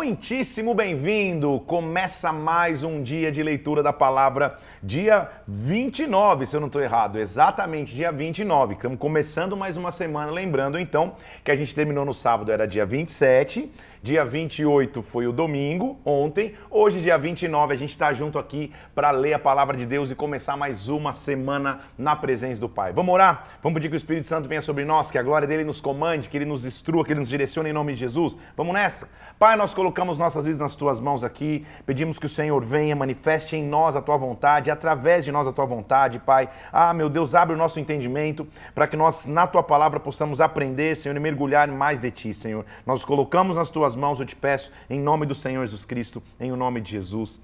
muitíssimo 0.00 0.72
bem-vindo! 0.72 1.60
Começa 1.66 2.32
mais 2.32 2.82
um 2.82 3.02
dia 3.02 3.30
de 3.30 3.42
leitura 3.42 3.82
da 3.82 3.92
palavra, 3.92 4.58
dia 4.82 5.28
29, 5.46 6.46
se 6.46 6.56
eu 6.56 6.60
não 6.60 6.68
estou 6.68 6.80
errado, 6.80 7.18
exatamente 7.18 7.94
dia 7.94 8.10
29. 8.10 8.76
Estamos 8.76 8.98
começando 8.98 9.54
mais 9.54 9.76
uma 9.76 9.92
semana, 9.92 10.32
lembrando 10.32 10.78
então 10.78 11.16
que 11.44 11.50
a 11.50 11.54
gente 11.54 11.74
terminou 11.74 12.06
no 12.06 12.14
sábado, 12.14 12.50
era 12.50 12.66
dia 12.66 12.86
27 12.86 13.70
Dia 14.02 14.24
28 14.24 15.02
foi 15.02 15.26
o 15.26 15.32
domingo, 15.32 16.00
ontem. 16.06 16.54
Hoje, 16.70 17.02
dia 17.02 17.18
29, 17.18 17.74
a 17.74 17.76
gente 17.76 17.90
está 17.90 18.14
junto 18.14 18.38
aqui 18.38 18.72
para 18.94 19.10
ler 19.10 19.34
a 19.34 19.38
palavra 19.38 19.76
de 19.76 19.84
Deus 19.84 20.10
e 20.10 20.14
começar 20.14 20.56
mais 20.56 20.88
uma 20.88 21.12
semana 21.12 21.80
na 21.98 22.16
presença 22.16 22.58
do 22.58 22.66
Pai. 22.66 22.94
Vamos 22.94 23.12
orar? 23.12 23.44
Vamos 23.62 23.74
pedir 23.74 23.90
que 23.90 23.94
o 23.94 23.98
Espírito 23.98 24.26
Santo 24.26 24.48
venha 24.48 24.62
sobre 24.62 24.86
nós, 24.86 25.10
que 25.10 25.18
a 25.18 25.22
glória 25.22 25.46
dele 25.46 25.64
nos 25.64 25.82
comande, 25.82 26.30
que 26.30 26.38
ele 26.38 26.46
nos 26.46 26.64
instrua, 26.64 27.04
que 27.04 27.12
ele 27.12 27.20
nos 27.20 27.28
direcione 27.28 27.68
em 27.68 27.74
nome 27.74 27.92
de 27.92 28.00
Jesus. 28.00 28.34
Vamos 28.56 28.72
nessa? 28.72 29.06
Pai, 29.38 29.54
nós 29.54 29.74
colocamos 29.74 30.16
nossas 30.16 30.46
vidas 30.46 30.62
nas 30.62 30.74
tuas 30.74 30.98
mãos 30.98 31.22
aqui. 31.22 31.66
Pedimos 31.84 32.18
que 32.18 32.24
o 32.24 32.28
Senhor 32.28 32.64
venha, 32.64 32.96
manifeste 32.96 33.54
em 33.54 33.62
nós 33.62 33.96
a 33.96 34.00
tua 34.00 34.16
vontade, 34.16 34.70
através 34.70 35.26
de 35.26 35.30
nós 35.30 35.46
a 35.46 35.52
tua 35.52 35.66
vontade, 35.66 36.18
Pai. 36.20 36.48
Ah, 36.72 36.94
meu 36.94 37.10
Deus, 37.10 37.34
abre 37.34 37.54
o 37.54 37.58
nosso 37.58 37.78
entendimento 37.78 38.48
para 38.74 38.86
que 38.86 38.96
nós, 38.96 39.26
na 39.26 39.46
tua 39.46 39.62
palavra, 39.62 40.00
possamos 40.00 40.40
aprender, 40.40 40.96
Senhor, 40.96 41.14
e 41.14 41.20
mergulhar 41.20 41.68
mais 41.68 42.00
de 42.00 42.10
ti, 42.10 42.32
Senhor. 42.32 42.64
Nós 42.86 43.04
colocamos 43.04 43.58
nas 43.58 43.68
tuas 43.68 43.89
tuas 43.90 43.96
mãos, 43.96 44.20
eu 44.20 44.26
te 44.26 44.36
peço, 44.36 44.70
em 44.88 45.00
nome 45.00 45.26
do 45.26 45.34
Senhor 45.34 45.64
Jesus 45.64 45.84
Cristo, 45.84 46.22
em 46.38 46.52
o 46.52 46.56
nome 46.56 46.80
de 46.80 46.92
Jesus. 46.92 47.40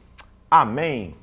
Amém 0.50 1.14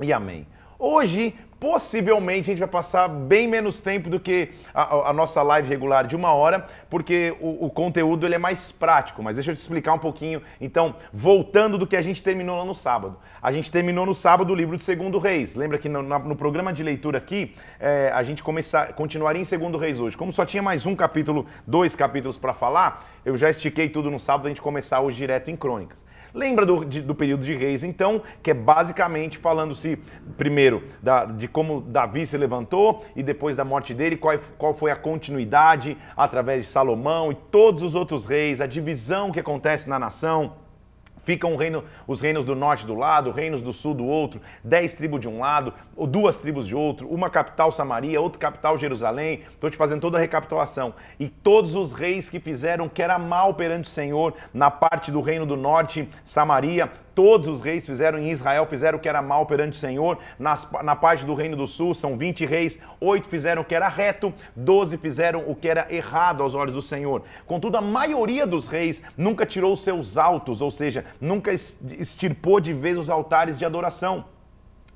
e 0.00 0.12
amém. 0.12 0.46
Hoje 0.78 1.34
possivelmente 1.60 2.50
a 2.50 2.52
gente 2.54 2.58
vai 2.58 2.68
passar 2.68 3.06
bem 3.06 3.46
menos 3.46 3.80
tempo 3.80 4.08
do 4.08 4.18
que 4.18 4.48
a, 4.72 5.10
a 5.10 5.12
nossa 5.12 5.42
live 5.42 5.68
regular 5.68 6.06
de 6.06 6.16
uma 6.16 6.32
hora, 6.32 6.66
porque 6.88 7.36
o, 7.38 7.66
o, 7.66 7.70
conteúdo 7.70 8.26
ele 8.26 8.34
é 8.34 8.38
mais 8.38 8.72
prático. 8.72 9.22
Mas 9.22 9.36
deixa 9.36 9.50
eu 9.50 9.54
te 9.54 9.58
explicar 9.58 9.92
um 9.92 9.98
pouquinho. 9.98 10.40
Então, 10.58 10.96
voltando 11.12 11.76
do 11.76 11.86
que 11.86 11.96
a 11.96 12.00
gente 12.00 12.22
terminou 12.22 12.58
lá 12.58 12.64
no 12.64 12.74
sábado. 12.74 13.18
A 13.42 13.52
gente 13.52 13.70
terminou 13.70 14.06
no 14.06 14.14
sábado 14.14 14.50
o 14.50 14.56
livro 14.56 14.76
de 14.76 14.82
Segundo 14.82 15.18
Reis. 15.18 15.54
Lembra 15.54 15.78
que 15.78 15.88
no, 15.88 16.02
no 16.02 16.34
programa 16.34 16.72
de 16.72 16.82
leitura 16.82 17.18
aqui, 17.18 17.54
é, 17.78 18.10
a 18.14 18.22
gente 18.22 18.42
começar, 18.42 18.94
continuaria 18.94 19.42
em 19.42 19.44
Segundo 19.44 19.76
Reis 19.76 20.00
hoje. 20.00 20.16
Como 20.16 20.32
só 20.32 20.46
tinha 20.46 20.62
mais 20.62 20.86
um 20.86 20.96
capítulo, 20.96 21.46
dois 21.66 21.94
capítulos 21.94 22.38
para 22.38 22.54
falar, 22.54 23.06
eu 23.22 23.36
já 23.36 23.50
estiquei 23.50 23.90
tudo 23.90 24.10
no 24.10 24.18
sábado, 24.18 24.46
a 24.46 24.48
gente 24.48 24.62
começar 24.62 25.00
hoje 25.00 25.18
direto 25.18 25.50
em 25.50 25.56
Crônicas. 25.56 26.04
Lembra 26.32 26.64
do, 26.64 26.84
de, 26.84 27.00
do 27.00 27.14
período 27.14 27.44
de 27.44 27.54
reis, 27.54 27.82
então, 27.82 28.22
que 28.42 28.50
é 28.50 28.54
basicamente 28.54 29.38
falando-se, 29.38 29.98
primeiro, 30.36 30.84
da, 31.02 31.24
de 31.24 31.48
como 31.48 31.80
Davi 31.80 32.26
se 32.26 32.36
levantou 32.36 33.04
e 33.16 33.22
depois 33.22 33.56
da 33.56 33.64
morte 33.64 33.92
dele, 33.92 34.16
qual, 34.16 34.38
qual 34.56 34.74
foi 34.74 34.90
a 34.90 34.96
continuidade 34.96 35.96
através 36.16 36.64
de 36.64 36.70
Salomão 36.70 37.32
e 37.32 37.34
todos 37.34 37.82
os 37.82 37.94
outros 37.94 38.26
reis, 38.26 38.60
a 38.60 38.66
divisão 38.66 39.32
que 39.32 39.40
acontece 39.40 39.88
na 39.88 39.98
nação. 39.98 40.52
Ficam 41.30 41.54
reino, 41.54 41.84
os 42.08 42.20
reinos 42.20 42.44
do 42.44 42.56
norte 42.56 42.84
do 42.84 42.92
lado, 42.92 43.30
reinos 43.30 43.62
do 43.62 43.72
sul 43.72 43.94
do 43.94 44.04
outro, 44.04 44.40
dez 44.64 44.96
tribos 44.96 45.20
de 45.20 45.28
um 45.28 45.38
lado, 45.38 45.72
duas 46.08 46.40
tribos 46.40 46.66
de 46.66 46.74
outro, 46.74 47.06
uma 47.06 47.30
capital 47.30 47.70
Samaria, 47.70 48.20
outra 48.20 48.40
capital 48.40 48.76
Jerusalém. 48.76 49.44
Estou 49.48 49.70
te 49.70 49.76
fazendo 49.76 50.00
toda 50.00 50.18
a 50.18 50.20
recapitulação. 50.20 50.92
E 51.20 51.28
todos 51.28 51.76
os 51.76 51.92
reis 51.92 52.28
que 52.28 52.40
fizeram 52.40 52.88
que 52.88 53.00
era 53.00 53.16
mal 53.16 53.54
perante 53.54 53.88
o 53.88 53.92
Senhor, 53.92 54.34
na 54.52 54.72
parte 54.72 55.12
do 55.12 55.20
reino 55.20 55.46
do 55.46 55.56
norte, 55.56 56.08
Samaria, 56.24 56.90
todos 57.20 57.48
os 57.48 57.60
reis 57.60 57.84
fizeram 57.84 58.18
em 58.18 58.30
Israel, 58.30 58.64
fizeram 58.64 58.96
o 58.96 59.00
que 59.00 59.06
era 59.06 59.20
mal 59.20 59.44
perante 59.44 59.74
o 59.74 59.78
Senhor. 59.78 60.16
Nas, 60.38 60.66
na 60.82 60.96
parte 60.96 61.26
do 61.26 61.34
reino 61.34 61.54
do 61.54 61.66
sul, 61.66 61.92
são 61.92 62.16
20 62.16 62.46
reis, 62.46 62.80
oito 62.98 63.28
fizeram 63.28 63.60
o 63.60 63.64
que 63.64 63.74
era 63.74 63.88
reto, 63.88 64.32
doze 64.56 64.96
fizeram 64.96 65.44
o 65.46 65.54
que 65.54 65.68
era 65.68 65.86
errado 65.90 66.42
aos 66.42 66.54
olhos 66.54 66.72
do 66.72 66.80
Senhor. 66.80 67.22
Contudo, 67.46 67.76
a 67.76 67.82
maioria 67.82 68.46
dos 68.46 68.66
reis 68.66 69.02
nunca 69.18 69.44
tirou 69.44 69.76
seus 69.76 70.16
altos, 70.16 70.62
ou 70.62 70.70
seja, 70.70 71.04
nunca 71.20 71.52
extirpou 71.52 72.58
de 72.58 72.72
vez 72.72 72.96
os 72.96 73.10
altares 73.10 73.58
de 73.58 73.66
adoração. 73.66 74.24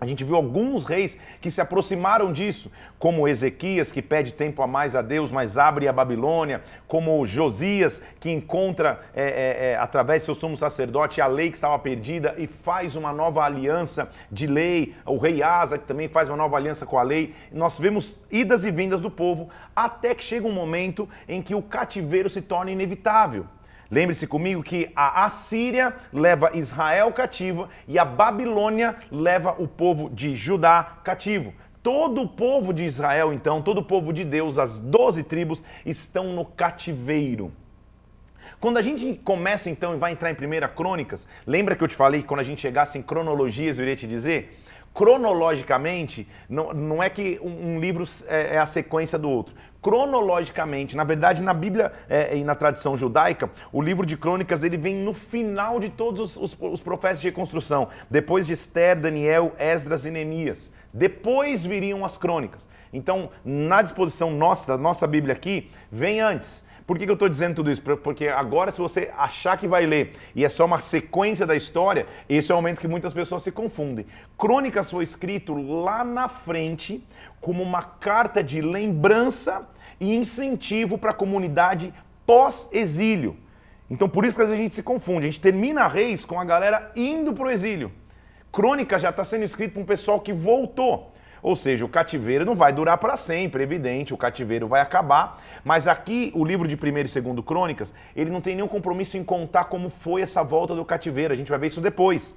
A 0.01 0.07
gente 0.07 0.25
viu 0.25 0.35
alguns 0.35 0.85
reis 0.85 1.17
que 1.41 1.51
se 1.51 1.61
aproximaram 1.61 2.33
disso, 2.33 2.71
como 2.99 3.29
Ezequias, 3.29 3.93
que 3.93 4.03
pede 4.03 4.35
tempo 4.35 4.61
a 4.61 4.67
mais 4.67 4.97
a 4.97 5.01
Deus, 5.01 5.31
mas 5.31 5.57
abre 5.57 5.87
a 5.87 5.93
Babilônia, 5.93 6.63
como 6.87 7.25
Josias, 7.25 8.03
que 8.19 8.29
encontra 8.29 9.01
é, 9.15 9.23
é, 9.23 9.67
é, 9.71 9.77
através 9.77 10.23
do 10.23 10.27
seu 10.27 10.35
sumo 10.35 10.57
sacerdote 10.57 11.21
a 11.21 11.27
lei 11.27 11.49
que 11.49 11.55
estava 11.55 11.79
perdida 11.79 12.35
e 12.37 12.47
faz 12.47 12.97
uma 12.97 13.13
nova 13.13 13.43
aliança 13.45 14.11
de 14.31 14.47
lei. 14.47 14.95
O 15.07 15.17
rei 15.17 15.43
Asa, 15.43 15.79
que 15.79 15.87
também 15.87 16.09
faz 16.09 16.29
uma 16.29 16.37
nova 16.37 16.57
aliança 16.57 16.85
com 16.85 16.99
a 16.99 17.03
lei. 17.03 17.35
Nós 17.53 17.79
vemos 17.79 18.21
idas 18.31 18.65
e 18.65 18.71
vindas 18.71 19.01
do 19.01 19.11
povo, 19.11 19.49
até 19.75 20.15
que 20.15 20.25
chega 20.25 20.47
um 20.47 20.53
momento 20.53 21.09
em 21.29 21.41
que 21.41 21.55
o 21.55 21.63
cativeiro 21.63 22.29
se 22.29 22.43
torna 22.43 22.71
inevitável. 22.71 23.47
Lembre-se 23.95 24.27
comigo 24.27 24.61
que 24.61 24.91
a 24.97 25.25
Assíria 25.25 25.95
leva 26.13 26.51
Israel 26.53 27.13
cativo 27.13 27.69
e 27.87 27.97
a 27.97 28.05
Babilônia 28.05 28.97
leva 29.09 29.55
o 29.57 29.69
povo 29.69 30.11
de 30.11 30.35
Judá 30.35 30.99
cativo. 31.05 31.55
Todo 31.81 32.23
o 32.23 32.27
povo 32.27 32.75
de 32.75 32.85
Israel, 32.85 33.33
então, 33.33 33.63
todo 33.63 33.79
o 33.79 33.85
povo 33.85 34.13
de 34.13 34.25
Deus, 34.25 34.59
as 34.59 34.81
doze 34.81 35.23
tribos, 35.23 35.63
estão 35.87 36.33
no 36.33 36.45
cativeiro. 36.45 37.53
Quando 38.59 38.79
a 38.79 38.83
gente 38.83 39.15
começa 39.23 39.71
então 39.71 39.95
e 39.95 39.97
vai 39.97 40.11
entrar 40.11 40.29
em 40.29 40.35
Primeira 40.35 40.67
Crônicas, 40.67 41.25
lembra 41.47 41.77
que 41.77 41.85
eu 41.85 41.89
te 41.89 41.95
falei 41.95 42.23
que 42.23 42.27
quando 42.27 42.41
a 42.41 42.45
gente 42.45 42.61
chegasse 42.61 42.99
em 42.99 43.03
cronologias 43.03 43.79
eu 43.79 43.85
iria 43.85 43.95
te 43.95 44.09
dizer? 44.09 44.61
cronologicamente, 44.95 46.27
não, 46.49 46.73
não 46.73 47.03
é 47.03 47.11
que 47.11 47.39
um, 47.43 47.81
livro 47.81 48.05
é, 48.29 48.55
é, 48.55 48.59
a 48.59 48.65
sequência 48.65 49.19
do 49.19 49.29
outro. 49.29 49.53
Cronologicamente, 49.85 50.97
na 50.97 51.05
verdade, 51.05 51.43
na 51.43 51.53
Bíblia 51.53 51.93
é, 52.09 52.35
e 52.39 52.43
na 52.43 52.55
tradição 52.55 52.97
judaica, 52.97 53.51
o 53.71 53.83
livro 53.83 54.07
de 54.07 54.17
crônicas 54.17 54.65
ele 54.65 54.79
vem 54.79 54.95
no 54.95 55.13
final 55.13 55.79
de 55.79 55.91
todos 55.91 56.39
os, 56.39 56.55
os, 56.55 56.59
os 56.59 56.81
profetas 56.81 57.21
de 57.21 57.29
reconstrução, 57.29 57.89
depois 58.09 58.47
de 58.47 58.55
Esther, 58.55 58.99
Daniel, 58.99 59.53
Esdras 59.59 60.07
e 60.07 60.11
Neemias. 60.11 60.73
Depois 60.91 61.67
viriam 61.67 62.03
as 62.03 62.17
crônicas. 62.17 62.67
Então, 62.95 63.29
na 63.45 63.83
disposição 63.83 64.31
nossa, 64.31 64.75
da 64.75 64.83
nossa 64.83 65.07
Bíblia 65.07 65.35
aqui, 65.35 65.71
vem 65.93 66.19
antes. 66.19 66.65
Por 66.87 66.99
que, 66.99 67.05
que 67.05 67.11
eu 67.11 67.15
estou 67.15 67.29
dizendo 67.29 67.57
tudo 67.57 67.71
isso? 67.71 67.83
Porque 67.83 68.29
agora, 68.29 68.71
se 68.71 68.79
você 68.79 69.13
achar 69.19 69.59
que 69.59 69.69
vai 69.69 69.85
ler 69.85 70.15
e 70.35 70.47
é 70.47 70.49
só 70.49 70.65
uma 70.65 70.79
sequência 70.79 71.47
da 71.47 71.55
história, 71.55 72.07
esse 72.27 72.51
é 72.51 72.55
o 72.55 72.59
momento 72.59 72.81
que 72.81 72.89
muitas 72.89 73.13
pessoas 73.13 73.43
se 73.43 73.53
confundem. 73.53 74.07
Crônicas 74.39 74.91
foi 74.91 75.05
escrito 75.05 75.55
lá 75.55 76.03
na 76.05 76.27
frente 76.27 77.07
como 77.39 77.63
uma 77.63 77.83
carta 77.83 78.43
de 78.43 78.63
lembrança 78.63 79.69
e 80.01 80.15
incentivo 80.15 80.99
para 80.99 81.11
a 81.11 81.15
comunidade 81.15 81.93
pós-exílio. 82.27 83.37
Então, 83.91 84.09
por 84.09 84.25
isso 84.25 84.37
que 84.37 84.43
a 84.43 84.57
gente 84.57 84.75
se 84.75 84.83
confunde. 84.83 85.27
A 85.27 85.31
gente 85.31 85.41
termina 85.41 85.87
Reis 85.87 86.25
com 86.25 86.41
a 86.41 86.45
galera 86.45 86.91
indo 86.97 87.33
para 87.33 87.45
o 87.45 87.51
exílio. 87.51 87.93
Crônica 88.51 88.99
já 88.99 89.11
está 89.11 89.25
sendo 89.25 89.45
escrito 89.45 89.73
para 89.73 89.83
um 89.83 89.87
pessoal 89.87 90.21
que 90.21 90.33
voltou. 90.33 91.13
Ou 91.43 91.55
seja, 91.55 91.85
o 91.85 91.89
cativeiro 91.89 92.45
não 92.47 92.55
vai 92.55 92.73
durar 92.73 92.97
para 92.97 93.19
sempre, 93.19 93.63
evidente, 93.63 94.15
o 94.15 94.17
cativeiro 94.17 94.67
vai 94.67 94.81
acabar. 94.81 95.37
Mas 95.63 95.87
aqui, 95.87 96.33
o 96.35 96.43
livro 96.43 96.67
de 96.67 96.75
1 96.75 96.99
e 96.99 97.21
2 97.21 97.45
Crônicas, 97.45 97.93
ele 98.17 98.31
não 98.31 98.41
tem 98.41 98.55
nenhum 98.55 98.69
compromisso 98.69 99.19
em 99.19 99.23
contar 99.23 99.65
como 99.65 99.91
foi 99.91 100.23
essa 100.23 100.43
volta 100.43 100.75
do 100.75 100.85
cativeiro. 100.87 101.35
A 101.35 101.37
gente 101.37 101.51
vai 101.51 101.59
ver 101.59 101.67
isso 101.67 101.83
depois. 101.83 102.35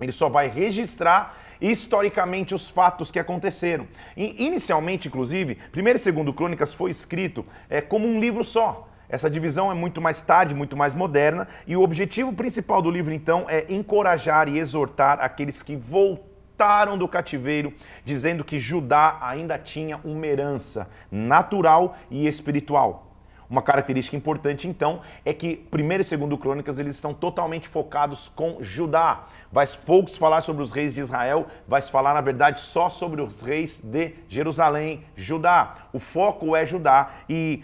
Ele 0.00 0.12
só 0.12 0.28
vai 0.28 0.48
registrar 0.48 1.36
historicamente 1.60 2.54
os 2.54 2.68
fatos 2.68 3.10
que 3.10 3.18
aconteceram. 3.18 3.86
E, 4.16 4.44
inicialmente, 4.44 5.08
inclusive, 5.08 5.58
1 5.74 5.80
e 5.80 6.12
2 6.12 6.34
Crônicas 6.34 6.72
foi 6.72 6.90
escrito 6.90 7.44
é, 7.68 7.80
como 7.80 8.06
um 8.06 8.20
livro 8.20 8.44
só. 8.44 8.88
Essa 9.08 9.30
divisão 9.30 9.70
é 9.70 9.74
muito 9.74 10.00
mais 10.00 10.20
tarde, 10.20 10.54
muito 10.54 10.76
mais 10.76 10.94
moderna, 10.94 11.46
e 11.66 11.76
o 11.76 11.82
objetivo 11.82 12.32
principal 12.32 12.82
do 12.82 12.90
livro, 12.90 13.12
então, 13.12 13.46
é 13.48 13.64
encorajar 13.68 14.48
e 14.48 14.58
exortar 14.58 15.20
aqueles 15.20 15.62
que 15.62 15.76
voltaram 15.76 16.36
voltaram 16.56 16.96
do 16.96 17.06
cativeiro, 17.06 17.70
dizendo 18.02 18.42
que 18.42 18.58
Judá 18.58 19.18
ainda 19.20 19.58
tinha 19.58 20.00
uma 20.02 20.26
herança 20.26 20.88
natural 21.10 21.98
e 22.10 22.26
espiritual. 22.26 23.05
Uma 23.48 23.62
característica 23.62 24.16
importante, 24.16 24.66
então, 24.66 25.00
é 25.24 25.32
que 25.32 25.56
primeiro 25.56 26.02
e 26.02 26.04
segundo 26.04 26.36
Crônicas 26.36 26.78
eles 26.78 26.96
estão 26.96 27.14
totalmente 27.14 27.68
focados 27.68 28.28
com 28.34 28.58
Judá. 28.60 29.26
Vai 29.52 29.66
poucos 29.84 30.16
falar 30.16 30.40
sobre 30.40 30.62
os 30.62 30.72
reis 30.72 30.94
de 30.94 31.00
Israel, 31.00 31.46
vai 31.66 31.80
falar, 31.82 32.14
na 32.14 32.20
verdade, 32.20 32.60
só 32.60 32.88
sobre 32.88 33.22
os 33.22 33.42
reis 33.42 33.80
de 33.82 34.14
Jerusalém, 34.28 35.04
Judá. 35.14 35.88
O 35.92 36.00
foco 36.00 36.56
é 36.56 36.66
Judá 36.66 37.10
e 37.28 37.62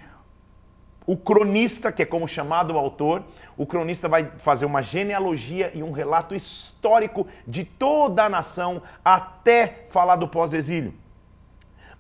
o 1.05 1.17
cronista, 1.17 1.90
que 1.90 2.02
é 2.02 2.06
como 2.06 2.29
chamado 2.29 2.75
o 2.75 2.79
autor, 2.79 3.25
o 3.56 3.67
cronista 3.67 4.08
vai 4.08 4.31
fazer 4.38 4.64
uma 4.64 4.82
genealogia 4.82 5.73
e 5.75 5.82
um 5.82 5.90
relato 5.90 6.34
histórico 6.34 7.26
de 7.46 7.64
toda 7.64 8.25
a 8.25 8.29
nação 8.29 8.82
até 9.05 9.87
falar 9.90 10.17
do 10.17 10.29
pós-exílio. 10.29 11.02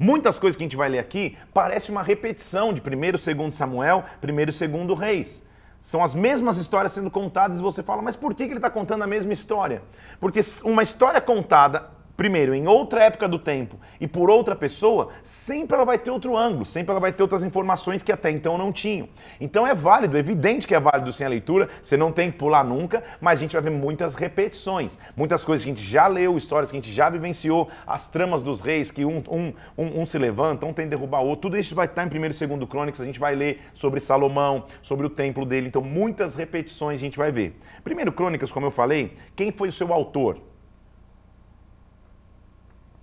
Muitas 0.02 0.36
coisas 0.36 0.56
que 0.56 0.64
a 0.64 0.66
gente 0.66 0.76
vai 0.76 0.88
ler 0.88 0.98
aqui 0.98 1.38
parece 1.54 1.92
uma 1.92 2.02
repetição 2.02 2.72
de 2.72 2.80
1 2.80 3.04
e 3.04 3.12
2 3.12 3.54
Samuel, 3.54 4.04
1 4.20 4.40
e 4.40 4.46
2 4.46 4.98
Reis. 4.98 5.44
São 5.80 6.02
as 6.02 6.12
mesmas 6.12 6.56
histórias 6.56 6.90
sendo 6.90 7.08
contadas 7.08 7.60
e 7.60 7.62
você 7.62 7.84
fala, 7.84 8.02
mas 8.02 8.16
por 8.16 8.34
que 8.34 8.42
ele 8.42 8.54
está 8.54 8.68
contando 8.68 9.02
a 9.02 9.06
mesma 9.06 9.32
história? 9.32 9.80
Porque 10.18 10.40
uma 10.64 10.82
história 10.82 11.20
contada 11.20 11.88
primeiro, 12.16 12.54
em 12.54 12.66
outra 12.66 13.04
época 13.04 13.28
do 13.28 13.38
tempo 13.38 13.76
e 14.00 14.06
por 14.06 14.30
outra 14.30 14.54
pessoa, 14.54 15.08
sempre 15.22 15.76
ela 15.76 15.84
vai 15.84 15.98
ter 15.98 16.10
outro 16.10 16.36
ângulo, 16.36 16.64
sempre 16.64 16.90
ela 16.90 17.00
vai 17.00 17.12
ter 17.12 17.22
outras 17.22 17.44
informações 17.44 18.02
que 18.02 18.12
até 18.12 18.30
então 18.30 18.56
não 18.58 18.72
tinham. 18.72 19.08
Então 19.40 19.66
é 19.66 19.74
válido, 19.74 20.16
é 20.16 20.20
evidente 20.20 20.66
que 20.66 20.74
é 20.74 20.80
válido 20.80 21.12
sem 21.12 21.26
a 21.26 21.30
leitura, 21.30 21.68
você 21.80 21.96
não 21.96 22.12
tem 22.12 22.30
que 22.30 22.38
pular 22.38 22.64
nunca, 22.64 23.02
mas 23.20 23.38
a 23.38 23.42
gente 23.42 23.52
vai 23.52 23.62
ver 23.62 23.70
muitas 23.70 24.14
repetições, 24.14 24.98
muitas 25.16 25.42
coisas 25.42 25.64
que 25.64 25.70
a 25.70 25.74
gente 25.74 25.84
já 25.84 26.06
leu, 26.06 26.36
histórias 26.36 26.70
que 26.70 26.76
a 26.76 26.80
gente 26.80 26.92
já 26.92 27.08
vivenciou, 27.08 27.68
as 27.86 28.08
tramas 28.08 28.42
dos 28.42 28.60
reis, 28.60 28.90
que 28.90 29.04
um, 29.04 29.22
um, 29.28 29.52
um, 29.76 30.00
um 30.02 30.06
se 30.06 30.18
levanta, 30.18 30.66
um 30.66 30.72
tem 30.72 30.86
que 30.86 30.90
derrubar 30.90 31.20
o 31.20 31.26
outro, 31.26 31.42
tudo 31.42 31.58
isso 31.58 31.74
vai 31.74 31.86
estar 31.86 32.04
em 32.04 32.18
1 32.18 32.24
e 32.24 32.46
2 32.46 32.68
Crônicas, 32.68 33.00
a 33.00 33.04
gente 33.04 33.18
vai 33.18 33.34
ler 33.34 33.60
sobre 33.74 34.00
Salomão, 34.00 34.66
sobre 34.80 35.06
o 35.06 35.10
templo 35.10 35.44
dele, 35.44 35.68
então 35.68 35.82
muitas 35.82 36.34
repetições 36.34 36.98
a 36.98 37.00
gente 37.00 37.18
vai 37.18 37.32
ver. 37.32 37.58
Primeiro 37.82 38.12
Crônicas, 38.12 38.52
como 38.52 38.66
eu 38.66 38.70
falei, 38.70 39.16
quem 39.34 39.50
foi 39.50 39.68
o 39.68 39.72
seu 39.72 39.92
autor? 39.92 40.51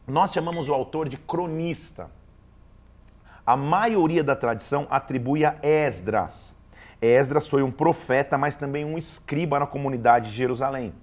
Nós 0.09 0.33
chamamos 0.33 0.67
o 0.67 0.73
autor 0.73 1.07
de 1.07 1.17
cronista. 1.17 2.09
A 3.45 3.55
maioria 3.55 4.23
da 4.23 4.35
tradição 4.35 4.87
atribui 4.89 5.45
a 5.45 5.55
Esdras. 5.61 6.55
Esdras 6.99 7.47
foi 7.47 7.61
um 7.61 7.71
profeta, 7.71 8.37
mas 8.37 8.55
também 8.55 8.83
um 8.83 8.97
escriba 8.97 9.59
na 9.59 9.67
comunidade 9.67 10.31
de 10.31 10.35
Jerusalém. 10.35 10.93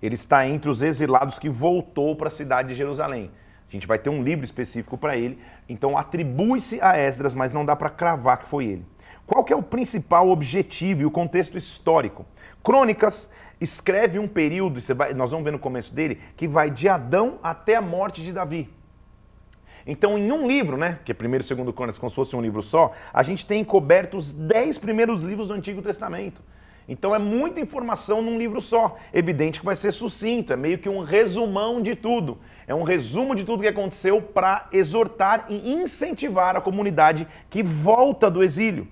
Ele 0.00 0.14
está 0.14 0.46
entre 0.48 0.70
os 0.70 0.82
exilados 0.82 1.38
que 1.38 1.50
voltou 1.50 2.16
para 2.16 2.28
a 2.28 2.30
cidade 2.30 2.68
de 2.68 2.74
Jerusalém. 2.74 3.30
A 3.68 3.70
gente 3.70 3.86
vai 3.86 3.98
ter 3.98 4.08
um 4.08 4.22
livro 4.22 4.46
específico 4.46 4.96
para 4.96 5.14
ele, 5.14 5.38
então 5.68 5.98
atribui-se 5.98 6.80
a 6.80 6.96
Esdras, 6.96 7.34
mas 7.34 7.52
não 7.52 7.66
dá 7.66 7.76
para 7.76 7.90
cravar 7.90 8.38
que 8.38 8.48
foi 8.48 8.64
ele. 8.64 8.86
Qual 9.26 9.44
que 9.44 9.52
é 9.52 9.56
o 9.56 9.62
principal 9.62 10.30
objetivo 10.30 11.02
e 11.02 11.06
o 11.06 11.10
contexto 11.10 11.58
histórico? 11.58 12.24
Crônicas 12.64 13.30
escreve 13.60 14.18
um 14.18 14.28
período, 14.28 14.80
vai, 14.94 15.14
nós 15.14 15.30
vamos 15.30 15.44
ver 15.44 15.50
no 15.50 15.58
começo 15.58 15.94
dele, 15.94 16.20
que 16.36 16.46
vai 16.46 16.70
de 16.70 16.88
Adão 16.88 17.38
até 17.42 17.76
a 17.76 17.82
morte 17.82 18.22
de 18.22 18.32
Davi. 18.32 18.70
Então, 19.86 20.18
em 20.18 20.30
um 20.30 20.46
livro, 20.46 20.76
né, 20.76 20.98
que 21.04 21.12
é 21.12 21.14
primeiro 21.14 21.42
e 21.42 21.46
segundo 21.46 21.72
Crônicas, 21.72 21.98
como 21.98 22.10
se 22.10 22.16
fosse 22.16 22.36
um 22.36 22.42
livro 22.42 22.62
só, 22.62 22.92
a 23.12 23.22
gente 23.22 23.46
tem 23.46 23.64
coberto 23.64 24.18
os 24.18 24.32
dez 24.32 24.76
primeiros 24.76 25.22
livros 25.22 25.48
do 25.48 25.54
Antigo 25.54 25.80
Testamento. 25.80 26.42
Então 26.88 27.14
é 27.14 27.18
muita 27.18 27.60
informação 27.60 28.22
num 28.22 28.38
livro 28.38 28.62
só. 28.62 28.96
Evidente 29.12 29.60
que 29.60 29.66
vai 29.66 29.76
ser 29.76 29.92
sucinto, 29.92 30.54
é 30.54 30.56
meio 30.56 30.78
que 30.78 30.88
um 30.88 31.00
resumão 31.00 31.82
de 31.82 31.94
tudo. 31.94 32.38
É 32.66 32.74
um 32.74 32.82
resumo 32.82 33.34
de 33.34 33.44
tudo 33.44 33.62
que 33.62 33.68
aconteceu 33.68 34.22
para 34.22 34.66
exortar 34.72 35.44
e 35.50 35.74
incentivar 35.74 36.56
a 36.56 36.60
comunidade 36.62 37.28
que 37.50 37.62
volta 37.62 38.30
do 38.30 38.42
exílio. 38.42 38.88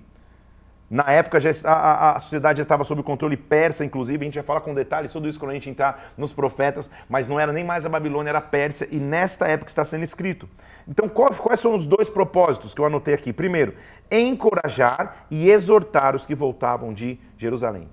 Na 0.89 1.03
época 1.11 1.39
já, 1.39 1.49
a, 1.69 2.15
a, 2.15 2.19
sociedade 2.19 2.57
já 2.57 2.63
estava 2.63 2.85
sob 2.85 3.03
controle 3.03 3.35
persa, 3.35 3.83
inclusive, 3.83 4.23
a 4.23 4.25
gente 4.25 4.35
vai 4.35 4.43
falar 4.43 4.61
com 4.61 4.73
detalhes 4.73 5.11
sobre 5.11 5.29
isso 5.29 5.37
quando 5.37 5.51
a 5.51 5.53
gente 5.53 5.69
entrar 5.69 6.13
nos 6.17 6.31
profetas, 6.31 6.89
mas 7.09 7.27
não 7.27 7.37
era 7.37 7.51
nem 7.51 7.63
mais 7.63 7.85
a 7.85 7.89
Babilônia, 7.89 8.29
era 8.29 8.37
a 8.37 8.41
Pérsia, 8.41 8.87
e 8.89 8.97
nesta 8.97 9.47
época 9.47 9.69
está 9.69 9.83
sendo 9.83 10.03
escrito. 10.03 10.47
Então, 10.87 11.09
quais 11.09 11.59
são 11.59 11.73
os 11.73 11.85
dois 11.85 12.09
propósitos 12.09 12.73
que 12.73 12.79
eu 12.79 12.85
anotei 12.85 13.13
aqui? 13.13 13.33
Primeiro, 13.33 13.73
encorajar 14.09 15.25
e 15.29 15.49
exortar 15.49 16.15
os 16.15 16.25
que 16.25 16.33
voltavam 16.33 16.93
de 16.93 17.19
Jerusalém. 17.37 17.89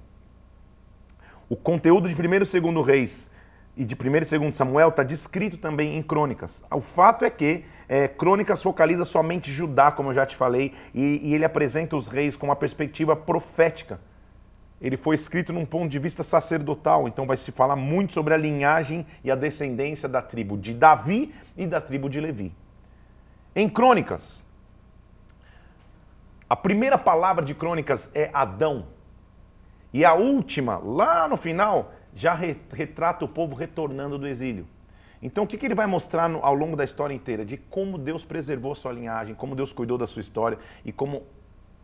O 1.49 1.56
conteúdo 1.56 2.08
de 2.08 2.14
1 2.14 2.35
e 2.35 2.38
2 2.61 2.87
Reis 2.87 3.31
e 3.76 3.85
de 3.85 3.94
1 3.94 4.17
e 4.17 4.38
2 4.38 4.56
Samuel 4.56 4.88
está 4.88 5.03
descrito 5.03 5.56
também 5.56 5.97
em 5.97 6.03
crônicas. 6.03 6.62
O 6.71 6.81
fato 6.81 7.25
é 7.25 7.31
que 7.31 7.65
é, 7.88 8.09
Crônicas 8.09 8.62
focaliza 8.62 9.05
somente 9.05 9.53
Judá, 9.53 9.91
como 9.91 10.11
eu 10.11 10.15
já 10.15 10.25
te 10.25 10.37
falei, 10.37 10.73
e, 10.94 11.21
e 11.23 11.35
ele 11.35 11.44
apresenta 11.44 11.97
os 11.97 12.06
reis 12.06 12.37
com 12.37 12.47
uma 12.47 12.56
perspectiva 12.56 13.17
profética. 13.17 14.00
Ele 14.81 14.97
foi 14.97 15.15
escrito 15.15 15.53
num 15.53 15.65
ponto 15.65 15.91
de 15.91 15.99
vista 15.99 16.23
sacerdotal, 16.23 17.09
então 17.09 17.26
vai 17.26 17.37
se 17.37 17.50
falar 17.50 17.76
muito 17.76 18.12
sobre 18.12 18.35
a 18.35 18.37
linhagem 18.37 19.06
e 19.23 19.31
a 19.31 19.35
descendência 19.35 20.09
da 20.09 20.23
tribo 20.23 20.56
de 20.56 20.73
Davi 20.73 21.35
e 21.56 21.67
da 21.67 21.81
tribo 21.81 22.09
de 22.09 22.20
Levi. 22.20 22.55
Em 23.56 23.69
Crônicas, 23.69 24.44
a 26.49 26.56
primeira 26.56 26.99
palavra 26.99 27.44
de 27.44 27.55
Crônicas 27.55 28.11
é 28.15 28.31
Adão. 28.32 28.87
E 29.93 30.05
a 30.05 30.12
última, 30.12 30.79
lá 30.79 31.29
no 31.29 31.37
final, 31.37 31.93
já 32.14 32.34
retrata 32.34 33.25
o 33.25 33.28
povo 33.28 33.55
retornando 33.55 34.19
do 34.19 34.26
exílio. 34.26 34.66
Então, 35.25 35.44
o 35.44 35.46
que, 35.46 35.64
ele 35.64 35.75
vai 35.75 35.87
mostrar 35.87 36.31
ao 36.31 36.55
longo 36.55 36.76
da 36.76 36.84
história 36.84 37.14
inteira? 37.14 37.44
De 37.46 37.56
como 37.56 37.96
Deus 37.96 38.25
preservou 38.25 38.75
sua 38.75 38.93
linhagem, 38.93 39.34
como 39.34 39.56
Deus 39.56 39.72
cuidou 39.72 39.96
da 39.96 40.06
sua 40.06 40.20
história 40.20 40.58
e 40.84 40.93
como 40.93 41.22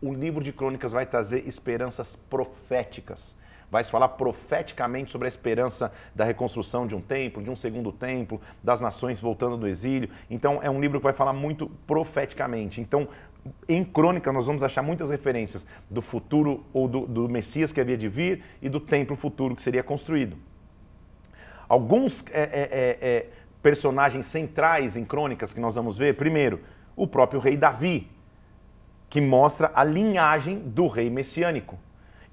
o 0.01 0.13
livro 0.13 0.43
de 0.43 0.53
crônicas 0.53 0.91
vai 0.91 1.07
trazer 1.07 1.47
esperanças 1.47 2.15
proféticas. 2.15 3.35
Vai 3.71 3.83
falar 3.83 4.09
profeticamente 4.09 5.11
sobre 5.11 5.27
a 5.27 5.29
esperança 5.29 5.91
da 6.13 6.25
reconstrução 6.25 6.85
de 6.85 6.93
um 6.93 7.01
templo, 7.01 7.41
de 7.41 7.49
um 7.49 7.55
segundo 7.55 7.91
templo, 7.91 8.39
das 8.61 8.79
nações 8.79 9.19
voltando 9.19 9.57
do 9.57 9.67
exílio. 9.67 10.09
Então, 10.29 10.59
é 10.61 10.69
um 10.69 10.79
livro 10.79 10.99
que 10.99 11.03
vai 11.03 11.13
falar 11.13 11.33
muito 11.33 11.67
profeticamente. 11.87 12.79
Então, 12.79 13.07
em 13.67 13.83
crônica, 13.83 14.31
nós 14.31 14.45
vamos 14.45 14.63
achar 14.63 14.81
muitas 14.81 15.09
referências 15.09 15.65
do 15.89 16.01
futuro 16.01 16.63
ou 16.71 16.87
do, 16.87 17.07
do 17.07 17.29
Messias 17.29 17.71
que 17.71 17.81
havia 17.81 17.97
de 17.97 18.07
vir 18.07 18.43
e 18.61 18.69
do 18.69 18.79
templo 18.79 19.15
futuro 19.15 19.55
que 19.55 19.63
seria 19.63 19.81
construído. 19.81 20.37
Alguns 21.67 22.23
é, 22.31 22.41
é, 22.41 22.47
é, 22.51 22.97
é, 23.01 23.25
personagens 23.61 24.25
centrais 24.25 24.97
em 24.97 25.05
crônicas 25.05 25.53
que 25.53 25.59
nós 25.59 25.75
vamos 25.75 25.97
ver. 25.97 26.17
Primeiro, 26.17 26.59
o 26.95 27.07
próprio 27.07 27.39
rei 27.39 27.55
Davi, 27.55 28.11
que 29.09 29.21
mostra 29.21 29.71
a 29.73 29.83
linhagem 29.83 30.59
do 30.59 30.87
rei 30.87 31.09
messiânico. 31.09 31.79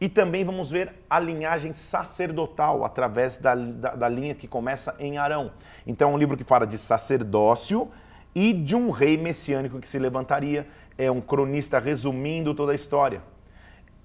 E 0.01 0.09
também 0.09 0.45
vamos 0.45 0.71
ver 0.71 0.93
a 1.09 1.19
linhagem 1.19 1.75
sacerdotal 1.75 2.85
através 2.85 3.37
da, 3.37 3.55
da, 3.55 3.95
da 3.95 4.09
linha 4.09 4.35
que 4.35 4.47
começa 4.47 4.95
em 4.99 5.19
Arão. 5.19 5.53
Então 5.87 6.11
é 6.11 6.15
um 6.15 6.19
livro 6.19 6.37
que 6.37 6.45
fala 6.45 6.67
de 6.67 6.79
sacerdócio 6.79 7.91
e 8.35 8.53
de 8.53 8.77
um 8.77 8.91
rei 8.91 9.17
messiânico 9.17 9.81
que 9.81 9.89
se 9.89 9.99
levantaria. 9.99 10.67
É 10.99 11.11
um 11.11 11.21
cronista 11.21 11.79
resumindo 11.79 12.53
toda 12.55 12.73
a 12.73 12.75
história. 12.75 13.23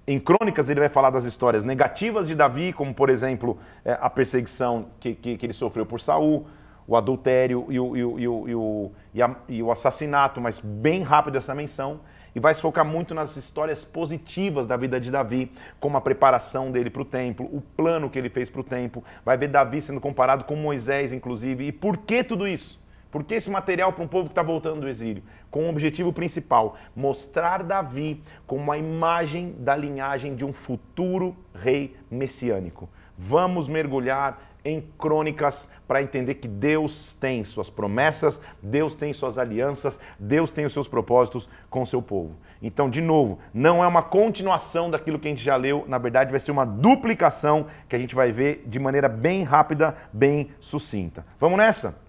Em 0.05 0.19
Crônicas 0.19 0.69
ele 0.69 0.81
vai 0.81 0.89
falar 0.89 1.09
das 1.09 1.25
histórias 1.25 1.63
negativas 1.63 2.27
de 2.27 2.35
Davi, 2.35 2.73
como 2.73 2.93
por 2.93 3.09
exemplo 3.09 3.57
é, 3.83 3.97
a 3.99 4.09
perseguição 4.09 4.87
que, 4.99 5.15
que, 5.15 5.37
que, 5.37 5.45
ele 5.45 5.53
sofreu 5.53 5.85
por 5.85 6.01
Saul, 6.01 6.45
o 6.85 6.97
adultério 6.97 7.65
e 7.69 7.79
o, 7.79 7.95
e 7.95 8.03
o, 8.03 8.19
e 8.19 8.27
o, 8.27 8.49
e 8.49 8.55
o, 8.55 8.91
e 9.13 9.55
e 9.55 9.63
o 9.63 9.71
assassinato, 9.71 10.41
mas 10.41 10.59
bem 10.59 11.01
rápido 11.01 11.37
essa 11.37 11.55
menção. 11.55 12.01
E 12.35 12.39
vai 12.39 12.53
se 12.53 12.61
focar 12.61 12.83
muito 12.83 13.13
nas 13.13 13.37
histórias 13.37 13.85
positivas 13.85 14.67
da 14.67 14.75
vida 14.75 14.99
de 14.99 15.09
Davi, 15.09 15.51
como 15.79 15.95
a 15.95 16.01
preparação 16.01 16.71
dele 16.71 16.89
para 16.89 17.03
o 17.03 17.05
templo, 17.05 17.45
o 17.45 17.61
plano 17.61 18.09
que 18.09 18.17
ele 18.17 18.29
fez 18.29 18.49
para 18.49 18.61
o 18.61 18.63
templo. 18.63 19.03
Vai 19.23 19.37
ver 19.37 19.47
Davi 19.47 19.81
sendo 19.81 20.01
comparado 20.01 20.43
com 20.43 20.55
Moisés, 20.55 21.13
inclusive. 21.13 21.67
E 21.67 21.71
por 21.71 21.95
que 21.97 22.23
tudo 22.23 22.45
isso? 22.47 22.82
Por 23.13 23.23
que 23.23 23.35
esse 23.35 23.51
material 23.51 23.93
para 23.93 24.03
um 24.03 24.07
povo 24.07 24.25
que 24.25 24.31
está 24.31 24.41
voltando 24.41 24.81
do 24.81 24.89
exílio? 24.89 25.21
Com 25.51 25.67
o 25.67 25.69
objetivo 25.69 26.11
principal, 26.11 26.75
mostrar 26.95 27.61
Davi 27.61 28.23
como 28.47 28.63
uma 28.63 28.75
imagem 28.75 29.53
da 29.59 29.75
linhagem 29.75 30.35
de 30.35 30.43
um 30.43 30.51
futuro 30.51 31.37
rei 31.53 31.95
messiânico. 32.09 32.89
Vamos 33.15 33.67
mergulhar 33.67 34.41
em 34.65 34.81
crônicas 34.97 35.69
para 35.87 36.01
entender 36.01 36.35
que 36.35 36.47
Deus 36.47 37.13
tem 37.13 37.43
suas 37.43 37.69
promessas, 37.69 38.41
Deus 38.63 38.95
tem 38.95 39.13
suas 39.13 39.37
alianças, 39.37 39.99
Deus 40.17 40.49
tem 40.49 40.65
os 40.65 40.73
seus 40.73 40.87
propósitos 40.87 41.47
com 41.69 41.83
o 41.83 41.85
seu 41.85 42.01
povo. 42.01 42.35
Então, 42.63 42.89
de 42.89 42.99
novo, 42.99 43.37
não 43.53 43.83
é 43.83 43.87
uma 43.87 44.01
continuação 44.01 44.89
daquilo 44.89 45.19
que 45.19 45.27
a 45.27 45.31
gente 45.31 45.43
já 45.43 45.55
leu, 45.55 45.85
na 45.87 45.99
verdade 45.99 46.31
vai 46.31 46.39
ser 46.39 46.49
uma 46.49 46.65
duplicação 46.65 47.67
que 47.87 47.95
a 47.95 47.99
gente 47.99 48.15
vai 48.15 48.31
ver 48.31 48.63
de 48.65 48.79
maneira 48.79 49.07
bem 49.07 49.43
rápida, 49.43 49.95
bem 50.11 50.49
sucinta. 50.59 51.23
Vamos 51.39 51.59
nessa? 51.59 52.02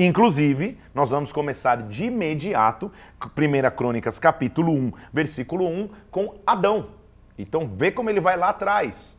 Inclusive, 0.00 0.78
nós 0.94 1.10
vamos 1.10 1.32
começar 1.32 1.82
de 1.82 2.04
imediato, 2.04 2.92
1 3.20 3.76
Crônicas, 3.76 4.16
capítulo 4.16 4.72
1, 4.72 4.92
versículo 5.12 5.66
1, 5.66 5.88
com 6.08 6.36
Adão. 6.46 6.90
Então, 7.36 7.66
vê 7.66 7.90
como 7.90 8.08
ele 8.08 8.20
vai 8.20 8.36
lá 8.36 8.50
atrás. 8.50 9.18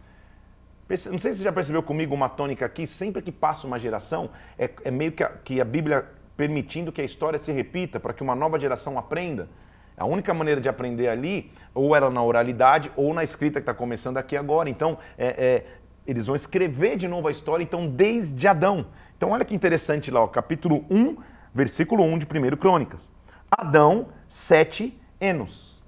Não 1.12 1.20
sei 1.20 1.34
se 1.34 1.40
você 1.40 1.44
já 1.44 1.52
percebeu 1.52 1.84
comigo 1.84 2.16
uma 2.16 2.30
tônica 2.30 2.66
aqui, 2.66 2.88
sempre 2.88 3.22
que 3.22 3.30
passa 3.30 3.68
uma 3.68 3.78
geração, 3.78 4.30
é, 4.58 4.70
é 4.86 4.90
meio 4.90 5.12
que 5.12 5.22
a, 5.22 5.28
que 5.28 5.60
a 5.60 5.66
Bíblia 5.66 6.06
permitindo 6.38 6.94
que 6.94 7.02
a 7.02 7.04
história 7.04 7.38
se 7.38 7.52
repita, 7.52 8.00
para 8.00 8.14
que 8.14 8.24
uma 8.24 8.34
nova 8.34 8.58
geração 8.58 8.98
aprenda. 8.98 9.50
A 9.98 10.06
única 10.06 10.34
maneira 10.34 10.62
de 10.62 10.70
aprender 10.70 11.10
ali, 11.10 11.52
ou 11.74 11.94
era 11.94 12.10
na 12.10 12.24
oralidade, 12.24 12.90
ou 12.96 13.14
na 13.14 13.22
escrita 13.22 13.60
que 13.60 13.64
está 13.64 13.74
começando 13.74 14.16
aqui 14.16 14.38
agora. 14.38 14.70
Então, 14.70 14.98
é, 15.18 15.28
é, 15.28 15.66
eles 16.08 16.26
vão 16.26 16.38
escrever 16.38 16.96
de 16.96 17.06
novo 17.06 17.28
a 17.28 17.32
história, 17.32 17.66
então, 17.66 17.86
desde 17.86 18.48
Adão. 18.48 18.86
Então, 19.20 19.32
olha 19.32 19.44
que 19.44 19.54
interessante 19.54 20.10
lá, 20.10 20.24
ó, 20.24 20.28
capítulo 20.28 20.86
1, 20.90 21.18
versículo 21.54 22.06
1 22.06 22.20
de 22.20 22.26
1 22.26 22.56
Crônicas. 22.56 23.12
Adão, 23.52 24.08
sete 24.30 24.98
enos. 25.20 25.84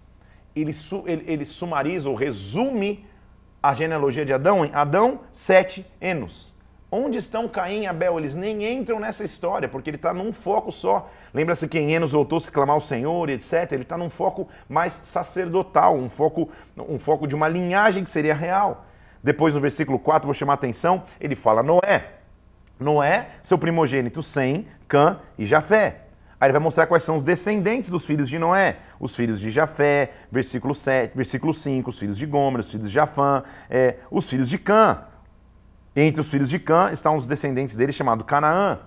Ele, 0.54 0.76
ele, 1.06 1.24
ele 1.26 1.46
sumariza 1.46 2.10
ou 2.10 2.16
resume 2.16 3.08
a 3.64 3.74
genealogia 3.74 4.26
de 4.26 4.34
Adão 4.34 4.66
em 4.66 4.76
Adão, 4.76 5.22
sete 5.32 5.90
enos. 6.02 6.54
Onde 6.92 7.20
estão 7.20 7.48
Caim 7.48 7.84
e 7.84 7.88
Abel? 7.88 8.20
Eles 8.20 8.36
nem 8.36 8.70
entram 8.70 9.00
nessa 9.00 9.24
história, 9.24 9.70
porque 9.70 9.90
ele 9.90 9.96
está 9.96 10.14
num 10.14 10.34
foco 10.34 10.70
só. 10.70 11.10
Lembra-se 11.34 11.70
que 11.70 11.80
em 11.80 11.94
Enos 11.94 12.12
voltou 12.12 12.38
se 12.38 12.52
clamar 12.52 12.76
ao 12.76 12.82
Senhor 12.82 13.30
e 13.30 13.34
etc. 13.36 13.72
Ele 13.72 13.84
está 13.84 13.98
num 13.98 14.10
foco 14.10 14.50
mais 14.68 14.92
sacerdotal, 14.92 15.96
um 15.96 16.10
foco, 16.10 16.50
um 16.78 17.00
foco 17.00 17.26
de 17.26 17.34
uma 17.34 17.48
linhagem 17.48 18.04
que 18.04 18.10
seria 18.10 18.34
real. 18.34 18.88
Depois, 19.24 19.56
no 19.56 19.62
versículo 19.62 19.98
4, 19.98 20.28
vou 20.28 20.34
chamar 20.34 20.52
a 20.52 20.56
atenção, 20.56 21.06
ele 21.18 21.38
fala 21.38 21.64
Noé. 21.64 22.20
Noé, 22.82 23.30
seu 23.42 23.58
primogênito 23.58 24.22
Sem, 24.22 24.68
Cã 24.88 25.20
e 25.38 25.46
Jafé. 25.46 26.02
Aí 26.40 26.48
ele 26.48 26.54
vai 26.54 26.62
mostrar 26.62 26.88
quais 26.88 27.04
são 27.04 27.16
os 27.16 27.24
descendentes 27.24 27.88
dos 27.88 28.04
filhos 28.04 28.28
de 28.28 28.40
Noé. 28.40 28.78
Os 29.00 29.16
filhos 29.16 29.40
de 29.40 29.52
Jafé, 29.52 30.12
versículo, 30.32 30.74
7, 30.74 31.16
versículo 31.16 31.54
5, 31.54 31.88
os 31.88 32.00
filhos 32.00 32.18
de 32.18 32.26
Gomer, 32.26 32.62
os 32.62 32.72
filhos 32.72 32.88
de 32.88 32.94
Jafã, 32.94 33.44
é, 33.70 33.98
os 34.10 34.28
filhos 34.28 34.50
de 34.50 34.58
Cã. 34.58 35.04
Entre 35.96 36.20
os 36.20 36.30
filhos 36.30 36.50
de 36.50 36.58
Cã 36.58 36.90
estão 36.92 37.16
os 37.16 37.28
descendentes 37.28 37.76
dele 37.76 37.92
chamado 37.92 38.24
Canaã. 38.24 38.80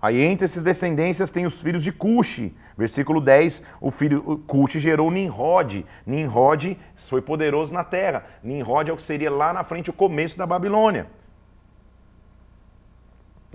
Aí 0.00 0.22
entre 0.22 0.46
esses 0.46 0.62
descendências 0.62 1.30
tem 1.30 1.44
os 1.44 1.60
filhos 1.60 1.84
de 1.84 1.92
Cuxi. 1.92 2.54
Versículo 2.78 3.20
10, 3.20 3.62
o 3.78 3.90
filho 3.90 4.38
Cuxi 4.46 4.78
gerou 4.78 5.10
Nimrod. 5.10 5.84
Nimrod 6.06 6.78
foi 6.94 7.20
poderoso 7.20 7.74
na 7.74 7.84
terra. 7.84 8.24
Nimrod 8.42 8.88
é 8.88 8.92
o 8.94 8.96
que 8.96 9.02
seria 9.02 9.30
lá 9.30 9.52
na 9.52 9.64
frente 9.64 9.90
o 9.90 9.92
começo 9.92 10.38
da 10.38 10.46
Babilônia. 10.46 11.08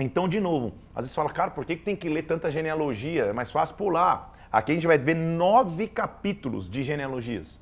Então, 0.01 0.27
de 0.27 0.39
novo, 0.39 0.73
às 0.95 1.05
vezes 1.05 1.15
fala, 1.15 1.29
cara, 1.29 1.51
por 1.51 1.65
que 1.65 1.75
tem 1.75 1.95
que 1.95 2.09
ler 2.09 2.23
tanta 2.23 2.49
genealogia? 2.49 3.25
É 3.25 3.33
mais 3.33 3.51
fácil 3.51 3.75
pular. 3.75 4.33
Aqui 4.51 4.71
a 4.71 4.75
gente 4.75 4.87
vai 4.87 4.97
ver 4.97 5.15
nove 5.15 5.87
capítulos 5.87 6.69
de 6.69 6.83
genealogias. 6.83 7.59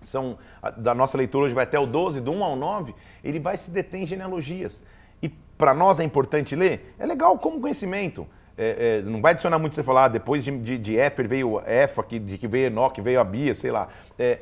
São, 0.00 0.38
da 0.76 0.94
nossa 0.94 1.16
leitura 1.16 1.44
hoje 1.44 1.54
vai 1.54 1.64
até 1.64 1.78
o 1.78 1.86
12, 1.86 2.20
do 2.20 2.32
1 2.32 2.44
ao 2.44 2.56
9, 2.56 2.94
ele 3.22 3.38
vai 3.38 3.56
se 3.56 3.70
deter 3.70 4.00
em 4.00 4.06
genealogias. 4.06 4.82
E 5.22 5.28
para 5.28 5.74
nós 5.74 6.00
é 6.00 6.04
importante 6.04 6.56
ler? 6.56 6.94
É 6.98 7.06
legal 7.06 7.38
como 7.38 7.60
conhecimento. 7.60 8.26
É, 8.56 8.98
é, 8.98 9.02
não 9.02 9.20
vai 9.20 9.32
adicionar 9.32 9.58
muito 9.58 9.74
você 9.74 9.82
falar, 9.82 10.04
ah, 10.04 10.08
depois 10.08 10.42
de, 10.42 10.56
de, 10.58 10.78
de 10.78 10.98
Éfer 10.98 11.28
veio 11.28 11.62
Efa, 11.66 12.02
que, 12.02 12.18
de 12.18 12.36
que 12.36 12.48
veio 12.48 12.66
Enoque, 12.66 13.00
veio 13.00 13.20
Abia, 13.20 13.54
sei 13.54 13.70
lá. 13.70 13.88
É, 14.18 14.38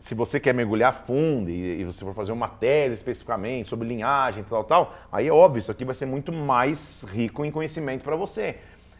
se 0.00 0.14
você 0.14 0.40
quer 0.40 0.54
mergulhar 0.54 1.04
fundo 1.04 1.50
e, 1.50 1.80
e, 1.80 1.84
você 1.84 2.02
for 2.04 2.14
fazer 2.14 2.32
uma 2.32 2.48
tese 2.48 2.94
especificamente 2.94 3.68
sobre 3.68 3.86
linhagem, 3.86 4.42
tal, 4.42 4.64
tal, 4.64 4.94
aí 5.12 5.28
é 5.28 5.32
óbvio, 5.32 5.60
isso 5.60 5.70
aqui 5.70 5.84
vai 5.84 5.94
ser 5.94 6.06
muito 6.06 6.32
mais 6.32 7.04
rico 7.12 7.44
em 7.44 7.50
conhecimento 7.50 8.02
para 8.02 8.16
você. 8.16 8.56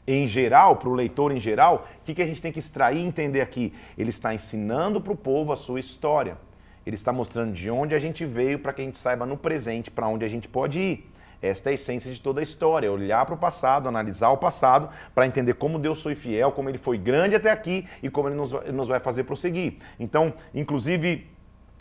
Em 0.07 0.27
geral, 0.27 0.77
para 0.77 0.89
o 0.89 0.95
leitor 0.95 1.33
em 1.33 1.41
geral, 1.41 1.89
o 2.01 2.05
que, 2.05 2.15
que 2.15 2.23
a 2.23 2.27
gente 2.27 2.43
tem 2.43 2.53
que 2.53 2.59
extrair 2.59 2.99
e 2.99 3.07
entender 3.07 3.41
aqui? 3.41 3.73
Ele 3.97 4.11
está 4.11 4.35
ensinando 4.35 5.01
para 5.01 5.13
o 5.13 5.17
povo 5.17 5.53
a 5.53 5.57
sua 5.57 5.81
história. 5.81 6.37
Ele 6.85 6.97
está 6.97 7.13
mostrando 7.13 7.53
de 7.53 7.71
onde 7.71 7.95
a 7.95 7.99
gente 7.99 8.27
veio 8.27 8.59
para 8.59 8.73
que 8.73 8.83
a 8.83 8.85
gente 8.85 8.99
saiba 8.99 9.25
no 9.25 9.37
presente 9.37 9.91
para 9.91 10.07
onde 10.07 10.25
a 10.25 10.29
gente 10.29 10.49
pode 10.49 10.81
ir. 10.81 11.11
Esta 11.43 11.71
é 11.71 11.73
a 11.73 11.75
essência 11.75 12.13
de 12.13 12.21
toda 12.21 12.41
a 12.41 12.43
história, 12.43 12.87
é 12.87 12.91
olhar 12.91 13.25
para 13.25 13.35
o 13.35 13.39
passado, 13.39 13.89
analisar 13.89 14.31
o 14.31 14.37
passado, 14.37 14.91
para 15.15 15.27
entender 15.27 15.55
como 15.55 15.79
Deus 15.79 16.03
foi 16.03 16.15
fiel, 16.15 16.53
como 16.53 16.69
ele 16.69 16.79
foi 16.79 16.99
grande 16.99 17.35
até 17.35 17.51
aqui 17.51 17.89
e 18.03 18.11
como 18.11 18.29
ele 18.29 18.37
nos, 18.37 18.53
nos 18.53 18.89
vai 18.89 19.01
fazer 19.01 19.25
prosseguir. 19.25 19.77
Então, 19.99 20.35
inclusive, 20.55 21.27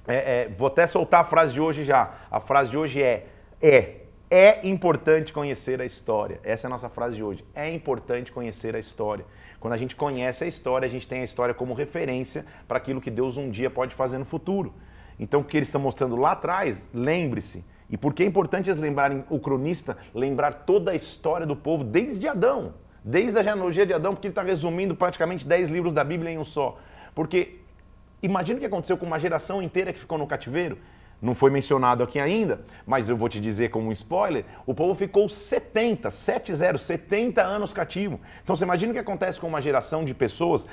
é, 0.08 0.44
é, 0.44 0.50
vou 0.58 0.68
até 0.68 0.88
soltar 0.88 1.22
a 1.22 1.24
frase 1.24 1.54
de 1.54 1.60
hoje 1.62 1.84
já. 1.84 2.14
A 2.32 2.40
frase 2.40 2.72
de 2.72 2.78
hoje 2.78 3.02
é: 3.02 3.28
é. 3.62 3.96
É 4.32 4.68
importante 4.68 5.34
conhecer 5.34 5.82
a 5.82 5.86
história. 5.86 6.40
Essa 6.44 6.68
é 6.68 6.68
a 6.68 6.70
nossa 6.70 6.88
frase 6.88 7.16
de 7.16 7.24
hoje. 7.24 7.44
É 7.56 7.68
importante 7.68 8.32
conhecer 8.32 8.76
a 8.76 8.80
história. 8.80 9.26
Quando 9.60 9.74
a 9.74 9.78
gente 9.78 9.96
conhece 9.96 10.44
a 10.44 10.48
história, 10.48 10.86
a 10.86 10.90
gente 10.90 11.08
tem 11.08 11.22
a 11.22 11.24
história 11.24 11.52
como 11.52 11.74
referência 11.74 12.46
para 12.68 12.78
aquilo 12.78 13.02
que 13.02 13.10
Deus 13.10 13.38
um 13.38 13.50
dia 13.50 13.72
pode 13.72 13.96
fazer 13.96 14.20
no 14.20 14.26
futuro. 14.26 14.72
Então, 15.20 15.42
o 15.42 15.44
que 15.44 15.58
eles 15.58 15.68
estão 15.68 15.82
mostrando 15.82 16.16
lá 16.16 16.34
atrás, 16.34 16.88
lembre-se, 16.94 17.66
e 17.90 17.98
por 17.98 18.14
que 18.14 18.24
é 18.24 18.26
importante 18.26 18.70
eles 18.70 18.80
lembrarem, 18.80 19.24
o 19.30 19.40
cronista, 19.40 19.98
lembrar 20.14 20.54
toda 20.54 20.92
a 20.92 20.96
história 20.96 21.46
do 21.46 21.56
povo 21.56 21.84
desde 21.84 22.28
Adão, 22.28 22.74
desde 23.04 23.40
a 23.40 23.44
genealogia 23.44 23.86
de 23.86 23.94
Adão, 23.94 24.14
porque 24.14 24.28
ele 24.28 24.32
está 24.32 24.44
resumindo 24.44 24.96
praticamente 24.96 25.48
10 25.48 25.70
livros 25.70 25.92
da 25.92 26.04
Bíblia 26.04 26.32
em 26.32 26.38
um 26.38 26.44
só. 26.44 26.78
Porque 27.16 27.60
imagina 28.22 28.58
o 28.58 28.60
que 28.60 28.68
aconteceu 28.68 28.98
com 28.98 29.06
uma 29.06 29.18
geração 29.18 29.62
inteira 29.62 29.92
que 29.92 30.00
ficou 30.00 30.18
no 30.18 30.28
cativeiro. 30.28 30.78
Não 31.22 31.34
foi 31.34 31.52
mencionado 31.52 32.02
aqui 32.02 32.18
ainda, 32.18 32.62
mas 32.86 33.10
eu 33.10 33.18
vou 33.18 33.28
te 33.28 33.42
dizer 33.42 33.70
como 33.70 33.90
um 33.90 33.92
spoiler: 33.92 34.46
o 34.66 34.74
povo 34.74 34.96
ficou 34.96 35.28
70, 35.28 36.10
70, 36.10 36.78
70 36.78 37.44
anos 37.44 37.74
cativo. 37.74 38.22
Então 38.42 38.56
você 38.56 38.64
imagina 38.64 38.92
o 38.92 38.94
que 38.94 39.02
acontece 39.02 39.40
com 39.40 39.48
uma 39.48 39.60
geração 39.60 40.06
de 40.06 40.14
pessoas 40.14 40.66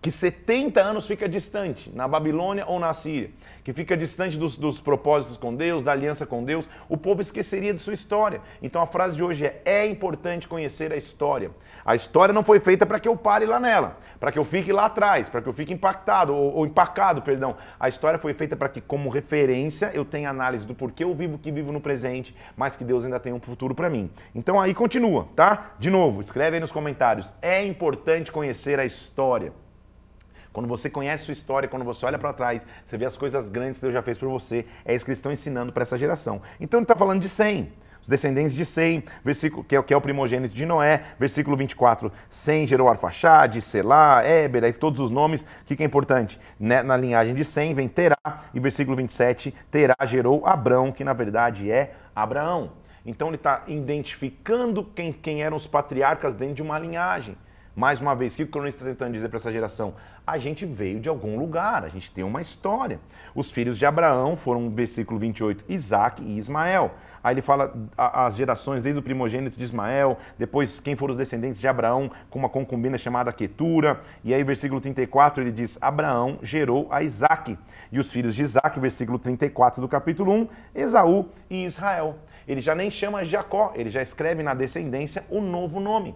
que 0.00 0.10
70 0.10 0.80
anos 0.80 1.06
fica 1.06 1.28
distante, 1.28 1.94
na 1.94 2.08
Babilônia 2.08 2.64
ou 2.66 2.78
na 2.78 2.92
Síria, 2.94 3.30
que 3.62 3.72
fica 3.72 3.94
distante 3.94 4.38
dos, 4.38 4.56
dos, 4.56 4.80
propósitos 4.80 5.36
com 5.36 5.54
Deus, 5.54 5.82
da 5.82 5.92
aliança 5.92 6.24
com 6.24 6.42
Deus, 6.42 6.68
o 6.88 6.96
povo 6.96 7.20
esqueceria 7.20 7.74
de 7.74 7.82
sua 7.82 7.92
história. 7.92 8.40
Então 8.62 8.80
a 8.80 8.86
frase 8.86 9.14
de 9.14 9.22
hoje 9.22 9.44
é: 9.44 9.60
é 9.64 9.86
importante 9.86 10.48
conhecer 10.48 10.90
a 10.90 10.96
história. 10.96 11.50
A 11.84 11.94
história 11.94 12.32
não 12.32 12.42
foi 12.42 12.60
feita 12.60 12.86
para 12.86 12.98
que 12.98 13.08
eu 13.08 13.16
pare 13.16 13.44
lá 13.44 13.60
nela, 13.60 13.98
para 14.18 14.32
que 14.32 14.38
eu 14.38 14.44
fique 14.44 14.72
lá 14.72 14.86
atrás, 14.86 15.28
para 15.28 15.42
que 15.42 15.48
eu 15.48 15.52
fique 15.52 15.72
impactado 15.72 16.34
ou, 16.34 16.54
ou 16.54 16.66
empacado, 16.66 17.20
perdão. 17.20 17.56
A 17.78 17.88
história 17.88 18.18
foi 18.18 18.32
feita 18.32 18.56
para 18.56 18.68
que, 18.70 18.80
como 18.80 19.10
referência, 19.10 19.90
eu 19.92 20.04
tenha 20.04 20.30
análise 20.30 20.66
do 20.66 20.74
porquê 20.74 21.04
eu 21.04 21.14
vivo 21.14 21.36
que 21.36 21.52
vivo 21.52 21.72
no 21.72 21.80
presente, 21.80 22.34
mas 22.56 22.74
que 22.74 22.84
Deus 22.84 23.04
ainda 23.04 23.20
tem 23.20 23.34
um 23.34 23.40
futuro 23.40 23.74
para 23.74 23.90
mim. 23.90 24.10
Então 24.34 24.58
aí 24.58 24.72
continua, 24.72 25.28
tá? 25.36 25.72
De 25.78 25.90
novo, 25.90 26.22
escreve 26.22 26.56
aí 26.56 26.60
nos 26.60 26.72
comentários. 26.72 27.32
É 27.42 27.62
importante 27.62 28.32
conhecer 28.32 28.80
a 28.80 28.84
história. 28.84 29.52
Quando 30.52 30.68
você 30.68 30.90
conhece 30.90 31.24
sua 31.24 31.32
história, 31.32 31.68
quando 31.68 31.84
você 31.84 32.04
olha 32.04 32.18
para 32.18 32.32
trás, 32.32 32.66
você 32.84 32.96
vê 32.96 33.04
as 33.04 33.16
coisas 33.16 33.48
grandes 33.48 33.78
que 33.78 33.82
Deus 33.82 33.94
já 33.94 34.02
fez 34.02 34.18
por 34.18 34.28
você, 34.28 34.66
é 34.84 34.94
isso 34.94 35.04
que 35.04 35.10
eles 35.10 35.18
estão 35.18 35.32
ensinando 35.32 35.72
para 35.72 35.82
essa 35.82 35.96
geração. 35.96 36.42
Então 36.60 36.78
ele 36.78 36.84
está 36.84 36.96
falando 36.96 37.20
de 37.20 37.28
100 37.28 37.72
os 38.02 38.08
descendentes 38.08 38.54
de 38.54 38.64
Sem, 38.64 39.04
versículo, 39.24 39.62
que, 39.62 39.76
é, 39.76 39.82
que 39.82 39.92
é 39.92 39.96
o 39.96 40.00
primogênito 40.00 40.54
de 40.54 40.64
Noé, 40.64 41.02
versículo 41.18 41.56
24, 41.56 42.10
Sem 42.28 42.66
gerou 42.66 42.88
Arfaxade, 42.88 43.60
Selá, 43.60 44.22
Éber, 44.24 44.64
aí 44.64 44.72
todos 44.72 45.00
os 45.00 45.10
nomes, 45.10 45.42
o 45.42 45.64
que, 45.66 45.76
que 45.76 45.82
é 45.82 45.86
importante? 45.86 46.40
Né? 46.58 46.82
Na 46.82 46.96
linhagem 46.96 47.34
de 47.34 47.44
Sem 47.44 47.74
vem 47.74 47.88
Terá, 47.88 48.16
e 48.54 48.60
versículo 48.60 48.96
27, 48.96 49.54
Terá 49.70 49.94
gerou 50.04 50.46
Abrão, 50.46 50.90
que 50.92 51.04
na 51.04 51.12
verdade 51.12 51.70
é 51.70 51.94
Abraão. 52.14 52.72
Então 53.04 53.28
ele 53.28 53.36
está 53.36 53.64
identificando 53.66 54.84
quem, 54.84 55.12
quem 55.12 55.42
eram 55.42 55.56
os 55.56 55.66
patriarcas 55.66 56.34
dentro 56.34 56.54
de 56.54 56.62
uma 56.62 56.78
linhagem. 56.78 57.36
Mais 57.80 57.98
uma 57.98 58.14
vez, 58.14 58.34
o 58.34 58.36
que 58.36 58.42
o 58.42 58.46
cronista 58.46 58.82
está 58.82 58.90
tentando 58.90 59.14
dizer 59.14 59.30
para 59.30 59.38
essa 59.38 59.50
geração? 59.50 59.94
A 60.26 60.36
gente 60.36 60.66
veio 60.66 61.00
de 61.00 61.08
algum 61.08 61.38
lugar, 61.38 61.82
a 61.82 61.88
gente 61.88 62.10
tem 62.10 62.22
uma 62.22 62.42
história. 62.42 63.00
Os 63.34 63.50
filhos 63.50 63.78
de 63.78 63.86
Abraão 63.86 64.36
foram, 64.36 64.68
versículo 64.68 65.18
28, 65.18 65.64
Isaac 65.66 66.22
e 66.22 66.36
Ismael. 66.36 66.92
Aí 67.24 67.32
ele 67.32 67.40
fala 67.40 67.72
as 67.96 68.36
gerações, 68.36 68.82
desde 68.82 68.98
o 68.98 69.02
primogênito 69.02 69.56
de 69.56 69.64
Ismael, 69.64 70.18
depois 70.38 70.78
quem 70.78 70.94
foram 70.94 71.12
os 71.12 71.16
descendentes 71.16 71.58
de 71.58 71.66
Abraão, 71.66 72.10
com 72.28 72.38
uma 72.38 72.50
concubina 72.50 72.98
chamada 72.98 73.32
Quetura. 73.32 74.02
E 74.22 74.34
aí, 74.34 74.44
versículo 74.44 74.78
34, 74.78 75.42
ele 75.42 75.50
diz: 75.50 75.78
Abraão 75.80 76.38
gerou 76.42 76.86
a 76.90 77.02
Isaac. 77.02 77.58
E 77.90 77.98
os 77.98 78.12
filhos 78.12 78.34
de 78.34 78.42
Isaac, 78.42 78.78
versículo 78.78 79.18
34 79.18 79.80
do 79.80 79.88
capítulo 79.88 80.34
1, 80.34 80.48
Esaú 80.74 81.30
e 81.48 81.64
Israel. 81.64 82.18
Ele 82.46 82.60
já 82.60 82.74
nem 82.74 82.90
chama 82.90 83.24
Jacó, 83.24 83.72
ele 83.74 83.88
já 83.88 84.02
escreve 84.02 84.42
na 84.42 84.52
descendência 84.52 85.24
o 85.30 85.40
novo 85.40 85.80
nome. 85.80 86.14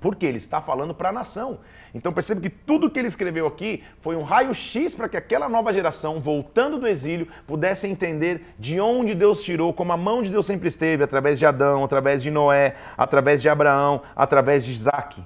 Porque 0.00 0.26
ele 0.26 0.38
está 0.38 0.60
falando 0.60 0.94
para 0.94 1.08
a 1.08 1.12
nação. 1.12 1.60
Então 1.94 2.12
percebe 2.12 2.40
que 2.40 2.50
tudo 2.50 2.90
que 2.90 2.98
ele 2.98 3.08
escreveu 3.08 3.46
aqui 3.46 3.82
foi 4.00 4.16
um 4.16 4.22
raio-x 4.22 4.94
para 4.94 5.08
que 5.08 5.16
aquela 5.16 5.48
nova 5.48 5.72
geração, 5.72 6.20
voltando 6.20 6.78
do 6.78 6.86
exílio, 6.86 7.28
pudesse 7.46 7.86
entender 7.86 8.54
de 8.58 8.80
onde 8.80 9.14
Deus 9.14 9.42
tirou, 9.42 9.72
como 9.72 9.92
a 9.92 9.96
mão 9.96 10.22
de 10.22 10.30
Deus 10.30 10.44
sempre 10.46 10.68
esteve, 10.68 11.04
através 11.04 11.38
de 11.38 11.46
Adão, 11.46 11.84
através 11.84 12.22
de 12.22 12.30
Noé, 12.30 12.76
através 12.96 13.40
de 13.40 13.48
Abraão, 13.48 14.02
através 14.14 14.64
de 14.64 14.72
Isaac, 14.72 15.22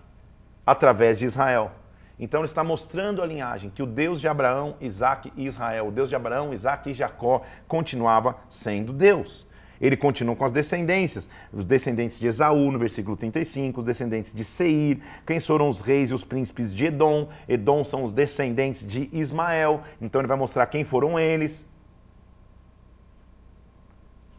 através 0.67 1.19
de 1.19 1.25
Israel. 1.25 1.73
Então 2.21 2.41
ele 2.41 2.47
está 2.47 2.65
mostrando 2.65 3.23
a 3.23 3.27
linhagem 3.27 3.71
que 3.71 3.83
o 3.83 3.87
Deus 3.87 4.21
de 4.21 4.29
Abraão, 4.29 4.77
Isaac 4.81 5.33
e 5.37 5.47
Israel, 5.47 5.89
o 5.89 5.93
Deus 5.93 6.09
de 6.09 6.17
Abraão, 6.17 6.53
Isaac 6.53 6.91
e 6.91 6.95
Jacó, 6.95 7.43
continuava 7.67 8.37
sendo 8.51 8.93
Deus. 8.93 9.47
Ele 9.80 9.97
continua 9.97 10.35
com 10.35 10.44
as 10.44 10.52
descendências, 10.52 11.28
os 11.52 11.64
descendentes 11.64 12.18
de 12.18 12.26
Esaú, 12.26 12.70
no 12.73 12.78
versículo 12.78 13.16
35, 13.16 13.80
os 13.80 13.87
descendentes 13.87 14.32
de 14.32 14.44
Seir, 14.44 15.00
quem 15.26 15.38
foram 15.38 15.68
os 15.68 15.80
reis 15.80 16.11
e 16.11 16.14
os 16.14 16.25
príncipes 16.25 16.75
de 16.75 16.87
Edom. 16.87 17.28
Edom 17.49 17.85
são 17.85 18.02
os 18.02 18.12
descendentes 18.12 18.87
de 18.87 19.08
Ismael, 19.12 19.82
então 20.00 20.20
ele 20.20 20.28
vai 20.28 20.37
mostrar 20.37 20.66
quem 20.66 20.85
foram 20.85 21.18
eles. 21.18 21.66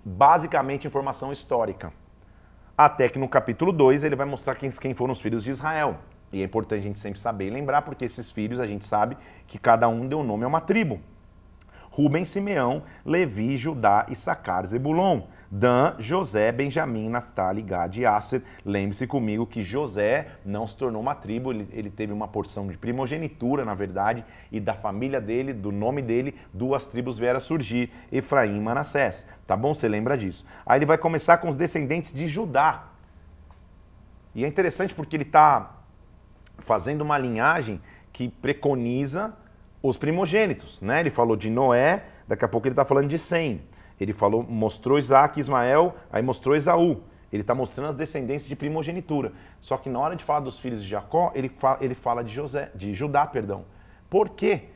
Basicamente, 0.03 0.87
informação 0.87 1.31
histórica. 1.31 1.93
Até 2.77 3.09
que 3.09 3.19
no 3.19 3.27
capítulo 3.27 3.71
2 3.71 4.03
ele 4.03 4.15
vai 4.15 4.25
mostrar 4.25 4.55
quem, 4.55 4.69
quem 4.71 4.93
foram 4.93 5.11
os 5.11 5.21
filhos 5.21 5.43
de 5.43 5.51
Israel. 5.51 5.99
E 6.31 6.41
é 6.41 6.45
importante 6.45 6.79
a 6.79 6.83
gente 6.83 6.99
sempre 6.99 7.19
saber 7.19 7.47
e 7.47 7.49
lembrar, 7.49 7.81
porque 7.81 8.05
esses 8.05 8.29
filhos 8.31 8.59
a 8.59 8.67
gente 8.67 8.85
sabe 8.85 9.17
que 9.47 9.57
cada 9.57 9.87
um 9.87 10.07
deu 10.07 10.23
nome 10.23 10.43
a 10.43 10.47
uma 10.47 10.61
tribo. 10.61 10.99
Ruben, 11.99 12.23
Simeão, 12.23 12.83
Levi, 13.05 13.57
Judá, 13.57 14.05
Issacar, 14.07 14.65
Zebulon. 14.65 15.23
Dan, 15.51 15.95
José, 15.97 16.51
Benjamim, 16.51 17.09
Naftali, 17.09 17.61
Gad 17.61 17.97
e 17.97 18.05
Asser. 18.05 18.41
Lembre-se 18.63 19.05
comigo 19.05 19.45
que 19.45 19.63
José 19.63 20.27
não 20.45 20.65
se 20.65 20.77
tornou 20.77 21.01
uma 21.01 21.15
tribo, 21.15 21.51
ele, 21.51 21.67
ele, 21.73 21.89
teve 21.89 22.13
uma 22.13 22.27
porção 22.27 22.67
de 22.67 22.77
primogenitura, 22.77 23.65
na 23.65 23.73
verdade, 23.73 24.23
e 24.51 24.59
da 24.59 24.75
família 24.75 25.19
dele, 25.19 25.51
do 25.51 25.71
nome 25.71 26.03
dele, 26.03 26.35
duas 26.53 26.87
tribos 26.87 27.17
vieram 27.17 27.39
surgir, 27.39 27.91
Efraim 28.11 28.57
e 28.57 28.61
Manassés. 28.61 29.27
Tá 29.45 29.57
bom? 29.57 29.73
Você 29.73 29.87
lembra 29.87 30.15
disso. 30.15 30.45
Aí 30.65 30.77
ele 30.77 30.85
vai 30.85 30.99
começar 30.99 31.39
com 31.39 31.49
os 31.49 31.55
descendentes 31.55 32.13
de 32.13 32.27
Judá. 32.27 32.89
E 34.33 34.45
é 34.45 34.47
interessante 34.47 34.93
porque 34.93 35.15
ele 35.15 35.23
está 35.23 35.77
fazendo 36.59 37.01
uma 37.01 37.17
linhagem 37.17 37.81
que 38.13 38.29
preconiza 38.29 39.33
os 39.81 39.97
primogênitos, 39.97 40.79
né? 40.81 40.99
Ele 40.99 41.09
falou 41.09 41.35
de 41.35 41.49
Noé, 41.49 42.03
daqui 42.27 42.43
a 42.43 42.47
pouco 42.47 42.67
ele 42.67 42.73
está 42.73 42.85
falando 42.85 43.07
de 43.07 43.17
Sem. 43.17 43.61
Ele 43.99 44.13
falou, 44.13 44.43
mostrou 44.43 44.97
Isaac 44.97 45.37
e 45.37 45.41
Ismael, 45.41 45.95
aí 46.11 46.21
mostrou 46.21 46.55
Esaú. 46.55 47.01
Ele 47.31 47.41
está 47.41 47.53
mostrando 47.53 47.89
as 47.89 47.95
descendências 47.95 48.47
de 48.47 48.55
primogenitura. 48.55 49.31
Só 49.59 49.77
que 49.77 49.89
na 49.89 49.99
hora 49.99 50.15
de 50.15 50.23
falar 50.23 50.39
dos 50.39 50.57
filhos 50.57 50.81
de 50.81 50.89
Jacó, 50.89 51.31
ele 51.35 51.49
fala, 51.49 51.77
ele 51.81 51.93
fala 51.93 52.23
de 52.23 52.33
José, 52.33 52.71
de 52.73 52.93
Judá, 52.93 53.27
perdão. 53.27 53.65
Por 54.09 54.29
quê? 54.29 54.69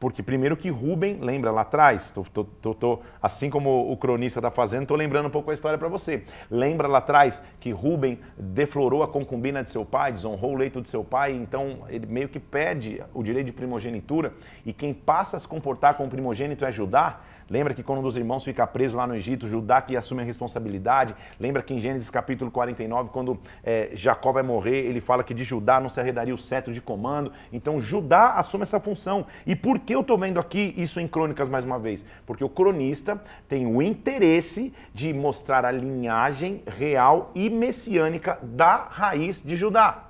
Porque 0.00 0.22
primeiro 0.22 0.56
que 0.56 0.70
Rubem, 0.70 1.18
lembra 1.20 1.50
lá 1.50 1.62
atrás, 1.62 2.12
tô, 2.12 2.24
tô, 2.44 2.74
tô, 2.74 3.00
assim 3.20 3.50
como 3.50 3.90
o 3.90 3.96
cronista 3.96 4.38
está 4.38 4.50
fazendo, 4.50 4.82
estou 4.82 4.96
lembrando 4.96 5.26
um 5.26 5.30
pouco 5.30 5.50
a 5.50 5.54
história 5.54 5.76
para 5.76 5.88
você. 5.88 6.22
Lembra 6.50 6.86
lá 6.86 6.98
atrás 6.98 7.42
que 7.58 7.72
Rubem 7.72 8.20
deflorou 8.36 9.02
a 9.02 9.08
concubina 9.08 9.62
de 9.62 9.70
seu 9.70 9.84
pai, 9.84 10.12
desonrou 10.12 10.52
o 10.52 10.56
leito 10.56 10.80
de 10.80 10.88
seu 10.88 11.02
pai, 11.02 11.32
então 11.32 11.80
ele 11.88 12.06
meio 12.06 12.28
que 12.28 12.38
perde 12.38 13.02
o 13.12 13.22
direito 13.22 13.46
de 13.46 13.52
primogenitura, 13.52 14.34
e 14.64 14.72
quem 14.72 14.94
passa 14.94 15.36
a 15.36 15.40
se 15.40 15.48
comportar 15.48 15.94
como 15.94 16.08
primogênito 16.08 16.64
é 16.64 16.70
Judá, 16.70 17.20
Lembra 17.50 17.72
que 17.72 17.82
quando 17.82 18.00
um 18.00 18.02
dos 18.02 18.16
irmãos 18.16 18.44
fica 18.44 18.66
preso 18.66 18.96
lá 18.96 19.06
no 19.06 19.14
Egito, 19.14 19.48
Judá 19.48 19.80
que 19.80 19.96
assume 19.96 20.22
a 20.22 20.24
responsabilidade. 20.24 21.14
Lembra 21.40 21.62
que 21.62 21.72
em 21.72 21.80
Gênesis 21.80 22.10
capítulo 22.10 22.50
49, 22.50 23.10
quando 23.10 23.38
é, 23.64 23.90
Jacó 23.94 24.32
vai 24.32 24.42
morrer, 24.42 24.84
ele 24.86 25.00
fala 25.00 25.24
que 25.24 25.32
de 25.32 25.44
Judá 25.44 25.80
não 25.80 25.88
se 25.88 26.00
arredaria 26.00 26.34
o 26.34 26.38
cetro 26.38 26.72
de 26.72 26.80
comando. 26.80 27.32
Então 27.52 27.80
Judá 27.80 28.34
assume 28.34 28.64
essa 28.64 28.78
função. 28.78 29.26
E 29.46 29.56
por 29.56 29.78
que 29.78 29.94
eu 29.94 30.00
estou 30.00 30.18
vendo 30.18 30.38
aqui 30.38 30.74
isso 30.76 31.00
em 31.00 31.08
Crônicas 31.08 31.48
mais 31.48 31.64
uma 31.64 31.78
vez? 31.78 32.04
Porque 32.26 32.44
o 32.44 32.48
cronista 32.48 33.20
tem 33.48 33.66
o 33.66 33.80
interesse 33.80 34.72
de 34.92 35.12
mostrar 35.12 35.64
a 35.64 35.70
linhagem 35.70 36.62
real 36.66 37.30
e 37.34 37.48
messiânica 37.48 38.38
da 38.42 38.88
raiz 38.90 39.42
de 39.42 39.56
Judá. 39.56 40.07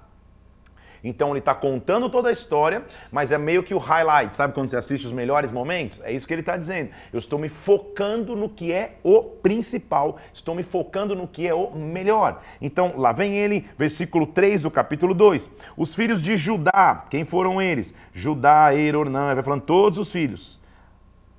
Então 1.03 1.31
ele 1.31 1.39
está 1.39 1.55
contando 1.55 2.09
toda 2.09 2.29
a 2.29 2.33
história, 2.33 2.85
mas 3.11 3.33
é 3.33 3.39
meio 3.39 3.63
que 3.63 3.75
o 3.75 3.79
highlight, 3.79 4.35
sabe 4.35 4.55
quando 4.55 4.71
você 4.71 4.77
assiste 4.77 5.07
os 5.07 5.13
melhores 5.13 5.53
momentos? 5.53 6.01
É 6.05 6.13
isso 6.13 6.27
que 6.27 6.35
ele 6.35 6.43
está 6.43 6.57
dizendo. 6.57 6.91
Eu 7.13 7.19
estou 7.19 7.39
me 7.39 7.49
focando 7.49 8.35
no 8.37 8.49
que 8.49 8.73
é 8.73 8.97
o 9.03 9.23
principal, 9.23 10.19
estou 10.33 10.55
me 10.55 10.63
focando 10.63 11.15
no 11.15 11.27
que 11.27 11.47
é 11.47 11.55
o 11.55 11.71
melhor. 11.71 12.43
Então 12.61 12.95
lá 12.97 13.13
vem 13.13 13.37
ele, 13.37 13.69
versículo 13.79 14.27
3 14.27 14.63
do 14.63 14.71
capítulo 14.71 15.15
2. 15.15 15.49
Os 15.77 15.95
filhos 15.95 16.21
de 16.23 16.37
Judá, 16.37 17.05
quem 17.11 17.25
foram 17.25 17.61
eles? 17.61 17.95
Judá, 18.13 18.75
Er, 18.75 18.97
Ornã, 18.97 19.35
vai 19.35 19.43
falando 19.43 19.63
todos 19.63 19.99
os 19.99 20.11
filhos. 20.11 20.59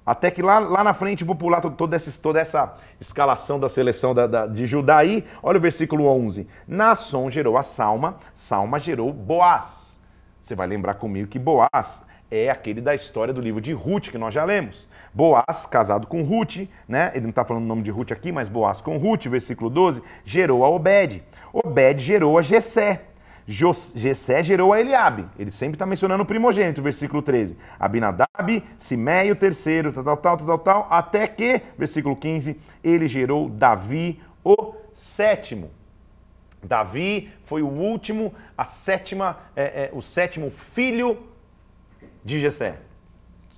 Até 0.10 0.32
que 0.32 0.42
lá, 0.42 0.58
lá 0.58 0.84
na 0.84 0.92
frente, 0.92 1.24
vou 1.24 1.36
pular 1.36 1.62
toda 1.62 1.96
essa, 1.96 2.20
toda 2.20 2.39
essa 2.39 2.75
escalação 3.00 3.60
da 3.60 3.70
seleção 3.70 4.12
da, 4.12 4.25
da, 4.25 4.48
de 4.48 4.66
Judaí. 4.66 5.24
Olha 5.44 5.60
o 5.60 5.62
versículo 5.62 6.08
11. 6.08 6.48
Nasson 6.68 7.30
gerou 7.30 7.56
a 7.60 7.62
Salma, 7.62 8.18
Salma 8.34 8.80
gerou 8.80 9.13
Boaz. 9.13 10.00
Você 10.42 10.56
vai 10.56 10.66
lembrar 10.66 10.96
comigo 10.96 11.28
que 11.28 11.38
Boaz 11.38 12.04
é 12.32 12.50
aquele 12.50 12.82
da 12.82 12.96
história 12.96 13.32
do 13.32 13.39
livro 13.39 13.62
de 13.62 13.72
Ruth, 13.72 14.10
que 14.10 14.18
nós 14.18 14.34
já 14.34 14.44
lemos. 14.44 14.88
Boaz, 15.13 15.68
casado 15.68 16.08
com 16.08 16.24
Ruth, 16.24 16.68
né? 16.88 17.12
Ele 17.13 17.25
não 17.25 17.30
está 17.30 17.46
falando 17.46 17.66
o 17.66 17.68
nome 17.68 17.84
de 17.84 17.92
Ruth 17.92 18.12
aqui, 18.12 18.32
mas 18.32 18.50
Boaz 18.50 18.82
com 18.82 18.98
Ruth, 18.98 19.28
versículo 19.28 19.70
12, 19.70 20.01
gerou 20.25 20.66
a 20.66 20.70
Obed. 20.70 21.24
Obed 21.54 22.04
gerou 22.04 22.36
a 22.36 22.42
Jessé. 22.42 23.04
Jessé 23.51 24.44
gerou 24.44 24.72
a 24.72 24.79
Eliabe. 24.79 25.25
Ele 25.38 25.50
sempre 25.50 25.74
está 25.74 25.84
mencionando 25.84 26.22
o 26.22 26.25
primogênito, 26.25 26.84
versículo 26.84 27.20
13. 27.20 27.58
Abinadab, 27.79 28.63
Simeio, 28.77 29.36
terceiro, 29.36 29.91
tal, 29.91 30.03
tal, 30.03 30.18
tal, 30.18 30.38
tal, 30.38 30.60
tal, 30.60 30.88
até 30.88 31.27
que, 31.27 31.60
versículo 31.75 32.15
15, 32.15 32.60
ele 32.84 33.08
gerou 33.08 33.50
Davi, 33.50 34.22
o 34.44 34.75
sétimo. 34.94 35.72
Davi 36.62 37.32
foi 37.46 37.63
o 37.63 37.68
último, 37.68 38.36
a 38.56 38.65
sétima, 38.65 39.39
é, 39.56 39.63
é, 39.63 39.89
o 39.94 40.01
sétimo 40.01 40.51
filho 40.51 41.18
de 42.24 42.39
Jessé. 42.39 42.77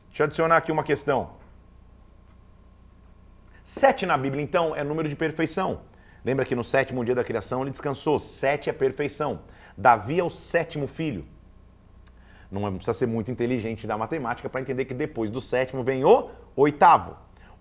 Deixa 0.07 0.23
eu 0.23 0.25
adicionar 0.25 0.55
aqui 0.55 0.71
uma 0.71 0.83
questão. 0.85 1.31
Sete 3.61 4.05
na 4.05 4.17
Bíblia, 4.17 4.41
então, 4.41 4.73
é 4.73 4.85
número 4.85 5.09
de 5.09 5.17
perfeição. 5.17 5.81
Lembra 6.23 6.45
que 6.45 6.55
no 6.55 6.63
sétimo 6.63 7.03
dia 7.03 7.15
da 7.15 7.25
criação 7.25 7.61
ele 7.61 7.71
descansou. 7.71 8.19
Sete 8.19 8.69
é 8.69 8.73
perfeição. 8.73 9.41
Davi 9.77 10.19
é 10.19 10.23
o 10.23 10.29
sétimo 10.29 10.87
filho. 10.87 11.25
Não 12.51 12.67
é, 12.67 12.71
precisa 12.71 12.93
ser 12.93 13.05
muito 13.05 13.31
inteligente 13.31 13.87
da 13.87 13.97
matemática 13.97 14.49
para 14.49 14.61
entender 14.61 14.85
que 14.85 14.93
depois 14.93 15.29
do 15.29 15.39
sétimo 15.39 15.83
vem 15.83 16.03
o 16.03 16.29
oitavo. 16.55 17.15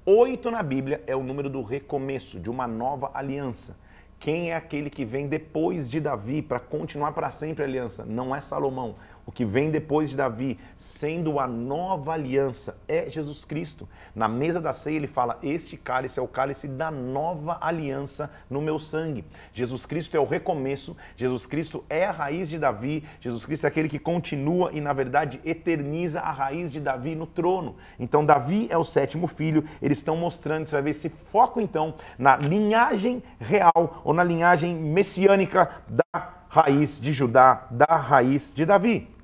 Oito 0.05 0.51
na 0.51 0.63
Bíblia 0.63 1.03
é 1.07 1.15
o 1.15 1.23
número 1.23 1.49
do 1.49 1.63
recomeço, 1.63 2.41
de 2.41 2.51
uma 2.51 2.67
nova 2.67 3.11
aliança. 3.15 3.77
Quem 4.19 4.51
é 4.51 4.57
aquele 4.57 4.91
que 4.91 5.05
vem 5.05 5.29
depois 5.29 5.89
de 5.89 6.01
Davi 6.01 6.43
para 6.43 6.59
continuar 6.59 7.13
para 7.13 7.31
sempre 7.31 7.63
a 7.63 7.67
aliança? 7.67 8.05
Não 8.05 8.35
é 8.35 8.41
Salomão, 8.41 8.97
o 9.31 9.33
que 9.33 9.45
vem 9.45 9.71
depois 9.71 10.11
de 10.11 10.17
Davi, 10.17 10.59
sendo 10.75 11.39
a 11.39 11.47
nova 11.47 12.15
aliança, 12.15 12.77
é 12.89 13.09
Jesus 13.09 13.45
Cristo. 13.45 13.89
Na 14.13 14.27
mesa 14.27 14.61
da 14.61 14.73
ceia 14.73 14.97
ele 14.97 15.07
fala: 15.07 15.39
Este 15.41 15.77
cálice 15.77 16.19
é 16.19 16.23
o 16.23 16.27
cálice 16.27 16.67
da 16.67 16.91
nova 16.91 17.57
aliança 17.61 18.29
no 18.51 18.61
meu 18.61 18.77
sangue. 18.77 19.25
Jesus 19.55 19.87
Cristo 19.87 20.17
é 20.17 20.21
o 20.21 20.25
recomeço, 20.25 20.97
Jesus 21.17 21.47
Cristo 21.47 21.85
é 21.89 22.07
a 22.07 22.11
raiz 22.11 22.51
de 22.51 22.59
Davi, 22.59 23.05
Jesus 23.21 23.45
Cristo 23.45 23.67
é 23.67 23.69
aquele 23.69 23.89
que 23.89 24.01
continua 24.01 24.73
e, 24.73 24.81
na 24.81 24.93
verdade, 24.93 25.41
eterniza 25.45 26.21
a 26.21 26.33
raiz 26.33 26.73
de 26.73 26.81
Davi 26.81 27.15
no 27.15 27.25
trono. 27.25 27.77
Então, 28.01 28.27
Davi 28.27 28.67
é 28.69 28.77
o 28.77 28.85
sétimo 28.85 29.29
filho, 29.29 29.65
eles 29.81 29.99
estão 29.99 30.17
mostrando, 30.17 30.67
você 30.67 30.75
vai 30.75 30.83
ver 30.83 30.91
esse 30.91 31.09
foco 31.09 31.61
então 31.61 31.95
na 32.19 32.37
linhagem 32.37 33.23
real 33.39 34.03
ou 34.03 34.13
na 34.13 34.25
linhagem 34.25 34.75
messiânica 34.75 35.71
da 35.89 36.33
raiz 36.49 37.01
de 37.01 37.13
Judá, 37.13 37.69
da 37.71 37.95
raiz 37.95 38.53
de 38.53 38.67
Davi. 38.67 39.20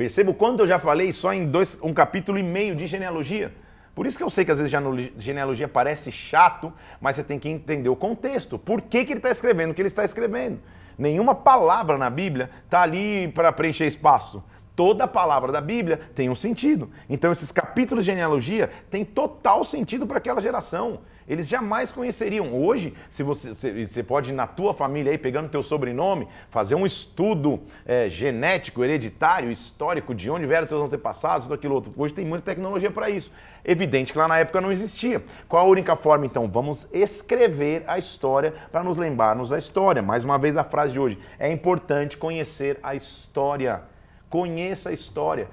Percebo 0.00 0.32
quanto 0.32 0.60
eu 0.60 0.66
já 0.66 0.78
falei 0.78 1.12
só 1.12 1.30
em 1.30 1.44
dois, 1.44 1.78
um 1.82 1.92
capítulo 1.92 2.38
e 2.38 2.42
meio 2.42 2.74
de 2.74 2.86
genealogia. 2.86 3.52
Por 3.94 4.06
isso 4.06 4.16
que 4.16 4.24
eu 4.24 4.30
sei 4.30 4.46
que 4.46 4.50
às 4.50 4.58
vezes 4.58 4.72
genealogia 5.18 5.68
parece 5.68 6.10
chato, 6.10 6.72
mas 6.98 7.16
você 7.16 7.22
tem 7.22 7.38
que 7.38 7.50
entender 7.50 7.90
o 7.90 7.94
contexto. 7.94 8.58
Por 8.58 8.80
que, 8.80 9.04
que 9.04 9.12
ele 9.12 9.18
está 9.18 9.28
escrevendo 9.28 9.72
o 9.72 9.74
que 9.74 9.82
ele 9.82 9.88
está 9.88 10.02
escrevendo? 10.02 10.58
Nenhuma 10.96 11.34
palavra 11.34 11.98
na 11.98 12.08
Bíblia 12.08 12.48
está 12.64 12.80
ali 12.80 13.28
para 13.28 13.52
preencher 13.52 13.84
espaço. 13.84 14.42
Toda 14.74 15.06
palavra 15.06 15.52
da 15.52 15.60
Bíblia 15.60 16.00
tem 16.14 16.30
um 16.30 16.34
sentido. 16.34 16.90
Então, 17.06 17.30
esses 17.30 17.52
capítulos 17.52 18.02
de 18.02 18.10
genealogia 18.10 18.70
têm 18.90 19.04
total 19.04 19.66
sentido 19.66 20.06
para 20.06 20.16
aquela 20.16 20.40
geração. 20.40 21.00
Eles 21.30 21.46
jamais 21.46 21.92
conheceriam. 21.92 22.52
Hoje, 22.52 22.92
se 23.08 23.22
você, 23.22 23.54
você 23.86 24.02
pode, 24.02 24.32
na 24.32 24.48
tua 24.48 24.74
família, 24.74 25.12
aí, 25.12 25.16
pegando 25.16 25.48
teu 25.48 25.62
sobrenome, 25.62 26.26
fazer 26.50 26.74
um 26.74 26.84
estudo 26.84 27.60
é, 27.86 28.08
genético, 28.08 28.82
hereditário, 28.82 29.48
histórico, 29.48 30.12
de 30.12 30.28
onde 30.28 30.44
vieram 30.44 30.66
teus 30.66 30.82
antepassados, 30.82 31.46
tudo 31.46 31.54
aquilo 31.54 31.76
outro. 31.76 31.92
Hoje 31.96 32.12
tem 32.12 32.26
muita 32.26 32.44
tecnologia 32.44 32.90
para 32.90 33.08
isso. 33.08 33.30
Evidente 33.64 34.12
que 34.12 34.18
lá 34.18 34.26
na 34.26 34.40
época 34.40 34.60
não 34.60 34.72
existia. 34.72 35.22
Qual 35.48 35.64
a 35.64 35.70
única 35.70 35.94
forma, 35.94 36.26
então? 36.26 36.48
Vamos 36.48 36.88
escrever 36.92 37.84
a 37.86 37.96
história 37.96 38.52
para 38.72 38.82
nos 38.82 38.96
lembrarmos 38.96 39.50
da 39.50 39.58
história. 39.58 40.02
Mais 40.02 40.24
uma 40.24 40.36
vez 40.36 40.56
a 40.56 40.64
frase 40.64 40.94
de 40.94 40.98
hoje. 40.98 41.16
É 41.38 41.48
importante 41.48 42.16
conhecer 42.16 42.80
a 42.82 42.96
história. 42.96 43.82
Conheça 44.28 44.90
a 44.90 44.92
história. 44.92 45.46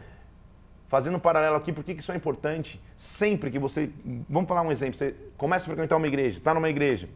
Fazendo 0.87 1.17
um 1.17 1.19
paralelo 1.19 1.55
aqui, 1.55 1.73
por 1.73 1.83
que 1.83 1.91
isso 1.91 2.11
é 2.11 2.15
importante? 2.15 2.81
Sempre 2.95 3.51
que 3.51 3.59
você. 3.59 3.89
Vamos 4.29 4.47
falar 4.47 4.61
um 4.61 4.71
exemplo. 4.71 4.97
Você 4.97 5.13
começa 5.37 5.65
a 5.65 5.67
frequentar 5.67 5.97
uma 5.97 6.07
igreja, 6.07 6.37
está 6.37 6.53
numa 6.53 6.69
igreja. 6.69 7.09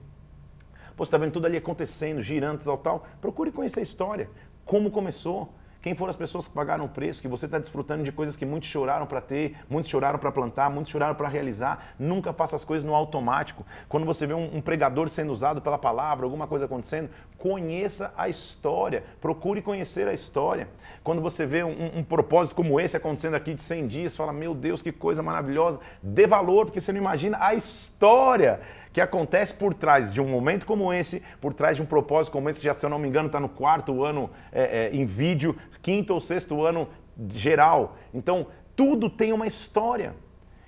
Pô, 0.96 1.06
você 1.06 1.10
está 1.10 1.18
vendo 1.18 1.32
tudo 1.32 1.46
ali 1.46 1.58
acontecendo, 1.58 2.22
girando, 2.22 2.64
tal, 2.64 2.78
tal. 2.78 3.08
Procure 3.22 3.52
conhecer 3.52 3.80
a 3.80 3.84
história. 3.84 4.30
Como 4.66 4.92
começou? 4.92 5.54
Quem 5.82 5.96
foram 5.96 6.12
as 6.12 6.16
pessoas 6.16 6.48
que 6.48 6.54
pagaram 6.54 6.86
o 6.86 6.90
preço? 6.90 7.22
Que 7.22 7.28
você 7.28 7.46
está 7.46 7.58
desfrutando 7.58 8.04
de 8.04 8.12
coisas 8.12 8.36
que 8.36 8.46
muitos 8.46 8.70
choraram 8.70 9.08
para 9.08 9.20
ter, 9.20 9.58
muitos 9.68 9.90
choraram 9.90 10.20
para 10.20 10.32
plantar, 10.32 10.70
muitos 10.70 10.92
choraram 10.92 11.16
para 11.16 11.28
realizar. 11.28 11.96
Nunca 11.98 12.32
faça 12.32 12.56
as 12.56 12.64
coisas 12.64 12.86
no 12.86 12.94
automático. 12.94 13.66
Quando 13.90 14.06
você 14.06 14.28
vê 14.28 14.36
um, 14.36 14.58
um, 14.58 14.62
pregador 14.62 15.10
sendo 15.10 15.32
usado 15.32 15.60
pela 15.60 15.80
palavra, 15.80 16.26
alguma 16.26 16.46
coisa 16.46 16.66
acontecendo, 16.66 17.10
conheça 17.36 18.14
a 18.16 18.30
história. 18.30 19.04
Procure 19.20 19.62
conhecer 19.62 20.08
a 20.08 20.14
história. 20.14 20.68
Quando 21.04 21.20
você 21.20 21.48
vê 21.48 21.64
um, 21.64 21.98
um 21.98 22.04
propósito 22.04 22.56
como 22.56 22.80
esse 22.80 22.96
acontecendo 22.96 23.34
aqui 23.34 23.56
de 23.56 23.64
100 23.64 23.88
dias, 23.88 24.16
fala: 24.16 24.32
Meu 24.32 24.54
Deus, 24.54 24.84
que 24.84 24.92
coisa 24.92 25.24
maravilhosa. 25.24 25.80
Dê 26.04 26.28
valor, 26.28 26.66
porque 26.66 26.80
você 26.80 26.92
não 26.92 27.00
imagina 27.00 27.40
a 27.42 27.56
história 27.56 28.60
que 28.94 29.00
acontece 29.00 29.54
por 29.54 29.74
trás 29.74 30.14
de 30.14 30.20
um 30.20 30.28
momento 30.28 30.66
como 30.66 30.92
esse, 30.92 31.24
por 31.40 31.54
trás 31.54 31.78
de 31.78 31.82
um 31.82 31.86
propósito 31.86 32.34
como 32.34 32.50
esse, 32.50 32.62
já 32.62 32.74
se 32.74 32.86
eu 32.86 32.90
não 32.90 33.00
me 33.00 33.08
engano 33.08 33.28
está 33.28 33.40
no 33.40 33.48
quarto 33.48 34.04
ano 34.04 34.30
é, 34.52 34.86
é, 34.86 34.96
em 34.96 35.06
vídeo, 35.06 35.56
quinto 35.82 36.14
ou 36.14 36.20
sexto 36.20 36.64
ano 36.64 36.88
geral. 37.30 37.98
Então, 38.14 38.48
tudo 38.76 39.10
tem 39.10 39.32
uma 39.32 39.48
história. 39.48 40.14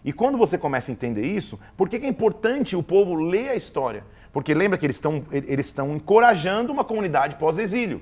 E 0.06 0.12
quando 0.12 0.38
você 0.38 0.58
começa 0.58 0.92
a 0.92 0.94
entender 0.94 1.26
isso, 1.26 1.60
por 1.76 1.90
que 1.90 1.98
é 1.98 2.08
importante 2.08 2.76
o 2.76 2.84
povo 2.84 3.16
ler 3.16 3.50
a 3.50 3.56
história? 3.56 4.04
Porque 4.32 4.54
lembra 4.54 4.78
que 4.78 4.86
eles 4.86 4.98
estão, 4.98 5.24
eles 5.32 5.68
estão 5.68 5.96
encorajando 5.96 6.72
uma 6.72 6.84
comunidade 6.84 7.36
pós-exílio. 7.36 8.02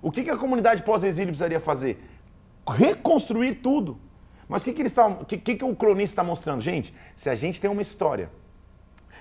O 0.00 0.10
que, 0.10 0.22
que 0.22 0.30
a 0.30 0.36
comunidade 0.36 0.82
pós-exílio 0.82 1.28
precisaria 1.28 1.60
fazer? 1.60 2.02
Reconstruir 2.68 3.56
tudo. 3.56 3.98
Mas 4.48 4.62
o 4.62 4.64
que, 4.66 4.72
que, 4.72 4.82
eles 4.82 4.94
que, 5.26 5.38
que, 5.38 5.54
que 5.56 5.64
o 5.64 5.74
cronista 5.74 6.12
está 6.12 6.24
mostrando? 6.24 6.62
Gente, 6.62 6.94
se 7.14 7.28
a 7.28 7.34
gente 7.34 7.60
tem 7.60 7.70
uma 7.70 7.82
história 7.82 8.30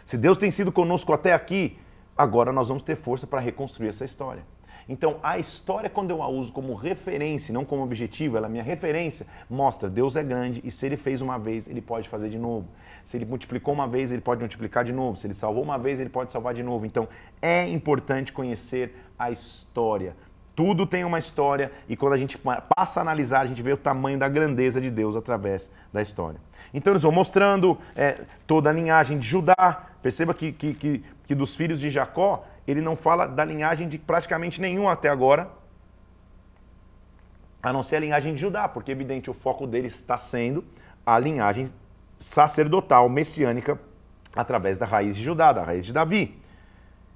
se 0.06 0.20
Deus 0.20 0.38
tem 0.38 0.52
sido 0.52 0.72
conosco 0.72 1.12
até 1.12 1.34
aqui, 1.34 1.80
agora 2.16 2.54
nós 2.54 2.68
vamos 2.68 2.84
ter 2.84 2.96
força 2.96 3.26
para 3.26 3.40
reconstruir 3.40 3.88
essa 3.88 4.06
história. 4.06 4.44
Então, 4.88 5.18
a 5.24 5.40
história, 5.40 5.90
quando 5.90 6.12
eu 6.12 6.22
a 6.22 6.28
uso 6.28 6.54
como 6.54 6.76
referência, 6.76 7.52
não 7.52 7.66
como 7.66 7.82
objetivo, 7.82 8.38
ela 8.38 8.46
é 8.46 8.50
minha 8.50 8.62
referência, 8.62 9.26
mostra 9.50 9.90
Deus 9.90 10.16
é 10.16 10.22
grande 10.22 10.62
e 10.64 10.70
se 10.70 10.86
ele 10.86 10.96
fez 10.96 11.24
uma 11.24 11.40
vez, 11.40 11.68
ele 11.68 11.82
pode 11.82 12.08
fazer 12.08 12.30
de 12.30 12.38
novo. 12.38 12.68
Se 13.04 13.18
ele 13.18 13.26
multiplicou 13.26 13.74
uma 13.74 13.88
vez, 13.88 14.12
ele 14.12 14.22
pode 14.22 14.42
multiplicar 14.42 14.84
de 14.84 14.94
novo. 14.94 15.18
Se 15.18 15.26
ele 15.26 15.34
salvou 15.34 15.64
uma 15.64 15.80
vez, 15.80 16.00
ele 16.00 16.12
pode 16.12 16.32
salvar 16.32 16.54
de 16.54 16.62
novo. 16.62 16.86
Então, 16.86 17.08
é 17.42 17.68
importante 17.68 18.32
conhecer 18.32 18.96
a 19.18 19.32
história. 19.32 20.16
Tudo 20.56 20.86
tem 20.86 21.04
uma 21.04 21.20
história 21.20 21.72
e 21.90 21.98
quando 21.98 22.14
a 22.14 22.18
gente 22.18 22.38
passa 22.38 23.00
a 23.00 23.02
analisar, 23.02 23.42
a 23.42 23.46
gente 23.46 23.62
vê 23.62 23.74
o 23.74 23.78
tamanho 23.78 24.18
da 24.18 24.30
grandeza 24.30 24.80
de 24.80 24.90
Deus 24.90 25.16
através 25.16 25.70
da 25.92 26.02
história. 26.02 26.40
Então 26.74 26.94
eles 26.94 27.04
vão 27.04 27.12
mostrando 27.12 27.78
é, 27.96 28.22
toda 28.48 28.70
a 28.70 28.74
linhagem 28.74 29.20
de 29.20 29.28
Judá. 29.28 29.88
Perceba 30.06 30.36
que, 30.36 30.52
que, 30.52 30.76
que, 30.76 31.04
que 31.24 31.34
dos 31.34 31.56
filhos 31.56 31.80
de 31.80 31.90
Jacó, 31.90 32.46
ele 32.68 32.80
não 32.80 32.96
fala 32.96 33.26
da 33.26 33.44
linhagem 33.44 33.90
de 33.90 33.98
praticamente 33.98 34.62
nenhum 34.62 34.88
até 34.88 35.10
agora, 35.10 35.50
a 37.64 37.74
não 37.74 37.82
ser 37.82 37.96
a 37.96 38.00
linhagem 38.02 38.36
de 38.36 38.40
Judá, 38.40 38.68
porque 38.70 38.92
evidente 38.92 39.32
o 39.32 39.34
foco 39.34 39.66
dele 39.66 39.88
está 39.88 40.16
sendo 40.16 40.64
a 41.04 41.18
linhagem 41.18 41.72
sacerdotal 42.20 43.10
messiânica 43.10 43.80
através 44.36 44.78
da 44.78 44.86
raiz 44.86 45.16
de 45.16 45.24
Judá, 45.24 45.52
da 45.52 45.64
raiz 45.64 45.84
de 45.84 45.92
Davi. 45.92 46.40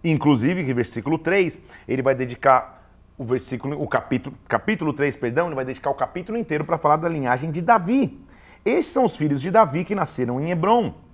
Inclusive, 0.04 0.66
que 0.66 0.74
versículo 0.74 1.20
3, 1.20 1.62
ele 1.88 2.02
vai 2.02 2.16
dedicar 2.16 2.92
o 3.20 3.24
versículo, 3.24 3.80
o 3.80 3.88
capítulo, 3.88 4.36
capítulo 4.48 4.94
3, 4.94 5.16
perdão, 5.16 5.46
ele 5.46 5.56
vai 5.56 5.64
dedicar 5.64 5.92
o 5.92 5.96
capítulo 5.96 6.40
inteiro 6.40 6.66
para 6.66 6.80
falar 6.80 6.96
da 6.96 7.08
linhagem 7.08 7.52
de 7.52 7.62
Davi. 7.62 8.20
Esses 8.66 8.92
são 8.92 9.06
os 9.06 9.16
filhos 9.16 9.44
de 9.44 9.52
Davi 9.52 9.86
que 9.86 9.94
nasceram 9.94 10.42
em 10.42 10.50
Hebron. 10.50 11.08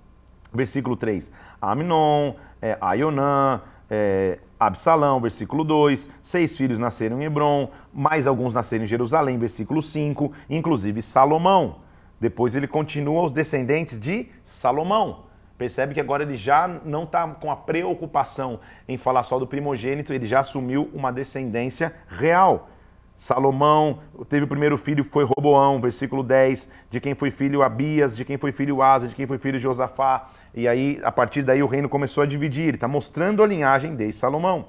Versículo 0.52 0.96
3, 0.96 1.30
Aminon, 1.60 2.34
é, 2.62 2.78
Aionã, 2.80 3.60
é, 3.90 4.38
Absalão, 4.58 5.20
versículo 5.20 5.64
2, 5.64 6.08
seis 6.22 6.56
filhos 6.56 6.78
nasceram 6.78 7.20
em 7.20 7.24
Hebron, 7.24 7.70
mais 7.92 8.26
alguns 8.26 8.54
nasceram 8.54 8.84
em 8.84 8.88
Jerusalém, 8.88 9.38
versículo 9.38 9.82
5, 9.82 10.32
inclusive 10.48 11.02
Salomão. 11.02 11.76
Depois 12.18 12.56
ele 12.56 12.66
continua 12.66 13.22
os 13.22 13.32
descendentes 13.32 14.00
de 14.00 14.28
Salomão. 14.42 15.24
Percebe 15.58 15.94
que 15.94 16.00
agora 16.00 16.22
ele 16.22 16.36
já 16.36 16.68
não 16.84 17.04
está 17.04 17.26
com 17.28 17.50
a 17.50 17.56
preocupação 17.56 18.60
em 18.88 18.96
falar 18.96 19.22
só 19.22 19.38
do 19.38 19.46
primogênito, 19.46 20.12
ele 20.12 20.26
já 20.26 20.40
assumiu 20.40 20.90
uma 20.92 21.12
descendência 21.12 21.94
real. 22.08 22.70
Salomão 23.16 24.00
teve 24.28 24.44
o 24.44 24.48
primeiro 24.48 24.76
filho, 24.76 25.02
foi 25.02 25.24
Roboão, 25.24 25.80
versículo 25.80 26.22
10, 26.22 26.68
de 26.90 27.00
quem 27.00 27.14
foi 27.14 27.30
filho 27.30 27.62
Abias, 27.62 28.14
de 28.14 28.24
quem 28.26 28.36
foi 28.36 28.52
filho 28.52 28.82
Asa, 28.82 29.08
de 29.08 29.14
quem 29.14 29.26
foi 29.26 29.38
filho 29.38 29.58
Josafá. 29.58 30.28
E 30.54 30.68
aí, 30.68 31.00
a 31.02 31.10
partir 31.10 31.42
daí, 31.42 31.62
o 31.62 31.66
reino 31.66 31.88
começou 31.88 32.22
a 32.22 32.26
dividir. 32.26 32.64
Ele 32.64 32.76
está 32.76 32.86
mostrando 32.86 33.42
a 33.42 33.46
linhagem 33.46 33.96
de 33.96 34.12
Salomão. 34.12 34.66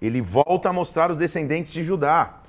Ele 0.00 0.20
volta 0.20 0.68
a 0.68 0.72
mostrar 0.72 1.10
os 1.10 1.18
descendentes 1.18 1.72
de 1.72 1.82
Judá. 1.82 2.41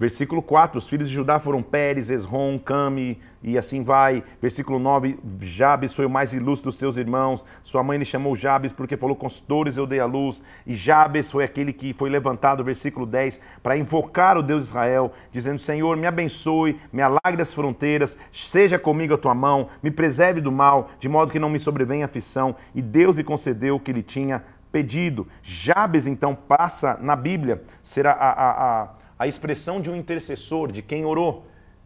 Versículo 0.00 0.40
4, 0.40 0.78
os 0.78 0.88
filhos 0.88 1.10
de 1.10 1.14
Judá 1.14 1.38
foram 1.38 1.62
Pérez, 1.62 2.10
Esrom, 2.10 2.58
Cami, 2.58 3.20
e 3.42 3.58
assim 3.58 3.82
vai. 3.82 4.24
Versículo 4.40 4.78
9, 4.78 5.18
Jabes 5.42 5.92
foi 5.92 6.06
o 6.06 6.10
mais 6.10 6.32
ilustre 6.32 6.70
dos 6.70 6.78
seus 6.78 6.96
irmãos. 6.96 7.44
Sua 7.62 7.82
mãe 7.82 7.98
lhe 7.98 8.04
chamou 8.06 8.34
Jabes 8.34 8.72
porque 8.72 8.96
falou, 8.96 9.14
com 9.14 9.26
os 9.26 9.40
dores 9.40 9.76
eu 9.76 9.86
dei 9.86 10.00
a 10.00 10.06
luz. 10.06 10.42
E 10.66 10.74
Jabes 10.74 11.30
foi 11.30 11.44
aquele 11.44 11.70
que 11.70 11.92
foi 11.92 12.08
levantado, 12.08 12.64
versículo 12.64 13.04
10, 13.04 13.42
para 13.62 13.76
invocar 13.76 14.38
o 14.38 14.42
Deus 14.42 14.62
de 14.62 14.70
Israel, 14.70 15.12
dizendo, 15.30 15.58
Senhor, 15.58 15.94
me 15.98 16.06
abençoe, 16.06 16.80
me 16.90 17.02
alargue 17.02 17.42
as 17.42 17.52
fronteiras, 17.52 18.16
seja 18.32 18.78
comigo 18.78 19.12
a 19.12 19.18
tua 19.18 19.34
mão, 19.34 19.68
me 19.82 19.90
preserve 19.90 20.40
do 20.40 20.50
mal, 20.50 20.92
de 20.98 21.10
modo 21.10 21.30
que 21.30 21.38
não 21.38 21.50
me 21.50 21.60
sobrevenha 21.60 22.06
aflição. 22.06 22.56
E 22.74 22.80
Deus 22.80 23.18
lhe 23.18 23.24
concedeu 23.24 23.76
o 23.76 23.80
que 23.80 23.92
lhe 23.92 24.02
tinha 24.02 24.42
pedido. 24.72 25.28
Jabes, 25.42 26.06
então, 26.06 26.34
passa 26.34 26.98
na 27.02 27.14
Bíblia, 27.14 27.62
será 27.82 28.12
a, 28.12 28.30
a, 28.30 28.82
a 28.82 28.99
a 29.20 29.26
expressão 29.26 29.82
de 29.82 29.90
um 29.90 29.96
intercessor, 29.96 30.72
de 30.72 30.80
quem 30.80 31.04
orou. 31.04 31.44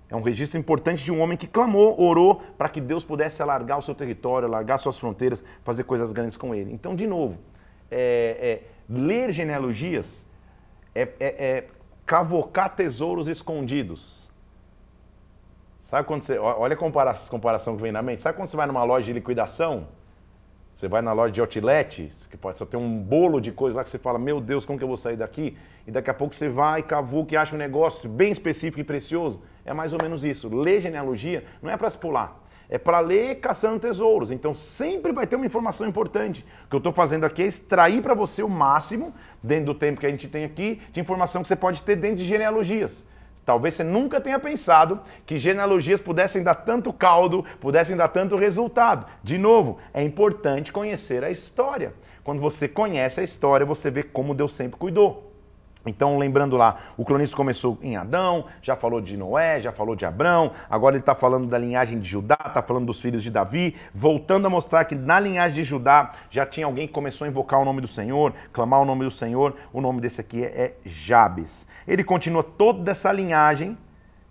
É 0.08 0.14
um 0.14 0.22
registro 0.22 0.56
importante 0.56 1.02
de 1.02 1.10
um 1.10 1.20
homem 1.20 1.36
que 1.36 1.48
clamou, 1.48 2.00
orou 2.00 2.40
para 2.56 2.68
que 2.68 2.80
Deus 2.80 3.02
pudesse 3.02 3.42
alargar 3.42 3.76
o 3.76 3.82
seu 3.82 3.92
território, 3.92 4.46
alargar 4.46 4.78
suas 4.78 4.96
fronteiras, 4.96 5.42
fazer 5.64 5.82
coisas 5.82 6.12
grandes 6.12 6.36
com 6.36 6.54
ele. 6.54 6.72
Então, 6.72 6.94
de 6.94 7.08
novo, 7.08 7.36
é, 7.90 8.62
é, 8.62 8.62
ler 8.88 9.32
genealogias 9.32 10.24
é, 10.94 11.02
é, 11.02 11.08
é 11.18 11.64
cavocar 12.06 12.76
tesouros 12.76 13.26
escondidos. 13.26 14.30
Sabe 15.82 16.06
quando 16.06 16.22
você. 16.22 16.38
Olha 16.38 16.74
a 16.74 17.28
comparação, 17.28 17.76
que 17.76 17.82
vem 17.82 17.90
na 17.90 18.00
mente. 18.00 18.22
Sabe 18.22 18.36
quando 18.36 18.46
você 18.46 18.56
vai 18.56 18.68
numa 18.68 18.84
loja 18.84 19.06
de 19.06 19.12
liquidação? 19.12 19.88
Você 20.74 20.88
vai 20.88 21.00
na 21.00 21.12
loja 21.12 21.32
de 21.32 21.40
outlet, 21.40 22.10
que 22.28 22.36
pode 22.36 22.58
só 22.58 22.66
ter 22.66 22.76
um 22.76 23.00
bolo 23.00 23.40
de 23.40 23.52
coisa 23.52 23.76
lá 23.76 23.84
que 23.84 23.90
você 23.90 23.98
fala, 23.98 24.18
meu 24.18 24.40
Deus, 24.40 24.64
como 24.64 24.76
que 24.76 24.82
eu 24.82 24.88
vou 24.88 24.96
sair 24.96 25.16
daqui? 25.16 25.56
E 25.86 25.90
daqui 25.92 26.10
a 26.10 26.14
pouco 26.14 26.34
você 26.34 26.48
vai, 26.48 26.82
cavuca 26.82 27.32
e 27.32 27.36
acha 27.36 27.54
um 27.54 27.58
negócio 27.58 28.08
bem 28.08 28.32
específico 28.32 28.80
e 28.80 28.84
precioso. 28.84 29.40
É 29.64 29.72
mais 29.72 29.92
ou 29.92 30.00
menos 30.02 30.24
isso. 30.24 30.48
Ler 30.48 30.80
genealogia 30.80 31.44
não 31.62 31.70
é 31.70 31.76
para 31.76 31.88
se 31.88 31.96
pular. 31.96 32.42
É 32.68 32.76
para 32.76 32.98
ler 32.98 33.36
caçando 33.36 33.78
tesouros. 33.78 34.32
Então 34.32 34.52
sempre 34.52 35.12
vai 35.12 35.28
ter 35.28 35.36
uma 35.36 35.46
informação 35.46 35.86
importante. 35.86 36.44
O 36.64 36.70
que 36.70 36.74
eu 36.74 36.78
estou 36.78 36.92
fazendo 36.92 37.24
aqui 37.24 37.42
é 37.42 37.46
extrair 37.46 38.02
para 38.02 38.14
você 38.14 38.42
o 38.42 38.48
máximo, 38.48 39.14
dentro 39.40 39.66
do 39.66 39.74
tempo 39.74 40.00
que 40.00 40.06
a 40.06 40.10
gente 40.10 40.26
tem 40.26 40.44
aqui, 40.44 40.82
de 40.90 41.00
informação 41.00 41.40
que 41.40 41.46
você 41.46 41.54
pode 41.54 41.84
ter 41.84 41.94
dentro 41.94 42.16
de 42.16 42.24
genealogias. 42.24 43.06
Talvez 43.44 43.74
você 43.74 43.84
nunca 43.84 44.20
tenha 44.20 44.38
pensado 44.38 45.00
que 45.26 45.36
genealogias 45.36 46.00
pudessem 46.00 46.42
dar 46.42 46.54
tanto 46.54 46.92
caldo, 46.92 47.44
pudessem 47.60 47.96
dar 47.96 48.08
tanto 48.08 48.36
resultado. 48.36 49.06
De 49.22 49.36
novo, 49.36 49.78
é 49.92 50.02
importante 50.02 50.72
conhecer 50.72 51.22
a 51.22 51.30
história. 51.30 51.92
Quando 52.22 52.40
você 52.40 52.66
conhece 52.66 53.20
a 53.20 53.22
história, 53.22 53.66
você 53.66 53.90
vê 53.90 54.02
como 54.02 54.34
Deus 54.34 54.54
sempre 54.54 54.78
cuidou. 54.78 55.30
Então, 55.86 56.16
lembrando 56.16 56.56
lá, 56.56 56.78
o 56.96 57.04
cronista 57.04 57.36
começou 57.36 57.78
em 57.82 57.96
Adão, 57.96 58.46
já 58.62 58.74
falou 58.74 59.00
de 59.00 59.16
Noé, 59.16 59.60
já 59.60 59.70
falou 59.70 59.94
de 59.94 60.06
Abrão, 60.06 60.52
agora 60.70 60.96
ele 60.96 61.02
está 61.02 61.14
falando 61.14 61.46
da 61.46 61.58
linhagem 61.58 62.00
de 62.00 62.08
Judá, 62.08 62.38
está 62.46 62.62
falando 62.62 62.86
dos 62.86 63.00
filhos 63.00 63.22
de 63.22 63.30
Davi, 63.30 63.76
voltando 63.94 64.46
a 64.46 64.50
mostrar 64.50 64.86
que 64.86 64.94
na 64.94 65.20
linhagem 65.20 65.54
de 65.54 65.64
Judá 65.64 66.12
já 66.30 66.46
tinha 66.46 66.64
alguém 66.64 66.86
que 66.86 66.92
começou 66.94 67.26
a 67.26 67.28
invocar 67.28 67.60
o 67.60 67.66
nome 67.66 67.82
do 67.82 67.88
Senhor, 67.88 68.32
clamar 68.52 68.80
o 68.80 68.86
nome 68.86 69.04
do 69.04 69.10
Senhor. 69.10 69.54
O 69.72 69.80
nome 69.80 70.00
desse 70.00 70.22
aqui 70.22 70.42
é, 70.42 70.46
é 70.46 70.74
Jabes. 70.86 71.66
Ele 71.86 72.02
continua 72.04 72.42
toda 72.42 72.90
essa 72.90 73.12
linhagem 73.12 73.76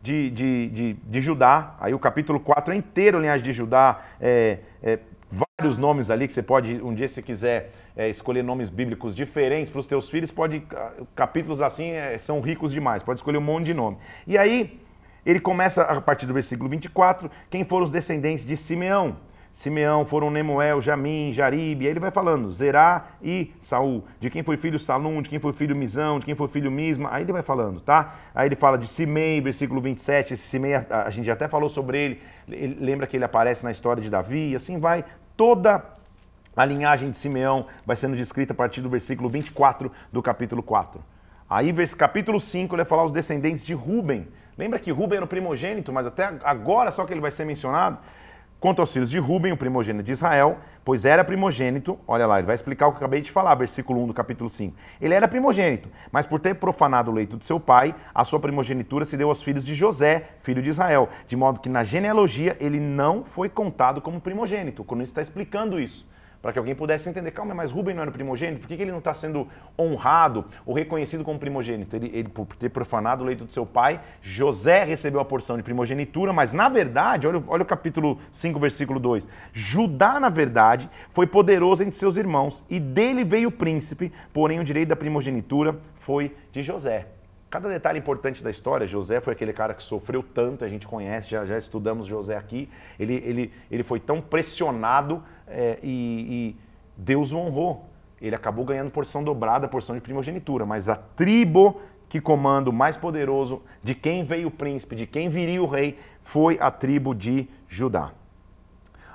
de, 0.01 0.29
de, 0.31 0.69
de, 0.69 0.93
de, 0.93 1.21
Judá, 1.21 1.75
aí 1.79 1.93
o 1.93 1.99
capítulo 1.99 2.39
4 2.39 2.73
é 2.73 2.77
inteiro 2.77 3.19
linhagem 3.19 3.43
de 3.43 3.53
Judá, 3.53 4.01
é, 4.19 4.59
é, 4.81 4.99
vários 5.31 5.77
nomes 5.77 6.09
ali 6.09 6.27
que 6.27 6.33
você 6.33 6.43
pode, 6.43 6.75
um 6.83 6.93
dia 6.93 7.07
se 7.07 7.21
quiser 7.21 7.71
é, 7.95 8.09
escolher 8.09 8.43
nomes 8.43 8.69
bíblicos 8.69 9.15
diferentes 9.15 9.71
para 9.71 9.79
os 9.79 9.87
teus 9.87 10.09
filhos, 10.09 10.29
pode 10.29 10.61
capítulos 11.15 11.61
assim 11.61 11.91
é, 11.91 12.17
são 12.17 12.41
ricos 12.41 12.71
demais, 12.71 13.01
pode 13.01 13.19
escolher 13.19 13.37
um 13.37 13.41
monte 13.41 13.67
de 13.67 13.73
nome. 13.73 13.97
E 14.27 14.37
aí 14.37 14.77
ele 15.25 15.39
começa 15.39 15.83
a 15.83 16.01
partir 16.01 16.25
do 16.25 16.33
versículo 16.33 16.69
24, 16.69 17.31
quem 17.49 17.63
foram 17.63 17.85
os 17.85 17.91
descendentes 17.91 18.45
de 18.45 18.57
Simeão? 18.57 19.15
Simeão 19.53 20.03
foram 20.03 20.31
Nemuel, 20.31 20.81
Jamim, 20.81 21.31
Jaribe, 21.31 21.85
aí 21.85 21.91
ele 21.91 21.99
vai 21.99 22.09
falando, 22.09 22.49
Zerá 22.49 23.05
e 23.21 23.53
Saul, 23.61 24.03
de 24.19 24.27
quem 24.31 24.41
foi 24.41 24.57
filho 24.57 24.79
Salum, 24.79 25.21
de 25.21 25.29
quem 25.29 25.39
foi 25.39 25.53
filho 25.53 25.75
Misão, 25.75 26.17
de 26.17 26.25
quem 26.25 26.33
foi 26.33 26.47
filho 26.47 26.71
Misma, 26.71 27.09
aí 27.13 27.23
ele 27.23 27.31
vai 27.31 27.43
falando, 27.43 27.79
tá? 27.79 28.15
Aí 28.33 28.47
ele 28.47 28.55
fala 28.55 28.79
de 28.79 28.87
Simei, 28.87 29.39
versículo 29.39 29.79
27, 29.79 30.33
esse 30.33 30.43
Simei, 30.43 30.73
a, 30.73 31.07
gente 31.11 31.29
até 31.29 31.47
falou 31.47 31.69
sobre 31.69 31.99
ele, 31.99 32.21
ele, 32.49 32.83
lembra 32.83 33.05
que 33.05 33.15
ele 33.15 33.25
aparece 33.25 33.63
na 33.63 33.69
história 33.69 34.01
de 34.01 34.09
Davi, 34.09 34.49
e 34.49 34.55
assim 34.55 34.79
vai 34.79 35.05
toda 35.37 35.85
a 36.57 36.65
linhagem 36.65 37.11
de 37.11 37.17
Simeão 37.17 37.67
vai 37.85 37.95
sendo 37.95 38.15
descrita 38.15 38.53
a 38.53 38.55
partir 38.55 38.81
do 38.81 38.89
versículo 38.89 39.29
24 39.29 39.91
do 40.11 40.21
capítulo 40.21 40.63
4. 40.63 40.99
Aí, 41.47 41.71
capítulo 41.95 42.41
5, 42.41 42.73
ele 42.73 42.81
vai 42.81 42.89
falar 42.89 43.03
os 43.03 43.11
descendentes 43.11 43.63
de 43.63 43.75
Ruben. 43.75 44.27
Lembra 44.57 44.79
que 44.79 44.91
Ruben 44.91 45.17
era 45.17 45.25
o 45.25 45.27
primogênito, 45.27 45.93
mas 45.93 46.07
até 46.07 46.33
agora 46.43 46.91
só 46.91 47.05
que 47.05 47.13
ele 47.13 47.21
vai 47.21 47.29
ser 47.29 47.45
mencionado? 47.45 47.99
Quanto 48.63 48.79
aos 48.79 48.93
filhos 48.93 49.09
de 49.09 49.19
Ruben, 49.19 49.51
o 49.51 49.57
primogênito 49.57 50.05
de 50.05 50.13
Israel, 50.13 50.57
pois 50.85 51.03
era 51.03 51.21
primogênito, 51.21 51.99
olha 52.07 52.25
lá, 52.25 52.37
ele 52.37 52.45
vai 52.45 52.55
explicar 52.55 52.87
o 52.87 52.91
que 52.91 52.95
eu 52.95 52.99
acabei 52.99 53.19
de 53.19 53.29
falar, 53.29 53.55
versículo 53.55 54.01
1 54.01 54.07
do 54.07 54.13
capítulo 54.13 54.49
5. 54.49 54.73
Ele 55.01 55.13
era 55.13 55.27
primogênito, 55.27 55.89
mas 56.09 56.25
por 56.25 56.39
ter 56.39 56.55
profanado 56.55 57.11
o 57.11 57.13
leito 57.13 57.35
de 57.35 57.45
seu 57.45 57.59
pai, 57.59 57.93
a 58.15 58.23
sua 58.23 58.39
primogenitura 58.39 59.03
se 59.03 59.17
deu 59.17 59.27
aos 59.27 59.43
filhos 59.43 59.65
de 59.65 59.75
José, 59.75 60.29
filho 60.39 60.61
de 60.61 60.69
Israel, 60.69 61.09
de 61.27 61.35
modo 61.35 61.59
que 61.59 61.67
na 61.67 61.83
genealogia 61.83 62.55
ele 62.57 62.79
não 62.79 63.25
foi 63.25 63.49
contado 63.49 63.99
como 63.99 64.21
primogênito. 64.21 64.85
Quando 64.85 65.01
ele 65.01 65.09
está 65.09 65.21
explicando 65.21 65.77
isso 65.77 66.07
para 66.43 66.51
que 66.51 66.59
alguém 66.59 66.75
pudesse 66.75 67.09
entender, 67.09 67.31
calma, 67.31 67.55
mas 67.55 67.71
Rubem 67.71 67.95
não 67.95 68.01
era 68.01 68.11
primogênito, 68.11 68.59
por 68.59 68.67
que, 68.67 68.75
que 68.75 68.81
ele 68.81 68.91
não 68.91 68.99
está 68.99 69.13
sendo 69.13 69.47
honrado 69.79 70.43
ou 70.65 70.75
reconhecido 70.75 71.23
como 71.23 71.39
primogênito? 71.39 71.95
Ele, 71.95 72.11
ele, 72.13 72.27
por 72.27 72.45
ter 72.57 72.67
profanado 72.67 73.23
o 73.23 73.25
leito 73.25 73.45
de 73.45 73.53
seu 73.53 73.65
pai, 73.65 74.01
José 74.21 74.83
recebeu 74.83 75.21
a 75.21 75.25
porção 75.25 75.55
de 75.55 75.63
primogenitura, 75.63 76.33
mas 76.33 76.51
na 76.51 76.67
verdade, 76.67 77.25
olha, 77.25 77.41
olha 77.47 77.63
o 77.63 77.65
capítulo 77.65 78.19
5, 78.29 78.59
versículo 78.59 78.99
2, 78.99 79.25
Judá, 79.53 80.19
na 80.19 80.27
verdade, 80.27 80.89
foi 81.11 81.25
poderoso 81.25 81.81
entre 81.81 81.95
seus 81.95 82.17
irmãos, 82.17 82.65
e 82.69 82.77
dele 82.77 83.23
veio 83.23 83.47
o 83.47 83.51
príncipe, 83.51 84.11
porém 84.33 84.59
o 84.59 84.65
direito 84.65 84.89
da 84.89 84.97
primogenitura 84.97 85.79
foi 85.95 86.35
de 86.51 86.61
José. 86.61 87.07
Cada 87.53 87.69
detalhe 87.69 87.99
importante 87.99 88.43
da 88.43 88.49
história, 88.49 88.87
José 88.87 89.21
foi 89.21 89.31
aquele 89.31 89.53
cara 89.53 89.75
que 89.75 89.83
sofreu 89.83 90.23
tanto, 90.23 90.65
a 90.65 90.67
gente 90.67 90.87
conhece, 90.87 91.29
já, 91.29 91.45
já 91.45 91.55
estudamos 91.55 92.07
José 92.07 92.35
aqui. 92.35 92.67
Ele, 92.99 93.13
ele, 93.23 93.53
ele 93.69 93.83
foi 93.83 93.99
tão 93.99 94.19
pressionado 94.19 95.23
é, 95.53 95.79
e, 95.83 96.55
e, 96.55 96.55
Deus 96.97 97.31
o 97.31 97.37
honrou. 97.37 97.85
ele 98.21 98.35
acabou 98.35 98.65
ganhando 98.65 98.91
porção 98.91 99.23
dobrada, 99.23 99.67
porção 99.67 99.95
de 99.95 100.01
primogenitura, 100.01 100.65
mas 100.65 100.87
a 100.89 100.95
tribo 100.95 101.81
que 102.09 102.21
comanda 102.21 102.69
o 102.69 102.73
mais 102.73 102.95
poderoso, 102.95 103.61
de 103.81 103.95
quem 103.95 104.23
veio 104.23 104.47
o 104.47 104.51
príncipe, 104.51 104.95
de 104.95 105.07
quem 105.07 105.29
viria 105.29 105.61
o 105.61 105.65
rei, 105.65 105.97
foi 106.21 106.57
a 106.61 106.69
tribo 106.69 107.15
de 107.15 107.47
Judá. 107.67 108.11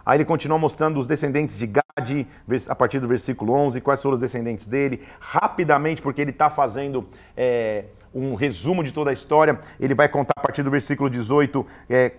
Aí 0.05 0.16
ele 0.16 0.24
continua 0.24 0.59
mostrando 0.59 0.98
os 0.98 1.07
descendentes 1.07 1.57
de 1.57 1.66
Gade, 1.66 2.27
a 2.68 2.74
partir 2.74 2.98
do 2.98 3.07
versículo 3.07 3.53
11, 3.53 3.81
quais 3.83 4.03
foram 4.03 4.14
os 4.14 4.20
descendentes 4.20 4.66
dele, 4.66 5.03
rapidamente, 5.20 6.01
porque 6.03 6.20
ele 6.20 6.31
está 6.31 6.51
fazendo 6.51 7.07
é, 7.37 7.85
um 8.14 8.35
resumo 8.35 8.83
de 8.83 8.92
toda 8.92 9.11
a 9.11 9.12
história. 9.12 9.61
Ele 9.79 9.94
vai 9.94 10.09
contar 10.09 10.33
a 10.37 10.40
partir 10.40 10.62
do 10.62 10.70
versículo 10.70 11.11
18 11.11 11.66
é, 11.88 12.12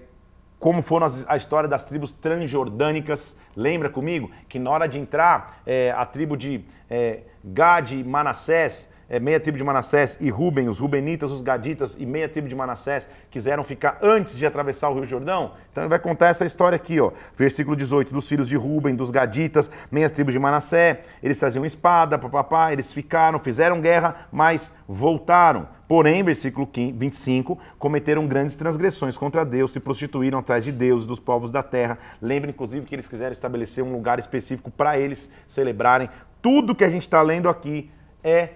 como 0.59 0.81
foram 0.81 1.05
as, 1.05 1.25
a 1.27 1.37
história 1.37 1.69
das 1.69 1.85
tribos 1.85 2.11
transjordânicas. 2.11 3.37
Lembra 3.55 3.89
comigo 3.89 4.29
que 4.47 4.59
na 4.59 4.69
hora 4.69 4.87
de 4.87 4.99
entrar, 4.99 5.61
é, 5.65 5.91
a 5.91 6.05
tribo 6.05 6.35
de 6.35 6.63
é, 6.89 7.21
Gade 7.43 7.97
e 7.97 8.03
Manassés 8.03 8.89
é, 9.09 9.19
meia 9.19 9.39
tribo 9.39 9.57
de 9.57 9.63
Manassés 9.63 10.17
e 10.21 10.29
Ruben, 10.29 10.69
os 10.69 10.77
Rubenitas, 10.77 11.31
os 11.31 11.41
Gaditas 11.41 11.97
e 11.99 12.05
meia 12.05 12.29
tribo 12.29 12.47
de 12.47 12.55
Manassés 12.55 13.09
quiseram 13.31 13.63
ficar 13.63 13.97
antes 14.01 14.37
de 14.37 14.45
atravessar 14.45 14.89
o 14.89 14.93
Rio 14.93 15.07
Jordão? 15.07 15.53
Então 15.71 15.83
ele 15.83 15.89
vai 15.89 15.99
contar 15.99 16.27
essa 16.27 16.45
história 16.45 16.75
aqui, 16.75 16.99
ó. 16.99 17.11
Versículo 17.35 17.75
18, 17.75 18.13
dos 18.13 18.27
filhos 18.27 18.47
de 18.47 18.55
Ruben, 18.55 18.95
dos 18.95 19.09
Gaditas, 19.09 19.71
meias 19.91 20.11
tribos 20.11 20.33
de 20.33 20.39
Manassé, 20.39 21.01
eles 21.23 21.39
traziam 21.39 21.65
espada, 21.65 22.19
papapá, 22.19 22.71
eles 22.71 22.93
ficaram, 22.93 23.39
fizeram 23.39 23.81
guerra, 23.81 24.27
mas 24.31 24.71
voltaram. 24.87 25.67
Porém, 25.87 26.21
versículo 26.21 26.69
25, 26.71 27.57
cometeram 27.79 28.27
grandes 28.27 28.55
transgressões 28.55 29.17
contra 29.17 29.43
Deus, 29.43 29.73
se 29.73 29.79
prostituíram 29.79 30.37
atrás 30.37 30.63
de 30.63 30.71
Deus 30.71 31.03
e 31.03 31.07
dos 31.07 31.19
povos 31.19 31.49
da 31.49 31.63
terra. 31.63 31.97
Lembre, 32.21 32.51
inclusive, 32.51 32.85
que 32.85 32.93
eles 32.93 33.09
quiseram 33.09 33.33
estabelecer 33.33 33.83
um 33.83 33.91
lugar 33.91 34.19
específico 34.19 34.69
para 34.69 34.99
eles 34.99 35.31
celebrarem. 35.47 36.07
Tudo 36.43 36.75
que 36.75 36.83
a 36.83 36.89
gente 36.89 37.01
está 37.01 37.23
lendo 37.23 37.49
aqui 37.49 37.89
é 38.23 38.49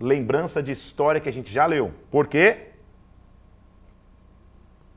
lembrança 0.00 0.62
de 0.62 0.72
história 0.72 1.20
que 1.20 1.28
a 1.28 1.32
gente 1.32 1.52
já 1.52 1.66
leu. 1.66 1.92
Por 2.10 2.26
quê? 2.26 2.68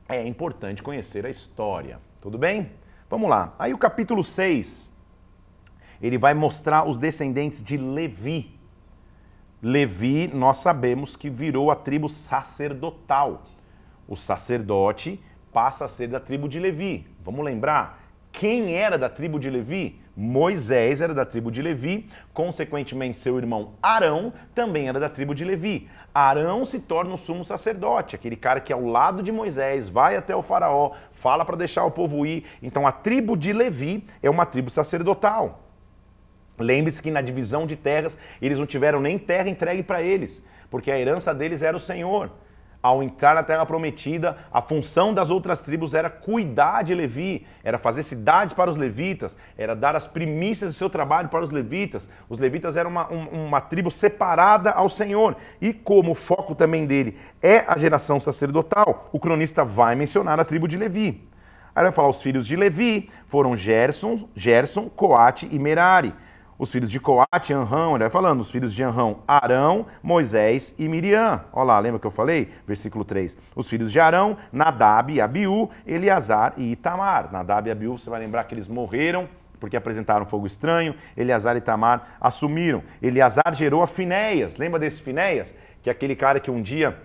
É 0.08 0.26
importante 0.26 0.82
conhecer 0.82 1.26
a 1.26 1.30
história. 1.30 2.00
Tudo 2.20 2.38
bem? 2.38 2.72
Vamos 3.10 3.28
lá. 3.28 3.54
Aí 3.58 3.74
o 3.74 3.78
capítulo 3.78 4.24
6, 4.24 4.90
ele 6.00 6.16
vai 6.16 6.32
mostrar 6.32 6.88
os 6.88 6.96
descendentes 6.96 7.62
de 7.62 7.76
Levi. 7.76 8.58
Levi, 9.62 10.28
nós 10.28 10.58
sabemos 10.58 11.16
que 11.16 11.28
virou 11.28 11.70
a 11.70 11.76
tribo 11.76 12.08
sacerdotal. 12.08 13.42
O 14.08 14.16
sacerdote 14.16 15.22
passa 15.52 15.84
a 15.84 15.88
ser 15.88 16.08
da 16.08 16.20
tribo 16.20 16.48
de 16.48 16.58
Levi. 16.58 17.06
Vamos 17.22 17.44
lembrar? 17.44 18.03
Quem 18.36 18.74
era 18.74 18.98
da 18.98 19.08
tribo 19.08 19.38
de 19.38 19.48
Levi? 19.48 20.02
Moisés 20.16 21.00
era 21.00 21.14
da 21.14 21.24
tribo 21.24 21.52
de 21.52 21.62
Levi, 21.62 22.08
consequentemente, 22.32 23.16
seu 23.16 23.38
irmão 23.38 23.74
Arão 23.80 24.32
também 24.52 24.88
era 24.88 24.98
da 24.98 25.08
tribo 25.08 25.36
de 25.36 25.44
Levi. 25.44 25.88
Arão 26.12 26.64
se 26.64 26.80
torna 26.80 27.14
o 27.14 27.16
sumo 27.16 27.44
sacerdote, 27.44 28.16
aquele 28.16 28.34
cara 28.34 28.60
que 28.60 28.72
ao 28.72 28.84
lado 28.84 29.22
de 29.22 29.30
Moisés 29.30 29.88
vai 29.88 30.16
até 30.16 30.34
o 30.34 30.42
Faraó, 30.42 30.94
fala 31.12 31.44
para 31.44 31.56
deixar 31.56 31.84
o 31.84 31.92
povo 31.92 32.26
ir. 32.26 32.44
Então, 32.60 32.88
a 32.88 32.90
tribo 32.90 33.36
de 33.36 33.52
Levi 33.52 34.04
é 34.20 34.28
uma 34.28 34.44
tribo 34.44 34.68
sacerdotal. 34.68 35.62
Lembre-se 36.58 37.00
que 37.00 37.12
na 37.12 37.20
divisão 37.20 37.68
de 37.68 37.76
terras, 37.76 38.18
eles 38.42 38.58
não 38.58 38.66
tiveram 38.66 39.00
nem 39.00 39.16
terra 39.16 39.48
entregue 39.48 39.84
para 39.84 40.02
eles, 40.02 40.44
porque 40.68 40.90
a 40.90 40.98
herança 40.98 41.32
deles 41.32 41.62
era 41.62 41.76
o 41.76 41.80
Senhor 41.80 42.32
ao 42.84 43.02
entrar 43.02 43.34
na 43.34 43.42
terra 43.42 43.64
prometida, 43.64 44.36
a 44.52 44.60
função 44.60 45.14
das 45.14 45.30
outras 45.30 45.58
tribos 45.58 45.94
era 45.94 46.10
cuidar 46.10 46.84
de 46.84 46.94
Levi, 46.94 47.46
era 47.64 47.78
fazer 47.78 48.02
cidades 48.02 48.52
para 48.52 48.70
os 48.70 48.76
levitas, 48.76 49.34
era 49.56 49.74
dar 49.74 49.96
as 49.96 50.06
primícias 50.06 50.74
do 50.74 50.76
seu 50.76 50.90
trabalho 50.90 51.30
para 51.30 51.42
os 51.42 51.50
levitas. 51.50 52.10
Os 52.28 52.38
levitas 52.38 52.76
eram 52.76 52.90
uma, 52.90 53.08
uma 53.08 53.58
tribo 53.58 53.90
separada 53.90 54.70
ao 54.70 54.90
Senhor. 54.90 55.34
E 55.62 55.72
como 55.72 56.10
o 56.10 56.14
foco 56.14 56.54
também 56.54 56.84
dele 56.84 57.16
é 57.42 57.64
a 57.66 57.78
geração 57.78 58.20
sacerdotal, 58.20 59.08
o 59.10 59.18
cronista 59.18 59.64
vai 59.64 59.94
mencionar 59.94 60.38
a 60.38 60.44
tribo 60.44 60.68
de 60.68 60.76
Levi. 60.76 61.26
Aí 61.74 61.84
vai 61.84 61.90
falar 61.90 62.08
os 62.08 62.20
filhos 62.20 62.46
de 62.46 62.54
Levi 62.54 63.08
foram 63.28 63.56
Gerson, 63.56 64.28
Gerson, 64.36 64.90
Coate 64.90 65.48
e 65.50 65.58
Merari. 65.58 66.12
Os 66.58 66.70
filhos 66.70 66.90
de 66.90 67.00
Coate, 67.00 67.52
Anrão, 67.52 67.94
ele 67.94 68.04
vai 68.04 68.10
falando, 68.10 68.40
os 68.40 68.50
filhos 68.50 68.72
de 68.72 68.82
Anrão, 68.82 69.18
Arão, 69.26 69.86
Moisés 70.02 70.74
e 70.78 70.88
Miriam. 70.88 71.44
Olha 71.52 71.64
lá, 71.64 71.78
lembra 71.80 71.98
que 71.98 72.06
eu 72.06 72.10
falei? 72.10 72.52
Versículo 72.66 73.04
3. 73.04 73.36
Os 73.56 73.68
filhos 73.68 73.90
de 73.90 73.98
Arão, 73.98 74.36
Nadab, 74.52 75.20
Abiú, 75.20 75.68
Eleazar 75.86 76.54
e 76.56 76.72
Itamar. 76.72 77.32
Nadab 77.32 77.68
e 77.68 77.72
Abiú, 77.72 77.98
você 77.98 78.08
vai 78.08 78.20
lembrar 78.20 78.44
que 78.44 78.54
eles 78.54 78.68
morreram 78.68 79.28
porque 79.58 79.76
apresentaram 79.76 80.26
fogo 80.26 80.46
estranho. 80.46 80.94
Eleazar 81.16 81.56
e 81.56 81.58
Itamar 81.58 82.16
assumiram. 82.20 82.82
Eleazar 83.02 83.52
gerou 83.52 83.82
a 83.82 83.86
Finéias. 83.86 84.56
Lembra 84.56 84.78
desse 84.78 85.00
Finéias? 85.00 85.54
Que 85.82 85.88
é 85.88 85.92
aquele 85.92 86.14
cara 86.14 86.38
que 86.38 86.50
um 86.50 86.62
dia 86.62 86.96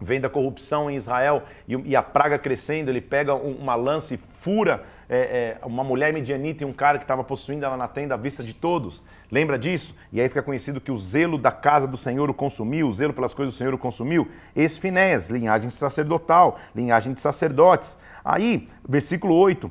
vem 0.00 0.20
da 0.20 0.28
corrupção 0.28 0.90
em 0.90 0.96
Israel 0.96 1.44
e, 1.66 1.96
a 1.96 2.02
praga 2.02 2.38
crescendo, 2.38 2.90
ele 2.90 3.00
pega 3.00 3.34
um, 3.34 3.52
uma 3.52 3.74
lança 3.74 4.14
e 4.14 4.18
fura 4.40 4.84
é, 5.08 5.58
é, 5.62 5.66
uma 5.66 5.84
mulher 5.84 6.12
medianita 6.12 6.64
e 6.64 6.66
um 6.66 6.72
cara 6.72 6.98
que 6.98 7.04
estava 7.04 7.22
possuindo 7.22 7.64
ela 7.64 7.76
na 7.76 7.88
tenda 7.88 8.14
à 8.14 8.16
vista 8.16 8.42
de 8.42 8.54
todos. 8.54 9.02
Lembra 9.30 9.58
disso? 9.58 9.94
E 10.12 10.20
aí 10.20 10.28
fica 10.28 10.42
conhecido 10.42 10.80
que 10.80 10.90
o 10.90 10.98
zelo 10.98 11.38
da 11.38 11.52
casa 11.52 11.86
do 11.86 11.96
Senhor 11.96 12.28
o 12.30 12.34
consumiu, 12.34 12.88
o 12.88 12.92
zelo 12.92 13.12
pelas 13.12 13.34
coisas 13.34 13.54
do 13.54 13.58
Senhor 13.58 13.74
o 13.74 13.78
consumiu. 13.78 14.28
Esse 14.54 14.78
Finés, 14.78 15.28
linhagem 15.28 15.70
sacerdotal, 15.70 16.58
linhagem 16.74 17.12
de 17.12 17.20
sacerdotes. 17.20 17.98
Aí, 18.24 18.68
versículo 18.88 19.34
8, 19.34 19.70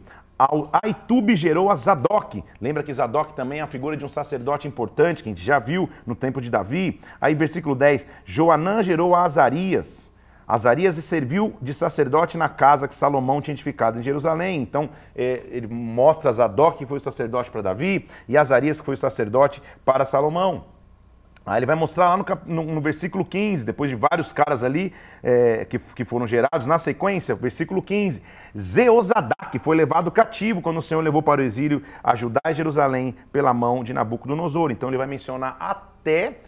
Aitube 0.84 1.36
gerou 1.36 1.70
a 1.70 1.76
Zadok. 1.76 2.44
Lembra 2.60 2.84
que 2.84 2.94
Zadok 2.94 3.34
também 3.34 3.60
é 3.60 3.62
a 3.62 3.68
figura 3.68 3.96
de 3.96 4.06
um 4.06 4.10
sacerdote 4.10 4.68
importante, 4.68 5.24
que 5.24 5.30
a 5.30 5.32
gente 5.32 5.44
já 5.44 5.60
viu 5.60 5.90
no 6.06 6.16
tempo 6.16 6.42
de 6.42 6.50
Davi. 6.50 7.00
Aí, 7.22 7.34
versículo 7.34 7.76
10, 7.76 8.08
Joanã 8.26 8.82
gerou 8.82 9.16
a 9.16 9.24
Azarias. 9.24 10.13
Azarias 10.54 10.94
serviu 10.98 11.56
de 11.60 11.74
sacerdote 11.74 12.38
na 12.38 12.48
casa 12.48 12.88
que 12.88 12.94
Salomão 12.94 13.42
tinha 13.42 13.56
edificado 13.56 14.00
em 14.00 14.04
Jerusalém. 14.04 14.62
Então, 14.62 14.88
é, 15.16 15.42
ele 15.50 15.66
mostra 15.66 16.32
Zadok, 16.32 16.78
que 16.78 16.86
foi 16.86 16.98
o 16.98 17.02
sacerdote 17.02 17.50
para 17.50 17.64
Davi, 17.64 18.08
e 18.30 18.38
Azarias, 18.38 18.80
que 18.80 18.86
foi 18.86 18.94
o 18.94 18.98
sacerdote 18.98 19.64
para 19.84 20.06
Salomão. 20.06 20.66
Aí 21.44 21.58
ele 21.58 21.66
vai 21.66 21.76
mostrar 21.76 22.16
lá 22.16 22.24
no, 22.46 22.64
no, 22.66 22.80
versículo 22.80 23.26
15, 23.26 23.66
depois 23.66 23.90
de 23.90 23.96
vários 23.96 24.32
caras 24.32 24.64
ali 24.64 24.94
é, 25.24 25.66
que, 25.66 25.80
que 25.80 26.06
foram 26.06 26.28
gerados, 26.28 26.68
na 26.68 26.78
sequência, 26.78 27.34
versículo 27.34 27.82
15, 27.82 28.22
Zeozadak 28.56 29.58
foi 29.58 29.76
levado 29.76 30.12
cativo 30.12 30.62
quando 30.62 30.78
o 30.78 30.84
Senhor 30.84 31.02
levou 31.02 31.24
para 31.24 31.42
o 31.42 31.44
exílio 31.44 31.82
a 32.04 32.14
Judá 32.14 32.40
e 32.48 32.54
Jerusalém 32.54 33.16
pela 33.32 33.56
mão 33.56 33.84
de 33.84 33.92
Nabucodonosor. 33.92 34.70
Então 34.70 34.88
ele 34.88 35.00
vai 35.00 35.08
mencionar 35.08 35.58
até 35.60 36.42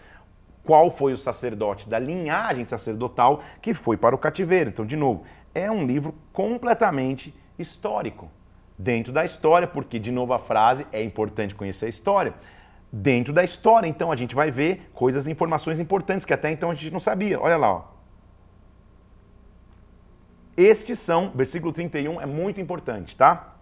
qual 0.65 0.89
foi 0.89 1.13
o 1.13 1.17
sacerdote 1.17 1.87
da 1.87 1.99
linhagem 1.99 2.65
sacerdotal 2.65 3.43
que 3.61 3.73
foi 3.73 3.95
para 3.95 4.15
o 4.15 4.17
cativeiro. 4.17 4.71
Então, 4.71 4.85
de 4.85 4.97
novo, 4.97 5.23
é 5.53 5.71
um 5.71 5.85
livro 5.85 6.13
completamente 6.33 7.33
histórico. 7.57 8.29
Dentro 8.77 9.13
da 9.13 9.23
história, 9.23 9.67
porque, 9.67 9.97
de 9.99 10.11
novo, 10.11 10.33
a 10.33 10.39
frase 10.39 10.85
é 10.91 11.01
importante 11.01 11.55
conhecer 11.55 11.85
a 11.85 11.89
história. 11.89 12.33
Dentro 12.91 13.31
da 13.31 13.43
história, 13.43 13.87
então, 13.87 14.11
a 14.11 14.15
gente 14.15 14.35
vai 14.35 14.51
ver 14.51 14.89
coisas, 14.93 15.27
informações 15.27 15.79
importantes 15.79 16.25
que 16.25 16.33
até 16.33 16.51
então 16.51 16.71
a 16.71 16.73
gente 16.73 16.91
não 16.91 16.99
sabia. 16.99 17.39
Olha 17.39 17.55
lá, 17.55 17.73
ó. 17.73 17.83
Estes 20.57 20.99
são, 20.99 21.31
versículo 21.35 21.71
31 21.71 22.19
é 22.21 22.25
muito 22.25 22.59
importante, 22.59 23.15
tá? 23.15 23.55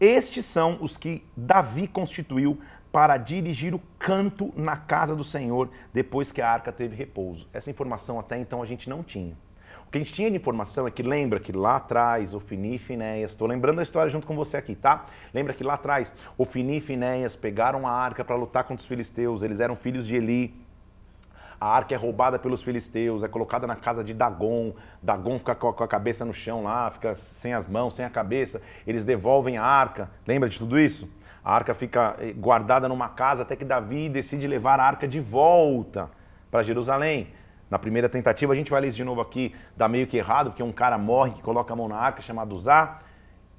Estes 0.00 0.44
são 0.44 0.78
os 0.80 0.96
que 0.96 1.24
Davi 1.36 1.88
constituiu 1.88 2.60
para 2.90 3.16
dirigir 3.16 3.74
o 3.74 3.80
canto 3.98 4.52
na 4.56 4.76
casa 4.76 5.14
do 5.14 5.24
Senhor 5.24 5.68
depois 5.92 6.32
que 6.32 6.40
a 6.40 6.50
arca 6.50 6.72
teve 6.72 6.96
repouso. 6.96 7.48
Essa 7.52 7.70
informação 7.70 8.18
até 8.18 8.38
então 8.38 8.62
a 8.62 8.66
gente 8.66 8.88
não 8.88 9.02
tinha. 9.02 9.36
O 9.86 9.90
que 9.90 9.96
a 9.96 10.00
gente 10.02 10.12
tinha 10.12 10.30
de 10.30 10.36
informação 10.36 10.86
é 10.86 10.90
que 10.90 11.02
lembra 11.02 11.40
que 11.40 11.50
lá 11.50 11.76
atrás, 11.76 12.34
Ofini 12.34 12.74
e 12.74 12.78
Finéias, 12.78 13.30
estou 13.30 13.48
lembrando 13.48 13.78
a 13.78 13.82
história 13.82 14.10
junto 14.10 14.26
com 14.26 14.36
você 14.36 14.58
aqui, 14.58 14.74
tá? 14.74 15.06
Lembra 15.32 15.54
que 15.54 15.64
lá 15.64 15.74
atrás, 15.74 16.12
Ofini 16.36 16.76
e 16.76 16.80
Finéias 16.80 17.34
pegaram 17.34 17.86
a 17.86 17.90
arca 17.90 18.22
para 18.22 18.36
lutar 18.36 18.64
contra 18.64 18.82
os 18.82 18.84
filisteus, 18.84 19.42
eles 19.42 19.60
eram 19.60 19.74
filhos 19.74 20.06
de 20.06 20.14
Eli. 20.14 20.54
A 21.58 21.66
arca 21.74 21.94
é 21.94 21.96
roubada 21.96 22.38
pelos 22.38 22.62
filisteus, 22.62 23.22
é 23.22 23.28
colocada 23.28 23.66
na 23.66 23.74
casa 23.74 24.04
de 24.04 24.12
Dagon. 24.12 24.74
Dagon 25.02 25.38
fica 25.38 25.54
com 25.54 25.82
a 25.82 25.88
cabeça 25.88 26.22
no 26.22 26.34
chão 26.34 26.64
lá, 26.64 26.90
fica 26.90 27.14
sem 27.14 27.54
as 27.54 27.66
mãos, 27.66 27.94
sem 27.94 28.04
a 28.04 28.10
cabeça. 28.10 28.60
Eles 28.86 29.04
devolvem 29.06 29.56
a 29.56 29.64
arca. 29.64 30.10
Lembra 30.26 30.50
de 30.50 30.58
tudo 30.58 30.78
isso? 30.78 31.08
A 31.44 31.54
arca 31.54 31.74
fica 31.74 32.16
eh, 32.18 32.32
guardada 32.32 32.88
numa 32.88 33.08
casa 33.08 33.42
até 33.42 33.56
que 33.56 33.64
Davi 33.64 34.08
decide 34.08 34.46
levar 34.46 34.80
a 34.80 34.84
arca 34.84 35.06
de 35.06 35.20
volta 35.20 36.10
para 36.50 36.62
Jerusalém. 36.62 37.28
Na 37.70 37.78
primeira 37.78 38.08
tentativa, 38.08 38.52
a 38.52 38.56
gente 38.56 38.70
vai 38.70 38.80
ler 38.80 38.88
isso 38.88 38.96
de 38.96 39.04
novo 39.04 39.20
aqui, 39.20 39.54
dá 39.76 39.88
meio 39.88 40.06
que 40.06 40.16
errado, 40.16 40.50
porque 40.50 40.62
um 40.62 40.72
cara 40.72 40.96
morre 40.96 41.32
que 41.32 41.42
coloca 41.42 41.72
a 41.72 41.76
mão 41.76 41.86
na 41.86 41.96
arca, 41.96 42.22
chamado 42.22 42.54
Uzá. 42.54 43.00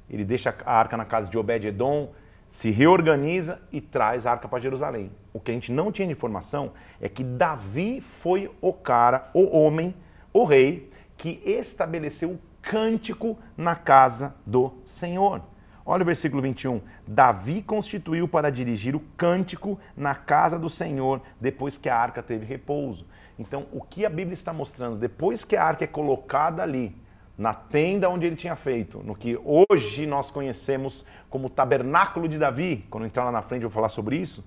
Ele 0.10 0.26
deixa 0.26 0.56
a 0.66 0.74
arca 0.74 0.98
na 0.98 1.06
casa 1.06 1.30
de 1.30 1.38
Obed-Edom, 1.38 2.12
se 2.48 2.72
reorganiza 2.72 3.62
e 3.72 3.80
traz 3.80 4.26
a 4.26 4.32
arca 4.32 4.48
para 4.48 4.60
Jerusalém. 4.60 5.12
O 5.32 5.40
que 5.40 5.52
a 5.52 5.54
gente 5.54 5.72
não 5.72 5.92
tinha 5.92 6.08
de 6.08 6.14
informação 6.14 6.72
é 7.00 7.08
que 7.08 7.24
Davi 7.24 8.02
foi 8.02 8.52
o 8.60 8.74
cara, 8.74 9.30
o 9.36 9.56
homem, 9.56 9.94
o 10.34 10.44
rei, 10.44 10.92
que 11.16 11.42
estabeleceu 11.46 12.32
o 12.32 12.40
cântico 12.62 13.38
na 13.56 13.76
casa 13.76 14.34
do 14.46 14.74
Senhor. 14.84 15.42
Olha 15.92 16.04
o 16.04 16.06
versículo 16.06 16.40
21. 16.40 16.82
Davi 17.08 17.64
constituiu 17.64 18.28
para 18.28 18.52
dirigir 18.52 18.96
o 18.96 19.00
cântico 19.18 19.80
na 19.98 20.14
casa 20.14 20.60
do 20.60 20.70
Senhor 20.70 21.20
depois 21.42 21.80
que 21.80 21.90
a 21.90 21.98
arca 21.98 22.22
teve 22.22 22.46
repouso. 22.46 23.08
Então, 23.40 23.66
o 23.72 23.82
que 23.82 24.06
a 24.06 24.10
Bíblia 24.10 24.36
está 24.36 24.54
mostrando, 24.54 24.98
depois 24.98 25.44
que 25.44 25.56
a 25.56 25.64
arca 25.64 25.86
é 25.86 25.88
colocada 25.88 26.62
ali, 26.62 26.96
na 27.36 27.56
tenda 27.56 28.08
onde 28.08 28.28
ele 28.28 28.36
tinha 28.36 28.56
feito, 28.56 29.00
no 29.00 29.16
que 29.16 29.36
hoje 29.44 30.06
nós 30.06 30.30
conhecemos 30.30 31.04
como 31.28 31.50
tabernáculo 31.50 32.28
de 32.28 32.38
Davi, 32.38 32.86
quando 32.88 33.08
entrar 33.08 33.24
lá 33.24 33.32
na 33.32 33.42
frente 33.42 33.64
eu 33.64 33.70
vou 33.70 33.74
falar 33.74 33.90
sobre 33.90 34.16
isso, 34.16 34.46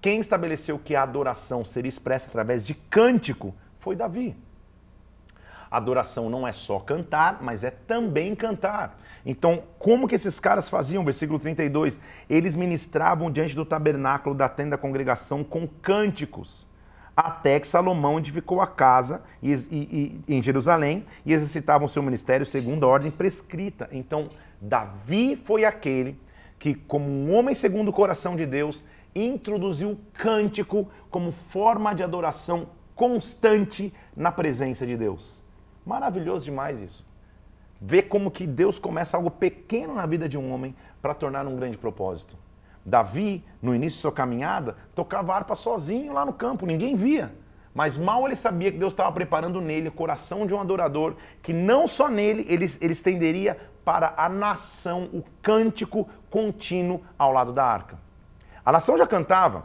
quem 0.00 0.20
estabeleceu 0.20 0.78
que 0.78 0.96
a 0.96 1.02
adoração 1.02 1.66
seria 1.66 1.90
expressa 1.90 2.28
através 2.28 2.66
de 2.66 2.72
cântico 2.72 3.54
foi 3.78 3.94
Davi. 3.94 4.34
Adoração 5.70 6.28
não 6.28 6.48
é 6.48 6.52
só 6.52 6.80
cantar, 6.80 7.38
mas 7.40 7.62
é 7.62 7.70
também 7.70 8.34
cantar. 8.34 8.98
Então, 9.24 9.62
como 9.78 10.08
que 10.08 10.14
esses 10.14 10.40
caras 10.40 10.68
faziam? 10.68 11.04
Versículo 11.04 11.38
32. 11.38 12.00
Eles 12.28 12.56
ministravam 12.56 13.30
diante 13.30 13.54
do 13.54 13.64
tabernáculo 13.64 14.34
da 14.34 14.48
tenda 14.48 14.70
da 14.70 14.78
congregação 14.78 15.44
com 15.44 15.68
cânticos 15.68 16.68
até 17.16 17.60
que 17.60 17.66
Salomão 17.66 18.18
edificou 18.18 18.62
a 18.62 18.66
casa 18.66 19.22
e, 19.42 19.52
e, 19.52 20.22
e, 20.26 20.36
em 20.36 20.42
Jerusalém 20.42 21.04
e 21.26 21.34
exercitavam 21.34 21.86
seu 21.86 22.02
ministério 22.02 22.46
segundo 22.46 22.86
a 22.86 22.88
ordem 22.88 23.10
prescrita. 23.10 23.88
Então, 23.92 24.30
Davi 24.60 25.36
foi 25.36 25.64
aquele 25.64 26.18
que, 26.58 26.74
como 26.74 27.06
um 27.06 27.34
homem 27.34 27.54
segundo 27.54 27.88
o 27.88 27.92
coração 27.92 28.36
de 28.36 28.46
Deus, 28.46 28.84
introduziu 29.14 29.90
o 29.90 29.98
cântico 30.14 30.88
como 31.10 31.30
forma 31.30 31.94
de 31.94 32.02
adoração 32.02 32.68
constante 32.94 33.92
na 34.16 34.32
presença 34.32 34.86
de 34.86 34.96
Deus. 34.96 35.39
Maravilhoso 35.90 36.44
demais 36.44 36.78
isso. 36.78 37.04
Ver 37.80 38.02
como 38.02 38.30
que 38.30 38.46
Deus 38.46 38.78
começa 38.78 39.16
algo 39.16 39.28
pequeno 39.28 39.92
na 39.92 40.06
vida 40.06 40.28
de 40.28 40.38
um 40.38 40.52
homem 40.52 40.72
para 41.02 41.14
tornar 41.14 41.44
um 41.48 41.56
grande 41.56 41.76
propósito. 41.76 42.36
Davi, 42.86 43.44
no 43.60 43.74
início 43.74 43.96
de 43.96 44.02
sua 44.02 44.12
caminhada, 44.12 44.76
tocava 44.94 45.34
harpa 45.34 45.56
sozinho 45.56 46.12
lá 46.12 46.24
no 46.24 46.32
campo, 46.32 46.64
ninguém 46.64 46.94
via. 46.94 47.34
Mas 47.74 47.96
mal 47.96 48.24
ele 48.24 48.36
sabia 48.36 48.70
que 48.70 48.78
Deus 48.78 48.92
estava 48.92 49.10
preparando 49.10 49.60
nele 49.60 49.88
o 49.88 49.92
coração 49.92 50.46
de 50.46 50.54
um 50.54 50.60
adorador, 50.60 51.16
que 51.42 51.52
não 51.52 51.88
só 51.88 52.08
nele 52.08 52.46
ele, 52.48 52.66
ele 52.80 52.92
estenderia 52.92 53.58
para 53.84 54.14
a 54.16 54.28
nação 54.28 55.10
o 55.12 55.24
cântico 55.42 56.08
contínuo 56.30 57.00
ao 57.18 57.32
lado 57.32 57.52
da 57.52 57.64
arca. 57.64 57.98
A 58.64 58.70
nação 58.70 58.96
já 58.96 59.08
cantava. 59.08 59.64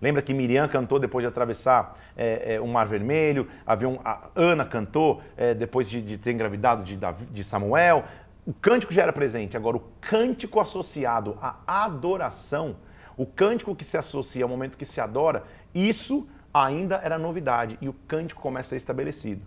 Lembra 0.00 0.22
que 0.22 0.32
Miriam 0.32 0.66
cantou 0.66 0.98
depois 0.98 1.22
de 1.22 1.28
atravessar 1.28 1.98
é, 2.16 2.54
é, 2.54 2.60
o 2.60 2.66
Mar 2.66 2.86
Vermelho, 2.86 3.48
havia 3.66 3.88
um, 3.88 3.98
Ana 4.34 4.64
cantou 4.64 5.22
é, 5.36 5.52
depois 5.52 5.90
de, 5.90 6.00
de, 6.00 6.16
ter 6.16 6.32
engravidado 6.32 6.82
de, 6.82 6.98
de 7.30 7.44
Samuel, 7.44 8.04
o 8.46 8.52
cântico 8.54 8.92
já 8.92 9.02
era 9.02 9.12
presente, 9.12 9.56
agora 9.56 9.76
o 9.76 9.82
cântico 10.00 10.58
associado 10.58 11.36
à 11.40 11.84
adoração, 11.84 12.76
o 13.16 13.26
cântico 13.26 13.76
que 13.76 13.84
se 13.84 13.98
associa 13.98 14.44
ao 14.44 14.48
momento 14.48 14.78
que 14.78 14.86
se 14.86 15.00
adora, 15.00 15.44
isso 15.74 16.26
ainda 16.52 16.96
era 16.96 17.18
novidade 17.18 17.76
e 17.80 17.88
o 17.88 17.92
cântico 17.92 18.40
começa 18.40 18.68
a 18.68 18.70
ser 18.70 18.76
estabelecido. 18.76 19.42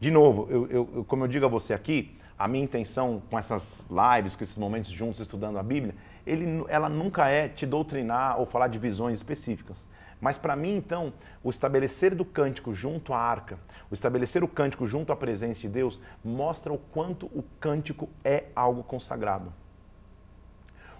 De 0.00 0.10
novo, 0.10 0.48
eu, 0.50 0.66
eu, 0.68 1.04
como 1.06 1.24
eu 1.24 1.28
digo 1.28 1.46
a 1.46 1.48
você 1.48 1.72
aqui, 1.72 2.18
a 2.36 2.48
minha 2.48 2.64
intenção 2.64 3.22
com 3.30 3.38
essas 3.38 3.88
lives, 3.88 4.34
com 4.34 4.42
esses 4.42 4.58
momentos 4.58 4.90
juntos 4.90 5.20
estudando 5.20 5.58
a 5.58 5.62
Bíblia, 5.62 5.94
ele, 6.26 6.64
ela 6.68 6.88
nunca 6.88 7.28
é 7.28 7.48
te 7.48 7.66
doutrinar 7.66 8.38
ou 8.38 8.46
falar 8.46 8.68
de 8.68 8.78
visões 8.78 9.16
específicas. 9.16 9.88
Mas 10.20 10.38
para 10.38 10.54
mim, 10.54 10.76
então, 10.76 11.12
o 11.42 11.50
estabelecer 11.50 12.14
do 12.14 12.24
cântico 12.24 12.72
junto 12.72 13.12
à 13.12 13.18
arca, 13.18 13.58
o 13.90 13.94
estabelecer 13.94 14.44
o 14.44 14.48
cântico 14.48 14.86
junto 14.86 15.12
à 15.12 15.16
presença 15.16 15.60
de 15.60 15.68
Deus, 15.68 16.00
mostra 16.24 16.72
o 16.72 16.78
quanto 16.78 17.26
o 17.26 17.44
cântico 17.58 18.08
é 18.24 18.44
algo 18.54 18.84
consagrado. 18.84 19.52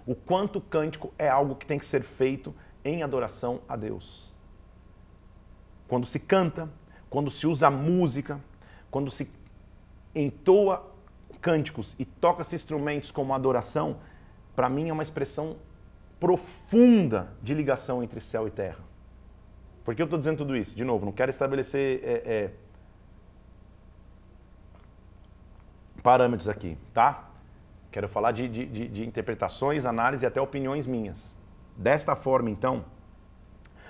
O 0.05 0.13
quanto 0.13 0.57
o 0.59 0.61
cântico 0.61 1.13
é 1.17 1.29
algo 1.29 1.55
que 1.55 1.65
tem 1.65 1.79
que 1.79 1.85
ser 1.85 2.03
feito 2.03 2.53
em 2.83 3.01
adoração 3.01 3.61
a 3.69 3.77
Deus. 3.77 4.29
Quando 5.87 6.05
se 6.05 6.19
canta, 6.19 6.69
quando 7.09 7.31
se 7.31 7.47
usa 7.47 7.69
música, 7.69 8.41
quando 8.91 9.09
se 9.09 9.31
entoa 10.13 10.91
cânticos 11.39 11.95
e 11.97 12.05
toca-se 12.05 12.55
instrumentos 12.55 13.11
como 13.11 13.33
adoração, 13.33 13.97
para 14.55 14.69
mim 14.69 14.89
é 14.89 14.93
uma 14.93 15.03
expressão 15.03 15.57
profunda 16.19 17.33
de 17.41 17.53
ligação 17.53 18.03
entre 18.03 18.19
céu 18.19 18.47
e 18.47 18.51
terra. 18.51 18.79
Por 19.83 19.93
que 19.93 20.01
eu 20.01 20.05
estou 20.05 20.17
dizendo 20.17 20.37
tudo 20.37 20.55
isso? 20.55 20.75
De 20.75 20.83
novo, 20.85 21.05
não 21.05 21.11
quero 21.11 21.29
estabelecer 21.29 22.01
é, 22.03 22.11
é, 22.25 22.51
parâmetros 26.01 26.47
aqui, 26.47 26.77
tá? 26.93 27.29
Quero 27.91 28.07
falar 28.07 28.31
de, 28.31 28.47
de, 28.47 28.65
de, 28.87 29.05
interpretações, 29.05 29.85
análise 29.85 30.25
e 30.25 30.27
até 30.27 30.41
opiniões 30.41 30.87
minhas. 30.87 31.35
Desta 31.75 32.15
forma, 32.15 32.49
então, 32.49 32.85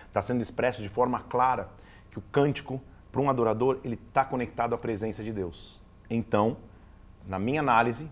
está 0.08 0.22
sendo 0.22 0.42
expresso 0.42 0.82
de 0.82 0.90
forma 0.90 1.20
clara 1.22 1.70
que 2.12 2.20
o 2.20 2.22
cântico, 2.22 2.82
para 3.12 3.22
um 3.22 3.30
adorador, 3.30 3.80
ele 3.84 3.96
está 3.96 4.26
conectado 4.26 4.74
à 4.74 4.78
presença 4.78 5.24
de 5.24 5.32
Deus. 5.32 5.80
Então, 6.10 6.58
na 7.26 7.40
minha 7.40 7.62
análise, 7.62 8.10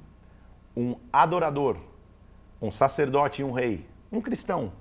um 0.75 0.95
adorador, 1.11 1.77
um 2.61 2.71
sacerdote 2.71 3.41
e 3.41 3.45
um 3.45 3.51
rei, 3.51 3.85
um 4.11 4.21
cristão, 4.21 4.71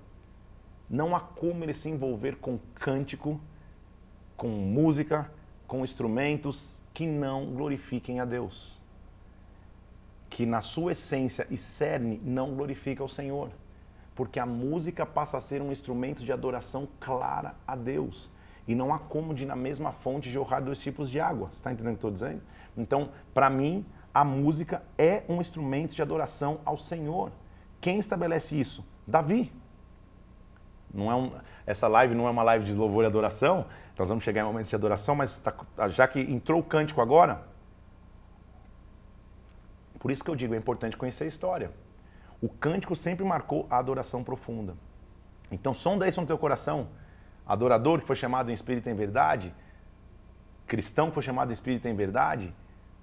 não 0.88 1.14
há 1.14 1.20
como 1.20 1.64
ele 1.64 1.72
se 1.72 1.88
envolver 1.88 2.36
com 2.36 2.58
cântico, 2.74 3.40
com 4.36 4.48
música, 4.48 5.30
com 5.66 5.84
instrumentos 5.84 6.82
que 6.92 7.06
não 7.06 7.46
glorifiquem 7.46 8.18
a 8.18 8.24
Deus. 8.24 8.78
Que 10.28 10.44
na 10.44 10.60
sua 10.60 10.92
essência 10.92 11.46
e 11.48 11.56
cerne 11.56 12.20
não 12.24 12.54
glorifica 12.54 13.04
o 13.04 13.08
Senhor. 13.08 13.50
Porque 14.14 14.40
a 14.40 14.46
música 14.46 15.06
passa 15.06 15.36
a 15.36 15.40
ser 15.40 15.62
um 15.62 15.72
instrumento 15.72 16.24
de 16.24 16.32
adoração 16.32 16.88
clara 16.98 17.54
a 17.66 17.76
Deus. 17.76 18.30
E 18.66 18.74
não 18.74 18.92
há 18.92 18.98
como 18.98 19.32
de 19.32 19.46
na 19.46 19.56
mesma 19.56 19.92
fonte 19.92 20.30
jorrar 20.30 20.60
dois 20.60 20.80
tipos 20.80 21.08
de 21.08 21.20
água. 21.20 21.48
Você 21.50 21.58
está 21.58 21.72
entendendo 21.72 21.94
o 21.94 21.98
que 21.98 22.04
eu 22.04 22.10
estou 22.10 22.28
dizendo? 22.28 22.42
Então, 22.76 23.10
para 23.32 23.48
mim, 23.48 23.86
a 24.12 24.24
música 24.24 24.82
é 24.98 25.22
um 25.28 25.40
instrumento 25.40 25.94
de 25.94 26.02
adoração 26.02 26.60
ao 26.64 26.76
Senhor. 26.76 27.30
Quem 27.80 27.98
estabelece 27.98 28.58
isso? 28.58 28.86
Davi. 29.06 29.52
Não 30.92 31.10
é 31.10 31.14
um, 31.14 31.32
essa 31.66 31.86
live 31.86 32.14
não 32.14 32.26
é 32.26 32.30
uma 32.30 32.42
live 32.42 32.64
de 32.64 32.72
louvor 32.72 33.04
e 33.04 33.06
adoração, 33.06 33.66
nós 33.96 34.08
vamos 34.08 34.24
chegar 34.24 34.40
em 34.40 34.44
momentos 34.44 34.70
de 34.70 34.74
adoração, 34.74 35.14
mas 35.14 35.38
tá, 35.38 35.54
já 35.88 36.08
que 36.08 36.18
entrou 36.18 36.60
o 36.60 36.64
cântico 36.64 37.00
agora, 37.00 37.44
por 40.00 40.10
isso 40.10 40.24
que 40.24 40.30
eu 40.30 40.34
digo, 40.34 40.54
é 40.54 40.56
importante 40.56 40.96
conhecer 40.96 41.24
a 41.24 41.26
história. 41.26 41.70
O 42.40 42.48
cântico 42.48 42.96
sempre 42.96 43.24
marcou 43.24 43.66
a 43.70 43.76
adoração 43.76 44.24
profunda. 44.24 44.74
Então, 45.52 45.74
sonda 45.74 46.08
isso 46.08 46.20
no 46.20 46.26
teu 46.26 46.38
coração. 46.38 46.88
Adorador 47.46 48.00
que 48.00 48.06
foi 48.06 48.16
chamado 48.16 48.50
em 48.50 48.54
espírito 48.54 48.88
em 48.88 48.94
verdade, 48.94 49.54
cristão 50.66 51.08
que 51.08 51.14
foi 51.14 51.22
chamado 51.22 51.50
em 51.50 51.52
espírito 51.52 51.86
em 51.86 51.94
verdade, 51.94 52.54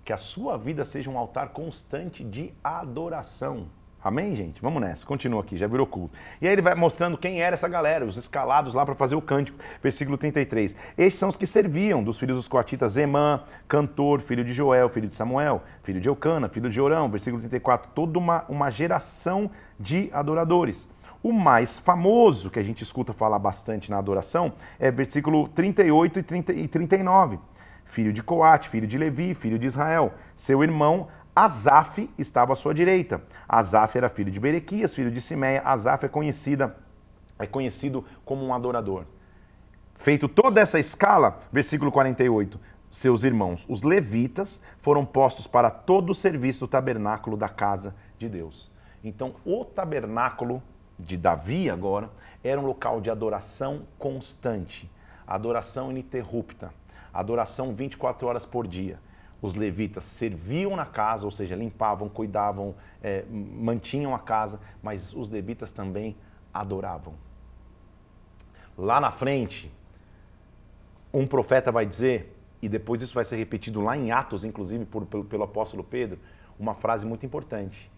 que 0.03 0.11
a 0.11 0.17
sua 0.17 0.57
vida 0.57 0.83
seja 0.83 1.09
um 1.11 1.17
altar 1.17 1.49
constante 1.49 2.23
de 2.23 2.51
adoração. 2.63 3.67
Amém, 4.03 4.35
gente? 4.35 4.61
Vamos 4.61 4.81
nessa. 4.81 5.05
Continua 5.05 5.41
aqui, 5.41 5.57
já 5.57 5.65
virou 5.67 5.85
culto. 5.87 6.15
E 6.39 6.47
aí 6.47 6.53
ele 6.53 6.61
vai 6.61 6.75
mostrando 6.75 7.17
quem 7.17 7.41
era 7.41 7.55
essa 7.55 7.67
galera, 7.67 8.05
os 8.05 8.15
escalados 8.15 8.73
lá 8.73 8.85
para 8.85 8.93
fazer 8.93 9.15
o 9.15 9.21
cântico. 9.21 9.57
Versículo 9.81 10.17
33. 10.17 10.75
Estes 10.97 11.19
são 11.19 11.29
os 11.29 11.35
que 11.35 11.47
serviam 11.47 12.03
dos 12.03 12.17
filhos 12.17 12.37
dos 12.37 12.47
coatitas 12.47 12.95
Emã, 12.95 13.41
cantor, 13.67 14.21
filho 14.21 14.45
de 14.45 14.53
Joel, 14.53 14.87
filho 14.87 15.07
de 15.07 15.15
Samuel, 15.15 15.63
filho 15.81 15.99
de 15.99 16.07
Eucana, 16.07 16.47
filho 16.47 16.69
de 16.69 16.79
Orão. 16.79 17.09
Versículo 17.09 17.41
34. 17.41 17.91
Toda 17.93 18.19
uma, 18.19 18.45
uma 18.47 18.69
geração 18.69 19.49
de 19.79 20.09
adoradores. 20.13 20.87
O 21.23 21.33
mais 21.33 21.79
famoso 21.79 22.51
que 22.51 22.59
a 22.59 22.63
gente 22.63 22.83
escuta 22.83 23.11
falar 23.11 23.39
bastante 23.39 23.89
na 23.89 23.97
adoração 23.97 24.53
é 24.79 24.91
versículo 24.91 25.47
38 25.49 26.19
e, 26.19 26.23
30, 26.23 26.53
e 26.53 26.67
39. 26.67 27.39
Filho 27.85 28.13
de 28.13 28.21
Coate, 28.21 28.69
filho 28.69 28.85
de 28.85 28.97
Levi, 28.97 29.33
filho 29.33 29.57
de 29.57 29.65
Israel. 29.65 30.13
Seu 30.35 30.63
irmão 30.63 31.07
Asaf 31.37 32.09
estava 32.17 32.53
à 32.53 32.55
sua 32.55 32.73
direita. 32.73 33.21
Asaf 33.47 33.95
era 33.95 34.09
filho 34.09 34.31
de 34.31 34.39
Berequias, 34.39 34.91
filho 34.91 35.11
de 35.11 35.21
Simeia. 35.21 35.61
Asaf 35.63 36.03
é 36.03 36.09
conhecida 36.09 36.75
é 37.37 37.45
conhecido 37.45 38.03
como 38.25 38.43
um 38.43 38.55
adorador. 38.55 39.05
Feito 39.93 40.27
toda 40.27 40.59
essa 40.59 40.79
escala, 40.79 41.39
versículo 41.51 41.91
48, 41.91 42.59
seus 42.89 43.23
irmãos, 43.23 43.63
os 43.69 43.83
levitas, 43.83 44.59
foram 44.81 45.05
postos 45.05 45.45
para 45.45 45.69
todo 45.69 46.09
o 46.09 46.15
serviço 46.15 46.61
do 46.61 46.67
tabernáculo 46.67 47.37
da 47.37 47.47
casa 47.47 47.93
de 48.17 48.27
Deus. 48.27 48.71
Então, 49.03 49.31
o 49.45 49.63
tabernáculo 49.63 50.63
de 50.97 51.17
Davi 51.17 51.69
agora 51.69 52.09
era 52.43 52.59
um 52.59 52.65
local 52.65 52.99
de 52.99 53.11
adoração 53.11 53.83
constante, 53.99 54.89
adoração 55.27 55.91
ininterrupta, 55.91 56.73
adoração 57.13 57.75
24 57.75 58.27
horas 58.27 58.43
por 58.43 58.65
dia 58.65 58.97
os 59.41 59.53
levitas 59.53 60.03
serviam 60.03 60.75
na 60.75 60.85
casa, 60.85 61.25
ou 61.25 61.31
seja, 61.31 61.55
limpavam, 61.55 62.09
cuidavam, 62.09 62.75
é, 63.01 63.23
mantinham 63.29 64.15
a 64.15 64.19
casa, 64.19 64.59
mas 64.81 65.13
os 65.13 65.29
levitas 65.29 65.71
também 65.71 66.15
adoravam. 66.53 67.13
Lá 68.77 68.99
na 68.99 69.11
frente, 69.11 69.71
um 71.13 71.25
profeta 71.25 71.71
vai 71.71 71.85
dizer, 71.85 72.35
e 72.61 72.67
depois 72.67 73.01
isso 73.01 73.13
vai 73.13 73.25
ser 73.25 73.35
repetido 73.35 73.81
lá 73.81 73.95
em 73.95 74.11
Atos, 74.11 74.43
inclusive 74.43 74.85
por, 74.85 75.05
pelo, 75.05 75.23
pelo 75.23 75.43
apóstolo 75.43 75.83
Pedro, 75.83 76.19
uma 76.59 76.73
frase 76.73 77.05
muito 77.05 77.25
importante. 77.25 77.91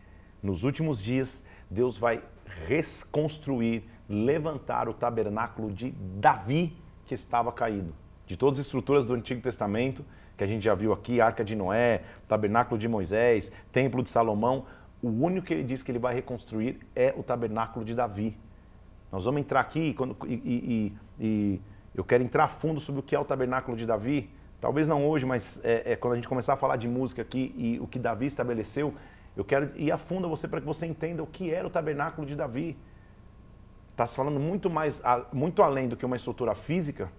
Nos 0.44 0.64
últimos 0.64 1.02
dias, 1.02 1.44
Deus 1.70 1.98
vai 1.98 2.22
reconstruir, 2.68 3.84
levantar 4.08 4.90
o 4.90 4.94
tabernáculo 4.94 5.72
de 5.72 5.92
Davi 5.92 6.76
que 7.06 7.14
estava 7.14 7.52
caído. 7.52 7.94
De 8.26 8.38
todas 8.38 8.60
as 8.60 8.66
estruturas 8.66 9.06
do 9.06 9.14
Antigo 9.14 9.42
Testamento, 9.42 10.06
que 10.40 10.44
a 10.46 10.48
gente 10.48 10.64
já 10.64 10.74
viu 10.74 10.94
aqui, 10.94 11.20
Arca 11.20 11.44
de 11.44 11.54
Noé, 11.54 12.02
Tabernáculo 12.26 12.80
de 12.80 12.88
Moisés, 12.88 13.52
Templo 13.74 14.02
de 14.02 14.10
Salomão, 14.10 14.66
o 15.04 15.10
único 15.10 15.48
que 15.48 15.54
ele 15.54 15.64
diz 15.64 15.84
que 15.84 15.92
ele 15.92 16.00
vai 16.00 16.16
reconstruir 16.16 16.80
é 16.96 17.14
o 17.18 17.22
tabernáculo 17.22 17.84
de 17.84 17.94
Davi. 17.94 18.38
Nós 19.12 19.26
vamos 19.26 19.42
entrar 19.42 19.60
aqui 19.60 19.94
quando, 19.94 20.16
e, 20.26 20.34
e, 20.34 20.96
e, 21.20 21.62
eu 21.94 22.06
quero 22.06 22.24
entrar 22.24 22.48
fundo 22.48 22.80
sobre 22.80 23.02
o 23.02 23.04
que 23.04 23.14
é 23.14 23.20
o 23.20 23.26
tabernáculo 23.26 23.76
de 23.76 23.86
Davi. 23.86 24.30
Talvez 24.62 24.88
não 24.88 25.06
hoje, 25.06 25.26
mas 25.26 25.60
é, 25.62 25.92
é, 25.92 25.96
quando 25.98 26.14
a 26.14 26.16
gente 26.16 26.30
começar 26.30 26.54
a 26.54 26.58
falar 26.58 26.78
de 26.78 26.88
música 26.88 27.22
aqui 27.22 27.54
e 27.58 27.78
o 27.82 27.86
que 27.86 28.00
Davi 28.00 28.26
estabeleceu, 28.26 28.94
eu 29.36 29.44
quero 29.44 29.72
ir 29.76 29.92
a 29.92 29.98
fundo 29.98 30.26
a 30.26 30.30
você 30.30 30.48
para 30.48 30.62
que 30.62 30.66
você 30.66 30.86
entenda 30.86 31.22
o 31.22 31.28
que 31.28 31.54
era 31.54 31.68
o 31.68 31.70
tabernáculo 31.70 32.26
de 32.26 32.36
Davi. 32.36 32.78
Está 33.92 34.08
se 34.08 34.16
falando 34.16 34.40
muito 34.40 34.70
mais, 34.70 35.02
muito 35.34 35.62
além 35.62 35.90
do 35.90 35.98
que 35.98 36.06
uma 36.06 36.16
estrutura 36.16 36.56
física. 36.56 37.12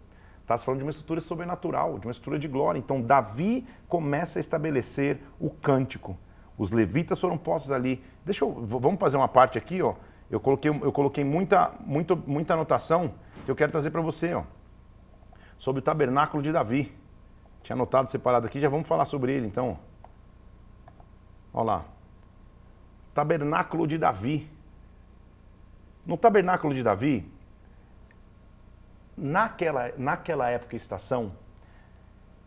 Está 0.50 0.58
se 0.58 0.64
falando 0.64 0.78
de 0.78 0.84
uma 0.84 0.90
estrutura 0.90 1.20
sobrenatural, 1.20 2.00
de 2.00 2.08
uma 2.08 2.10
estrutura 2.10 2.36
de 2.36 2.48
glória. 2.48 2.76
Então 2.76 3.00
Davi 3.00 3.64
começa 3.86 4.36
a 4.36 4.40
estabelecer 4.40 5.20
o 5.38 5.48
cântico. 5.48 6.18
Os 6.58 6.72
levitas 6.72 7.20
foram 7.20 7.38
postos 7.38 7.70
ali. 7.70 8.02
Deixa 8.24 8.44
eu, 8.44 8.50
vamos 8.66 8.98
fazer 8.98 9.16
uma 9.16 9.28
parte 9.28 9.56
aqui, 9.56 9.80
ó. 9.80 9.94
Eu 10.28 10.40
coloquei, 10.40 10.68
eu 10.68 10.90
coloquei 10.90 11.22
muita, 11.22 11.70
muito, 11.86 12.16
muita 12.26 12.54
anotação 12.54 13.14
que 13.44 13.50
eu 13.52 13.54
quero 13.54 13.70
trazer 13.70 13.92
para 13.92 14.00
você, 14.00 14.34
ó, 14.34 14.42
sobre 15.56 15.78
o 15.78 15.82
tabernáculo 15.82 16.42
de 16.42 16.50
Davi. 16.50 16.92
Tinha 17.62 17.76
anotado 17.76 18.10
separado 18.10 18.44
aqui, 18.44 18.58
já 18.58 18.68
vamos 18.68 18.88
falar 18.88 19.04
sobre 19.04 19.32
ele, 19.32 19.46
então. 19.46 19.78
Olha 21.54 21.64
lá. 21.64 21.84
Tabernáculo 23.14 23.86
de 23.86 23.96
Davi. 23.96 24.50
No 26.04 26.16
tabernáculo 26.16 26.74
de 26.74 26.82
Davi, 26.82 27.30
naquela, 29.20 29.92
naquela 29.96 30.48
época 30.48 30.74
e 30.74 30.78
estação, 30.78 31.32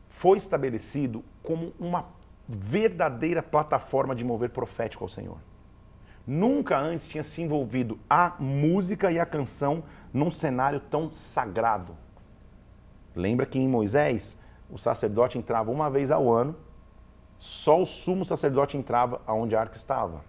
foi 0.10 0.38
estabelecido 0.38 1.24
como 1.42 1.74
uma 1.80 2.06
verdadeira 2.48 3.42
plataforma 3.42 4.16
de 4.16 4.24
mover 4.24 4.50
profético 4.50 5.04
ao 5.04 5.10
Senhor. 5.10 5.38
Nunca 6.26 6.78
antes 6.78 7.08
tinha 7.08 7.24
se 7.24 7.42
envolvido 7.42 8.00
a 8.10 8.34
música 8.40 9.12
e 9.12 9.20
a 9.20 9.26
canção 9.26 9.84
num 10.14 10.32
cenário 10.32 10.80
tão 10.80 11.12
sagrado. 11.12 11.96
Lembra 13.16 13.46
que 13.46 13.60
em 13.60 13.68
Moisés 13.68 14.38
o 14.70 14.78
sacerdote 14.78 15.38
entrava 15.38 15.70
uma 15.70 15.90
vez 15.90 16.12
ao 16.12 16.32
ano, 16.32 16.56
só 17.38 17.82
o 17.82 17.86
sumo 17.86 18.24
sacerdote 18.24 18.78
entrava 18.78 19.22
aonde 19.28 19.56
a 19.56 19.60
arca 19.60 19.76
estava. 19.76 20.24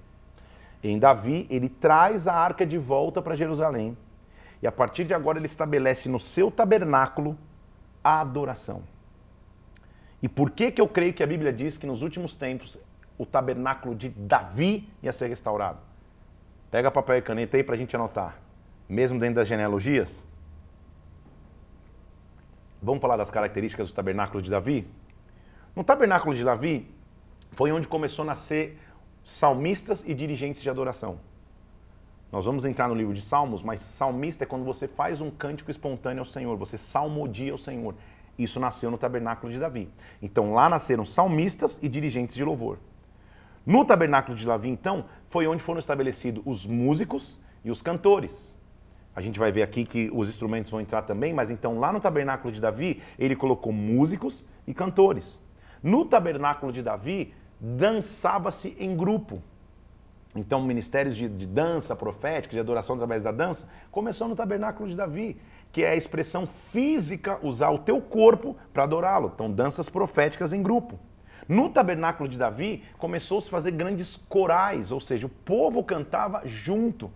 Em 0.83 0.99
Davi, 0.99 1.47
ele 1.49 1.69
traz 1.69 2.27
a 2.29 2.35
arca 2.35 2.67
de 2.67 2.77
volta 2.77 3.23
para 3.23 3.37
Jerusalém. 3.37 3.97
E 4.65 4.67
a 4.67 4.73
partir 4.73 5.05
de 5.05 5.13
agora 5.13 5.39
ele 5.39 5.47
estabelece 5.47 6.09
no 6.09 6.19
seu 6.19 6.51
tabernáculo 6.51 7.39
a 8.03 8.23
adoração. 8.23 8.83
E 10.23 10.29
por 10.29 10.51
que 10.51 10.73
que 10.73 10.81
eu 10.81 10.89
creio 10.89 11.13
que 11.13 11.23
a 11.23 11.27
Bíblia 11.27 11.53
diz 11.53 11.77
que 11.77 11.87
nos 11.87 12.01
últimos 12.01 12.35
tempos 12.35 12.81
o 13.19 13.27
tabernáculo 13.27 13.95
de 13.95 14.09
Davi 14.09 14.89
ia 15.03 15.13
ser 15.13 15.29
restaurado. 15.29 15.79
Pega 16.71 16.91
papel 16.91 17.19
e 17.19 17.23
caneta 17.23 17.59
aí 17.59 17.63
para 17.63 17.75
a 17.75 17.79
gente 17.79 17.95
anotar. 17.95 18.39
Mesmo 18.89 19.21
dentro 19.21 19.37
das 19.37 19.49
genealogias. 19.49 20.19
Vamos 22.83 23.03
falar 23.03 23.19
das 23.19 23.31
características 23.31 23.91
do 23.91 23.95
tabernáculo 23.95 24.43
de 24.43 24.51
Davi? 24.51 24.89
No 25.77 25.85
tabernáculo 25.85 26.35
de 26.35 26.43
Davi 26.43 26.91
foi 27.53 27.71
onde 27.71 27.87
começou 27.87 28.23
a 28.23 28.27
nascer 28.27 28.79
salmistas 29.23 30.03
e 30.07 30.15
dirigentes 30.15 30.63
de 30.63 30.71
adoração. 30.71 31.19
Nós 32.35 32.47
vamos 32.47 32.65
entrar 32.65 32.89
no 32.89 32.97
livro 32.97 33.15
de 33.15 33.23
Salmos, 33.23 33.63
mas 33.63 33.81
salmista 33.81 34.43
é 34.43 34.47
quando 34.47 34.65
você 34.65 34.89
faz 34.89 35.21
um 35.21 35.31
cântico 35.31 35.71
espontâneo 35.71 36.23
ao 36.23 36.25
Senhor, 36.25 36.57
você 36.57 36.77
salmodia 36.77 37.53
ao 37.53 37.59
Senhor. 37.59 37.95
Isso 38.37 38.59
nasceu 38.59 38.91
no 38.91 38.99
tabernáculo 38.99 39.53
de 39.53 39.59
Davi. 39.61 39.89
Então 40.21 40.53
lá 40.53 40.69
nasceram 40.69 41.05
salmistas 41.05 41.79
e 41.81 41.89
dirigentes 41.89 42.35
de 42.35 42.43
louvor. 42.43 42.81
No 43.65 43.85
tabernáculo 43.85 44.37
de 44.37 44.45
Davi, 44.45 44.69
então, 44.69 45.05
foi 45.31 45.47
onde 45.47 45.63
foram 45.63 45.79
estabelecidos 45.79 46.43
os 46.45 46.67
músicos 46.67 47.39
e 47.65 47.71
os 47.71 47.81
cantores. 47.83 48.59
A 49.15 49.21
gente 49.21 49.39
vai 49.39 49.53
ver 49.53 49.63
aqui 49.63 49.85
que 49.85 50.11
os 50.13 50.29
instrumentos 50.29 50.73
vão 50.73 50.81
entrar 50.81 51.03
também, 51.03 51.33
mas 51.33 51.53
então 51.53 51.79
lá 51.79 51.93
no 51.93 52.01
tabernáculo 52.01 52.53
de 52.53 52.61
Davi, 52.61 53.01
ele 53.17 53.37
colocou 53.37 53.73
músicos 53.73 54.45
e 54.67 54.75
cantores. 54.75 55.41
No 55.81 56.05
tabernáculo 56.05 56.73
de 56.73 56.83
Davi, 56.83 57.33
dançava-se 57.61 58.77
em 58.77 58.97
grupo. 58.97 59.41
Então, 60.35 60.63
ministérios 60.63 61.17
de, 61.17 61.29
de, 61.29 61.47
dança 61.47 61.95
profética, 61.95 62.55
de 62.55 62.61
adoração 62.61 62.97
através 62.97 63.23
da 63.23 63.31
dança, 63.31 63.69
começou 63.91 64.27
no 64.27 64.35
tabernáculo 64.35 64.89
de 64.89 64.97
Davi, 64.97 65.41
que 65.71 65.83
é 65.83 65.91
a 65.91 65.97
expressão 65.97 66.49
física, 66.73 67.39
usar 67.43 67.71
o 67.71 67.79
teu 67.79 68.01
corpo 68.01 68.57
para 68.73 68.83
adorá-lo. 68.83 69.31
Então, 69.33 69.51
danças 69.51 69.89
proféticas 69.89 70.53
em 70.53 70.63
grupo. 70.63 70.99
No 71.49 71.69
tabernáculo 71.69 72.29
de 72.29 72.39
Davi, 72.39 72.83
começou 72.99 73.41
-se 73.41 73.49
a 73.49 73.51
fazer 73.51 73.71
grandes 73.71 74.17
corais, 74.29 74.91
ou 74.91 75.01
seja, 75.01 75.27
o 75.27 75.31
povo 75.31 75.85
cantava 75.85 76.43
junto. 76.45 77.11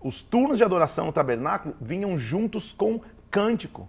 Os 0.00 0.22
turnos 0.22 0.58
de 0.58 0.64
adoração 0.64 1.06
no 1.06 1.12
tabernáculo 1.12 1.74
vinham 1.80 2.16
juntos 2.16 2.72
com 2.72 3.00
cântico. 3.30 3.88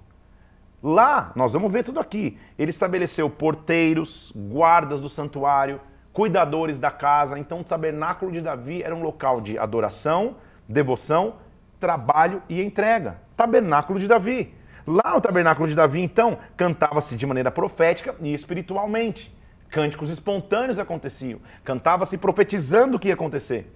Lá, 0.84 1.32
nós 1.36 1.54
vamos 1.54 1.72
ver 1.72 1.84
tudo 1.84 2.00
aqui. 2.00 2.38
Ele 2.58 2.70
estabeleceu 2.70 3.30
porteiros, 3.30 4.32
guardas 4.36 5.02
do 5.02 5.10
santuário, 5.10 5.82
cuidadores 6.18 6.80
da 6.80 6.90
casa. 6.90 7.38
Então, 7.38 7.60
o 7.60 7.64
tabernáculo 7.64 8.32
de 8.32 8.42
Davi 8.42 8.82
era 8.82 8.96
um 8.96 9.04
local 9.04 9.40
de 9.40 9.56
adoração, 9.56 10.38
devoção, 10.68 11.36
trabalho 11.80 12.42
e 12.50 12.60
entrega. 12.60 13.20
Tabernáculo 13.36 14.00
de 14.00 14.08
Davi. 14.08 14.52
Lá 14.88 15.14
no 15.14 15.22
tabernáculo 15.22 15.68
de 15.68 15.76
Davi, 15.76 16.02
então, 16.02 16.40
cantava-se 16.56 17.16
de 17.16 17.24
maneira 17.28 17.52
profética 17.52 18.16
e 18.20 18.34
espiritualmente. 18.34 19.32
Cânticos 19.70 20.10
espontâneos 20.10 20.80
aconteciam. 20.80 21.40
Cantava-se 21.64 22.18
profetizando 22.18 22.98
o 22.98 23.00
que 23.00 23.10
ia 23.10 23.14
acontecer. 23.14 23.72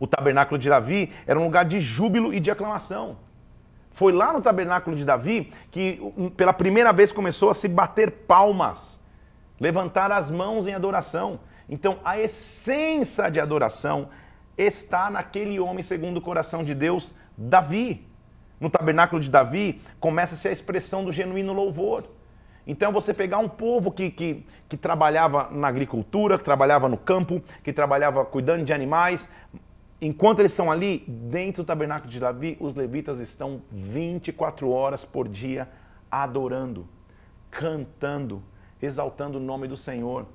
O 0.00 0.06
tabernáculo 0.08 0.58
de 0.58 0.68
Davi 0.68 1.12
era 1.28 1.38
um 1.38 1.44
lugar 1.44 1.64
de 1.64 1.78
júbilo 1.78 2.34
e 2.34 2.40
de 2.40 2.50
aclamação. 2.50 3.18
Foi 3.92 4.12
lá 4.12 4.32
no 4.32 4.42
tabernáculo 4.42 4.96
de 4.96 5.04
Davi 5.04 5.52
que 5.70 6.00
pela 6.36 6.52
primeira 6.52 6.92
vez 6.92 7.12
começou 7.12 7.50
a 7.50 7.54
se 7.54 7.68
bater 7.68 8.10
palmas, 8.10 8.95
levantar 9.58 10.12
as 10.12 10.30
mãos 10.30 10.66
em 10.66 10.74
adoração. 10.74 11.40
Então 11.68 11.98
a 12.04 12.18
essência 12.18 13.30
de 13.30 13.40
adoração 13.40 14.08
está 14.56 15.10
naquele 15.10 15.60
homem 15.60 15.82
segundo 15.82 16.18
o 16.18 16.22
coração 16.22 16.64
de 16.64 16.74
Deus, 16.74 17.14
Davi. 17.36 18.06
No 18.58 18.70
tabernáculo 18.70 19.20
de 19.20 19.28
Davi 19.28 19.82
começa-se 20.00 20.48
a 20.48 20.52
expressão 20.52 21.04
do 21.04 21.12
genuíno 21.12 21.52
louvor. 21.52 22.04
Então, 22.66 22.90
você 22.90 23.14
pegar 23.14 23.38
um 23.38 23.48
povo 23.48 23.92
que, 23.92 24.10
que, 24.10 24.44
que 24.68 24.76
trabalhava 24.76 25.48
na 25.52 25.68
agricultura, 25.68 26.36
que 26.36 26.42
trabalhava 26.42 26.88
no 26.88 26.96
campo, 26.96 27.40
que 27.62 27.72
trabalhava 27.72 28.24
cuidando 28.24 28.64
de 28.64 28.72
animais, 28.72 29.30
enquanto 30.00 30.40
eles 30.40 30.50
estão 30.50 30.70
ali, 30.70 31.04
dentro 31.06 31.62
do 31.62 31.66
tabernáculo 31.66 32.10
de 32.10 32.18
Davi, 32.18 32.56
os 32.58 32.74
levitas 32.74 33.20
estão 33.20 33.62
24 33.70 34.68
horas 34.68 35.04
por 35.04 35.28
dia 35.28 35.68
adorando, 36.10 36.88
cantando, 37.50 38.42
exaltando 38.80 39.38
o 39.38 39.40
nome 39.40 39.68
do 39.68 39.76
Senhor. 39.76 40.26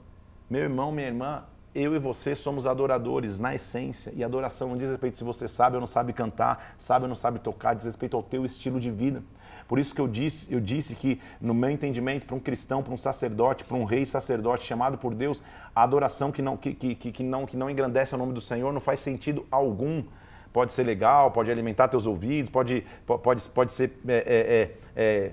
Meu 0.49 0.61
irmão, 0.61 0.91
minha 0.91 1.07
irmã, 1.07 1.43
eu 1.73 1.95
e 1.95 1.99
você 1.99 2.35
somos 2.35 2.67
adoradores 2.67 3.39
na 3.39 3.55
essência. 3.55 4.11
E 4.15 4.23
adoração 4.23 4.69
não 4.69 4.77
diz 4.77 4.89
respeito 4.89 5.17
se 5.17 5.23
você 5.23 5.47
sabe 5.47 5.75
ou 5.75 5.79
não 5.79 5.87
sabe 5.87 6.13
cantar, 6.13 6.75
sabe 6.77 7.05
ou 7.05 7.09
não 7.09 7.15
sabe 7.15 7.39
tocar, 7.39 7.73
diz 7.73 7.85
respeito 7.85 8.17
ao 8.17 8.23
teu 8.23 8.45
estilo 8.45 8.79
de 8.79 8.91
vida. 8.91 9.23
Por 9.67 9.79
isso 9.79 9.95
que 9.95 10.01
eu 10.01 10.07
disse, 10.07 10.45
eu 10.49 10.59
disse 10.59 10.93
que, 10.95 11.21
no 11.39 11.53
meu 11.53 11.69
entendimento, 11.69 12.25
para 12.25 12.35
um 12.35 12.39
cristão, 12.41 12.83
para 12.83 12.93
um 12.93 12.97
sacerdote, 12.97 13.63
para 13.63 13.77
um 13.77 13.85
rei 13.85 14.05
sacerdote 14.05 14.65
chamado 14.65 14.97
por 14.97 15.15
Deus, 15.15 15.41
a 15.73 15.83
adoração 15.83 16.29
que 16.29 16.41
não, 16.41 16.57
que, 16.57 16.73
que, 16.73 16.93
que, 16.93 17.23
não, 17.23 17.45
que 17.45 17.55
não 17.55 17.69
engrandece 17.69 18.13
o 18.13 18.17
nome 18.17 18.33
do 18.33 18.41
Senhor 18.41 18.73
não 18.73 18.81
faz 18.81 18.99
sentido 18.99 19.45
algum. 19.49 20.03
Pode 20.51 20.73
ser 20.73 20.83
legal, 20.83 21.31
pode 21.31 21.49
alimentar 21.49 21.87
teus 21.87 22.05
ouvidos, 22.05 22.51
pode, 22.51 22.85
pode, 23.05 23.47
pode 23.47 23.71
ser. 23.71 23.97
É, 24.05 24.17
é, 24.17 24.71
é, 24.93 25.31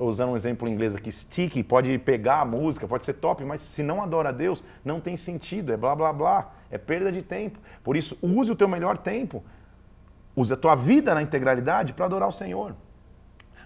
usando 0.00 0.30
um 0.30 0.36
exemplo 0.36 0.68
em 0.68 0.72
inglês 0.72 0.94
aqui, 0.94 1.12
sticky, 1.12 1.62
pode 1.62 1.98
pegar 1.98 2.40
a 2.40 2.44
música, 2.44 2.88
pode 2.88 3.04
ser 3.04 3.14
top, 3.14 3.44
mas 3.44 3.60
se 3.60 3.82
não 3.82 4.02
adora 4.02 4.30
a 4.30 4.32
Deus, 4.32 4.64
não 4.84 5.00
tem 5.00 5.16
sentido, 5.16 5.72
é 5.72 5.76
blá 5.76 5.94
blá 5.94 6.12
blá, 6.12 6.52
é 6.70 6.78
perda 6.78 7.12
de 7.12 7.22
tempo. 7.22 7.58
Por 7.84 7.96
isso, 7.96 8.18
use 8.22 8.50
o 8.50 8.56
teu 8.56 8.68
melhor 8.68 8.96
tempo, 8.96 9.44
use 10.34 10.52
a 10.52 10.56
tua 10.56 10.74
vida 10.74 11.14
na 11.14 11.22
integralidade 11.22 11.92
para 11.92 12.06
adorar 12.06 12.28
o 12.28 12.32
Senhor. 12.32 12.74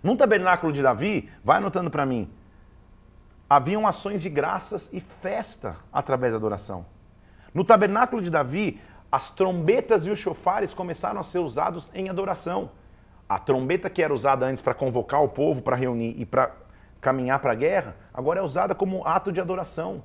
No 0.03 0.17
tabernáculo 0.17 0.73
de 0.73 0.83
Davi, 0.83 1.29
vai 1.45 1.59
anotando 1.59 1.91
para 1.91 2.07
mim, 2.07 2.29
haviam 3.49 3.87
ações 3.87 4.23
de 4.23 4.29
graças 4.29 4.89
e 4.93 5.01
festa 5.01 5.77
através 5.93 6.33
da 6.33 6.39
adoração. 6.39 6.87
No 7.53 7.65
tabernáculo 7.65 8.23
de 8.23 8.31
Davi, 8.31 8.81
as 9.11 9.31
trombetas 9.31 10.07
e 10.07 10.11
os 10.11 10.19
chofares 10.19 10.73
começaram 10.73 11.21
a 11.21 11.25
ser 11.25 11.41
usados 11.41 11.91
em 11.95 12.09
adoração. 12.09 12.71
A 13.31 13.39
trombeta 13.39 13.89
que 13.89 14.03
era 14.03 14.13
usada 14.13 14.45
antes 14.45 14.61
para 14.61 14.75
convocar 14.75 15.23
o 15.23 15.29
povo 15.29 15.63
para 15.63 15.77
reunir 15.77 16.17
e 16.19 16.27
para 16.27 16.51
caminhar 17.01 17.39
para 17.39 17.53
a 17.53 17.55
guerra, 17.55 17.95
agora 18.13 18.41
é 18.41 18.43
usada 18.43 18.75
como 18.75 19.07
ato 19.07 19.31
de 19.31 19.41
adoração. 19.41 20.03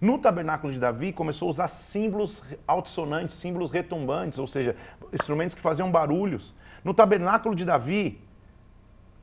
No 0.00 0.16
tabernáculo 0.16 0.72
de 0.72 0.78
Davi, 0.78 1.12
começou 1.12 1.48
a 1.48 1.50
usar 1.50 1.66
símbolos 1.66 2.40
altissonantes, 2.68 3.34
símbolos 3.34 3.72
retumbantes, 3.72 4.38
ou 4.38 4.46
seja, 4.46 4.76
instrumentos 5.12 5.56
que 5.56 5.60
faziam 5.60 5.90
barulhos. 5.90 6.54
No 6.84 6.94
tabernáculo 6.94 7.56
de 7.56 7.64
Davi, 7.64 8.20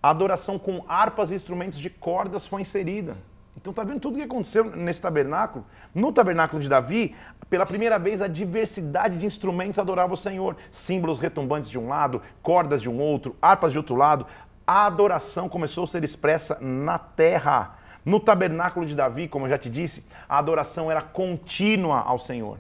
a 0.04 0.10
adoração 0.10 0.60
com 0.60 0.84
harpas 0.86 1.32
e 1.32 1.36
instrumentos 1.36 1.80
de 1.80 1.90
cordas 1.90 2.46
foi 2.46 2.60
inserida. 2.60 3.16
Então 3.58 3.74
tá 3.74 3.84
vendo 3.84 4.00
tudo 4.00 4.16
o 4.16 4.18
que 4.18 4.24
aconteceu 4.24 4.66
nesse 4.76 5.02
tabernáculo? 5.02 5.66
No 5.94 6.12
tabernáculo 6.12 6.62
de 6.62 6.68
Davi, 6.68 7.16
pela 7.50 7.66
primeira 7.66 7.98
vez 7.98 8.22
a 8.22 8.28
diversidade 8.28 9.18
de 9.18 9.26
instrumentos 9.26 9.80
adorava 9.80 10.14
o 10.14 10.18
Senhor. 10.18 10.58
Símbolos 10.72 11.20
retumbantes 11.20 11.70
de 11.70 11.80
um 11.80 11.88
lado, 11.88 12.22
cordas 12.42 12.82
de 12.82 12.90
um 12.90 13.00
outro, 13.00 13.36
harpas 13.42 13.72
de 13.72 13.78
outro 13.78 13.96
lado. 13.96 14.28
A 14.68 14.86
adoração 14.86 15.48
começou 15.48 15.86
a 15.86 15.88
ser 15.88 16.04
expressa 16.04 16.60
na 16.60 17.00
terra. 17.00 17.78
No 18.04 18.20
tabernáculo 18.20 18.86
de 18.86 18.96
Davi, 18.96 19.28
como 19.28 19.46
eu 19.46 19.50
já 19.50 19.58
te 19.58 19.70
disse, 19.70 20.06
a 20.30 20.38
adoração 20.38 20.92
era 20.92 21.02
contínua 21.02 22.02
ao 22.02 22.20
Senhor. 22.20 22.60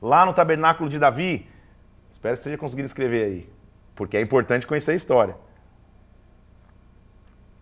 Lá 0.00 0.24
no 0.24 0.32
tabernáculo 0.32 0.88
de 0.88 0.98
Davi, 0.98 1.48
espero 2.10 2.34
que 2.34 2.42
você 2.42 2.50
esteja 2.50 2.58
conseguindo 2.58 2.86
escrever 2.86 3.24
aí, 3.24 3.50
porque 3.96 4.16
é 4.16 4.20
importante 4.20 4.66
conhecer 4.66 4.92
a 4.92 4.94
história. 4.94 5.36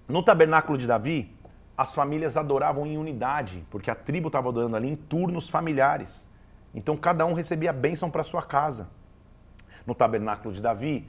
No 0.06 0.22
tabernáculo 0.22 0.76
de 0.76 0.86
Davi, 0.86 1.35
as 1.76 1.94
famílias 1.94 2.36
adoravam 2.36 2.86
em 2.86 2.96
unidade, 2.96 3.66
porque 3.70 3.90
a 3.90 3.94
tribo 3.94 4.28
estava 4.28 4.48
adorando 4.48 4.76
ali 4.76 4.88
em 4.88 4.96
turnos 4.96 5.48
familiares. 5.48 6.24
Então 6.74 6.96
cada 6.96 7.26
um 7.26 7.34
recebia 7.34 7.70
a 7.70 7.72
bênção 7.72 8.10
para 8.10 8.22
sua 8.22 8.42
casa. 8.42 8.88
No 9.86 9.94
tabernáculo 9.94 10.54
de 10.54 10.60
Davi, 10.60 11.08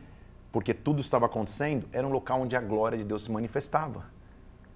porque 0.52 0.74
tudo 0.74 1.02
estava 1.02 1.26
acontecendo, 1.26 1.88
era 1.92 2.06
um 2.06 2.12
local 2.12 2.42
onde 2.42 2.56
a 2.56 2.62
glória 2.62 2.98
de 2.98 3.04
Deus 3.04 3.24
se 3.24 3.32
manifestava. 3.32 4.06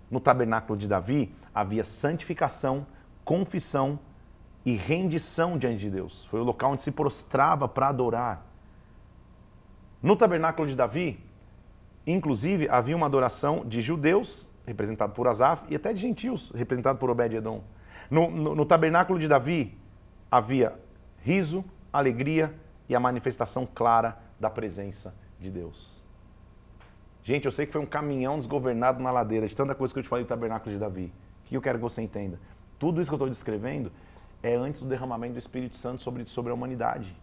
No 0.10 0.20
tabernáculo 0.20 0.78
de 0.78 0.88
Davi 0.88 1.34
havia 1.54 1.84
santificação, 1.84 2.86
confissão 3.24 4.00
e 4.66 4.76
rendição 4.76 5.58
diante 5.58 5.80
de 5.80 5.90
Deus. 5.90 6.26
Foi 6.26 6.40
o 6.40 6.44
local 6.44 6.74
onde 6.74 6.82
se 6.82 6.92
prostrava 6.92 7.68
para 7.68 7.88
adorar. 7.88 8.46
No 10.02 10.16
tabernáculo 10.16 10.68
de 10.68 10.76
Davi, 10.76 11.24
inclusive, 12.06 12.68
havia 12.70 12.96
uma 12.96 13.06
adoração 13.06 13.64
de 13.66 13.82
judeus 13.82 14.51
representado 14.66 15.14
por 15.14 15.28
Asaf, 15.28 15.64
e 15.70 15.76
até 15.76 15.94
de 15.94 16.00
gentios, 16.00 16.52
representado 16.56 17.00
por 17.00 17.10
Obed-Edom. 17.10 17.62
No, 18.10 18.30
no, 18.30 18.56
no 18.56 18.66
tabernáculo 18.66 19.20
de 19.20 19.28
Davi 19.28 19.78
havia 20.30 20.74
riso, 21.24 21.64
alegria 21.92 22.54
e 22.88 22.96
a 22.96 23.00
manifestação 23.00 23.66
clara 23.66 24.18
da 24.40 24.50
presença 24.50 25.16
de 25.40 25.50
Deus. 25.50 26.02
Gente, 27.24 27.46
eu 27.46 27.52
sei 27.52 27.66
que 27.66 27.72
foi 27.72 27.82
um 27.82 27.86
caminhão 27.86 28.38
desgovernado 28.38 29.02
na 29.02 29.12
ladeira 29.12 29.48
de 29.48 29.56
tanta 29.56 29.76
coisa 29.76 29.94
que 29.94 30.00
eu 30.00 30.04
te 30.04 30.10
falei 30.10 30.26
do 30.26 30.28
tabernáculo 30.28 30.74
de 30.74 30.80
Davi. 30.80 31.14
O 31.46 31.48
que 31.48 31.56
eu 31.56 31.62
quero 31.62 31.78
que 31.78 31.84
você 31.84 32.02
entenda? 32.02 32.40
Tudo 32.80 33.00
isso 33.00 33.10
que 33.10 33.14
eu 33.14 33.18
estou 33.18 33.30
descrevendo 33.30 33.92
é 34.42 34.56
antes 34.56 34.82
do 34.82 34.90
derramamento 34.90 35.34
do 35.34 35.40
Espírito 35.40 35.78
Santo 35.78 36.02
sobre, 36.02 36.26
sobre 36.26 36.52
a 36.52 36.56
humanidade. 36.56 37.16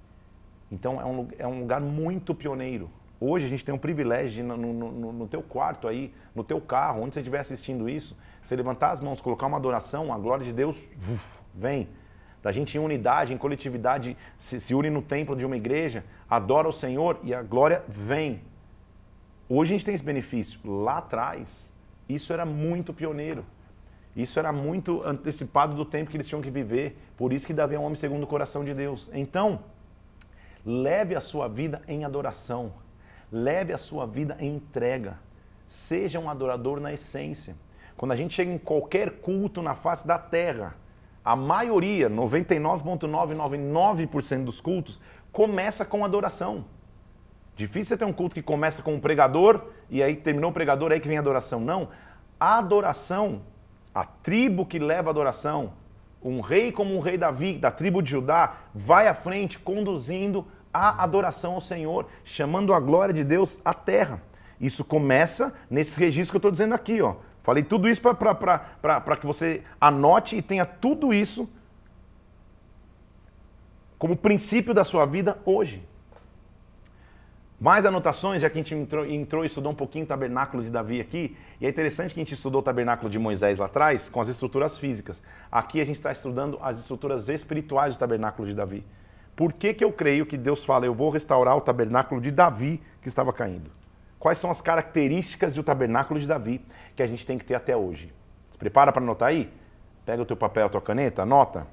Então 0.71 1.01
é 1.01 1.05
um, 1.05 1.29
é 1.39 1.47
um 1.47 1.61
lugar 1.61 1.81
muito 1.81 2.35
pioneiro. 2.35 2.89
Hoje 3.21 3.47
a 3.47 3.49
gente 3.49 3.65
tem 3.65 3.75
um 3.75 3.79
privilégio 3.79 4.31
de, 4.31 4.43
no, 4.43 4.57
no, 4.57 5.13
no, 5.13 5.27
teu 5.27 5.43
quarto 5.43 5.89
aí, 5.89 6.15
no 6.35 6.45
teu 6.45 6.61
carro, 6.61 7.03
onde 7.03 7.15
você 7.15 7.21
estiver 7.21 7.41
assistindo 7.41 7.89
isso, 7.89 8.17
você 8.41 8.55
levantar 8.55 8.93
as 8.93 9.01
mãos, 9.01 9.21
colocar 9.21 9.47
uma 9.47 9.57
adoração, 9.57 10.13
a 10.13 10.19
glória 10.19 10.45
de 10.45 10.53
Deus 10.53 10.77
uf, 11.13 11.39
vem. 11.55 11.89
Da 12.41 12.53
gente 12.53 12.77
em 12.77 12.81
unidade, 12.81 13.35
em 13.35 13.39
coletividade, 13.39 14.17
se, 14.37 14.61
se 14.61 14.73
une 14.73 14.89
no 14.89 15.03
templo 15.03 15.35
de 15.35 15.45
uma 15.45 15.57
igreja, 15.57 16.05
adora 16.31 16.69
o 16.69 16.73
Senhor 16.73 17.19
e 17.25 17.35
a 17.35 17.43
glória 17.43 17.83
vem. 17.89 18.41
Hoje 19.49 19.75
a 19.75 19.77
gente 19.77 19.85
tem 19.85 19.95
esse 19.95 20.05
benefício. 20.05 20.61
Lá 20.65 20.99
atrás, 20.99 21.73
isso 22.09 22.33
era 22.33 22.47
muito 22.47 22.95
pioneiro. 22.95 23.45
Isso 24.15 24.39
era 24.39 24.53
muito 24.53 25.03
antecipado 25.05 25.75
do 25.75 25.85
tempo 25.85 26.11
que 26.11 26.17
eles 26.17 26.29
tinham 26.29 26.43
que 26.43 26.51
viver. 26.51 26.97
Por 27.17 27.33
isso 27.33 27.47
que 27.47 27.53
Davi 27.53 27.75
é 27.75 27.79
um 27.79 27.85
homem 27.85 27.97
segundo 27.97 28.23
o 28.23 28.27
coração 28.27 28.65
de 28.65 28.75
Deus. 28.75 29.11
Então, 29.13 29.61
leve 30.65 31.17
a 31.17 31.21
sua 31.21 31.49
vida 31.49 31.83
em 31.89 32.05
adoração. 32.05 32.73
Leve 33.31 33.73
a 33.73 33.79
sua 33.79 34.07
vida 34.07 34.37
em 34.41 34.57
entrega. 34.57 35.19
Seja 35.67 36.19
um 36.19 36.31
adorador 36.31 36.81
na 36.81 36.93
essência. 36.93 37.55
Quando 37.97 38.13
a 38.13 38.17
gente 38.17 38.35
chega 38.35 38.51
em 38.51 38.59
qualquer 38.59 39.21
culto 39.21 39.61
na 39.61 39.75
face 39.75 40.07
da 40.07 40.19
terra, 40.19 40.77
a 41.25 41.37
maioria, 41.37 42.09
99,999% 42.09 44.45
dos 44.45 44.61
cultos, 44.61 45.01
começa 45.31 45.85
com 45.85 46.05
adoração. 46.05 46.65
Difícil 47.55 47.97
é 47.97 47.99
ter 47.99 48.05
um 48.05 48.13
culto 48.13 48.35
que 48.35 48.43
começa 48.43 48.83
com 48.83 48.95
um 48.95 49.01
pregador 49.01 49.67
e 49.91 50.03
aí 50.03 50.17
terminou 50.17 50.51
o 50.51 50.55
pregador, 50.55 50.93
aí 50.93 51.01
que 51.01 51.09
vem 51.09 51.19
a 51.19 51.21
adoração. 51.21 51.61
Não. 51.61 51.89
A 52.39 52.59
adoração, 52.59 53.43
a 53.93 54.05
tribo 54.05 54.65
que 54.65 54.79
leva 54.79 55.09
a 55.09 55.11
adoração, 55.11 55.73
um 56.23 56.41
rei 56.41 56.73
como 56.73 56.95
o 56.95 57.01
rei 57.01 57.19
Davi, 57.19 57.59
da 57.59 57.71
tribo 57.71 58.01
de 58.01 58.11
Judá, 58.11 58.55
vai 58.75 59.09
à 59.09 59.15
frente 59.15 59.59
conduzindo 59.59 60.47
a 60.73 61.03
adoração 61.03 61.55
ao 61.55 61.61
Senhor, 61.61 62.07
chamando 62.25 62.75
a 62.75 62.81
glória 62.81 63.15
de 63.15 63.25
Deus 63.25 63.59
à 63.65 63.73
terra. 63.73 64.23
Isso 64.61 64.85
começa 64.85 65.53
nesse 65.71 65.99
registro 65.99 66.33
que 66.33 66.37
eu 66.37 66.39
estou 66.39 66.51
dizendo 66.51 66.75
aqui. 66.75 67.01
Ó. 67.01 67.17
Falei 67.43 67.63
tudo 67.63 67.89
isso 67.89 68.03
para 68.03 69.17
que 69.17 69.27
você 69.27 69.63
anote 69.81 70.37
e 70.37 70.43
tenha 70.43 70.67
tudo 70.67 71.15
isso 71.15 71.49
como 73.99 74.17
princípio 74.17 74.75
da 74.75 74.85
sua 74.85 75.07
vida 75.07 75.39
hoje. 75.45 75.83
Mais 77.61 77.85
anotações, 77.85 78.41
já 78.41 78.49
que 78.49 78.57
a 78.57 78.63
gente 78.63 78.73
entrou, 78.73 79.05
entrou, 79.05 79.43
e 79.43 79.47
estudou 79.47 79.73
um 79.73 79.75
pouquinho 79.75 80.05
o 80.05 80.09
tabernáculo 80.09 80.63
de 80.63 80.71
Davi 80.71 81.01
aqui, 81.01 81.37
e 81.61 81.67
é 81.67 81.69
interessante 81.69 82.15
que 82.15 82.21
a 82.21 82.23
gente 82.23 82.35
estudou 82.35 82.61
o 82.61 82.63
tabernáculo 82.63 83.11
de 83.11 83.19
Moisés 83.19 83.59
lá 83.59 83.67
atrás, 83.67 84.09
com 84.09 84.21
as 84.21 84.29
estruturas 84.29 84.77
físicas. 84.79 85.21
Aqui 85.51 85.81
a 85.81 85.85
gente 85.85 85.97
está 85.97 86.13
estudando 86.13 86.57
as 86.63 86.79
estruturas 86.79 87.29
espirituais 87.29 87.97
do 87.97 87.99
tabernáculo 87.99 88.47
de 88.47 88.55
Davi. 88.55 88.85
Por 89.39 89.53
que, 89.53 89.73
que 89.73 89.85
eu 89.85 89.93
creio 89.93 90.27
que 90.27 90.37
Deus 90.37 90.65
fala, 90.65 90.85
eu 90.85 90.93
vou 90.93 91.11
restaurar 91.11 91.57
o 91.57 91.61
tabernáculo 91.61 92.21
de 92.21 92.33
Davi 92.33 92.83
que 93.01 93.07
estava 93.07 93.33
caindo? 93.33 93.71
Quais 94.19 94.37
são 94.37 94.51
as 94.51 94.61
características 94.61 95.55
do 95.55 95.63
tabernáculo 95.63 96.19
de 96.19 96.27
Davi 96.27 96.61
que 96.97 97.05
a 97.05 97.07
gente 97.07 97.25
tem 97.25 97.39
que 97.39 97.45
ter 97.45 97.55
até 97.55 97.77
hoje? 97.77 98.13
Se 98.51 98.59
prepara 98.59 98.91
para 98.91 99.01
anotar 99.01 99.29
aí? 99.29 99.49
Pega 100.05 100.21
o 100.21 100.27
teu 100.27 100.37
papel, 100.37 100.67
a 100.67 100.69
tua 100.69 100.81
caneta, 100.81 101.23
anota. 101.23 101.69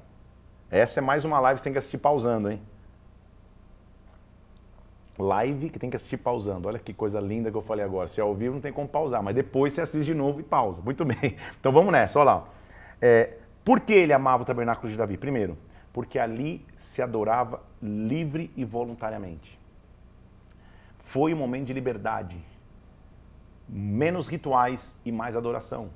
Essa 0.70 1.00
é 1.00 1.02
mais 1.02 1.24
uma 1.24 1.40
live 1.40 1.56
que 1.56 1.62
você 1.62 1.64
tem 1.64 1.72
que 1.72 1.78
assistir 1.80 1.98
pausando, 1.98 2.52
hein? 2.52 2.62
Live 5.18 5.70
que 5.70 5.78
tem 5.80 5.90
que 5.90 5.96
assistir 5.96 6.18
pausando. 6.18 6.68
Olha 6.68 6.78
que 6.78 6.94
coisa 6.94 7.18
linda 7.18 7.50
que 7.50 7.56
eu 7.56 7.62
falei 7.62 7.84
agora. 7.84 8.06
Se 8.06 8.20
é 8.20 8.22
ao 8.22 8.32
vivo 8.32 8.54
não 8.54 8.60
tem 8.60 8.72
como 8.72 8.86
pausar, 8.86 9.24
mas 9.24 9.34
depois 9.34 9.72
você 9.72 9.80
assiste 9.80 10.06
de 10.06 10.14
novo 10.14 10.38
e 10.38 10.44
pausa. 10.44 10.80
Muito 10.80 11.02
bem. 11.04 11.34
Então 11.58 11.72
vamos 11.72 11.90
nessa, 11.90 12.16
olha 12.20 12.26
lá. 12.26 12.48
É, 13.02 13.38
por 13.64 13.80
que 13.80 13.92
ele 13.92 14.12
amava 14.12 14.44
o 14.44 14.46
tabernáculo 14.46 14.88
de 14.88 14.96
Davi? 14.96 15.16
Primeiro, 15.16 15.58
porque 15.96 16.18
ali 16.18 16.62
se 16.76 17.00
adorava 17.00 17.62
livre 17.80 18.50
e 18.54 18.66
voluntariamente. 18.66 19.58
Foi 20.98 21.32
um 21.32 21.38
momento 21.38 21.68
de 21.68 21.72
liberdade. 21.72 22.36
Menos 23.66 24.28
rituais 24.28 25.00
e 25.06 25.10
mais 25.10 25.34
adoração. 25.34 25.88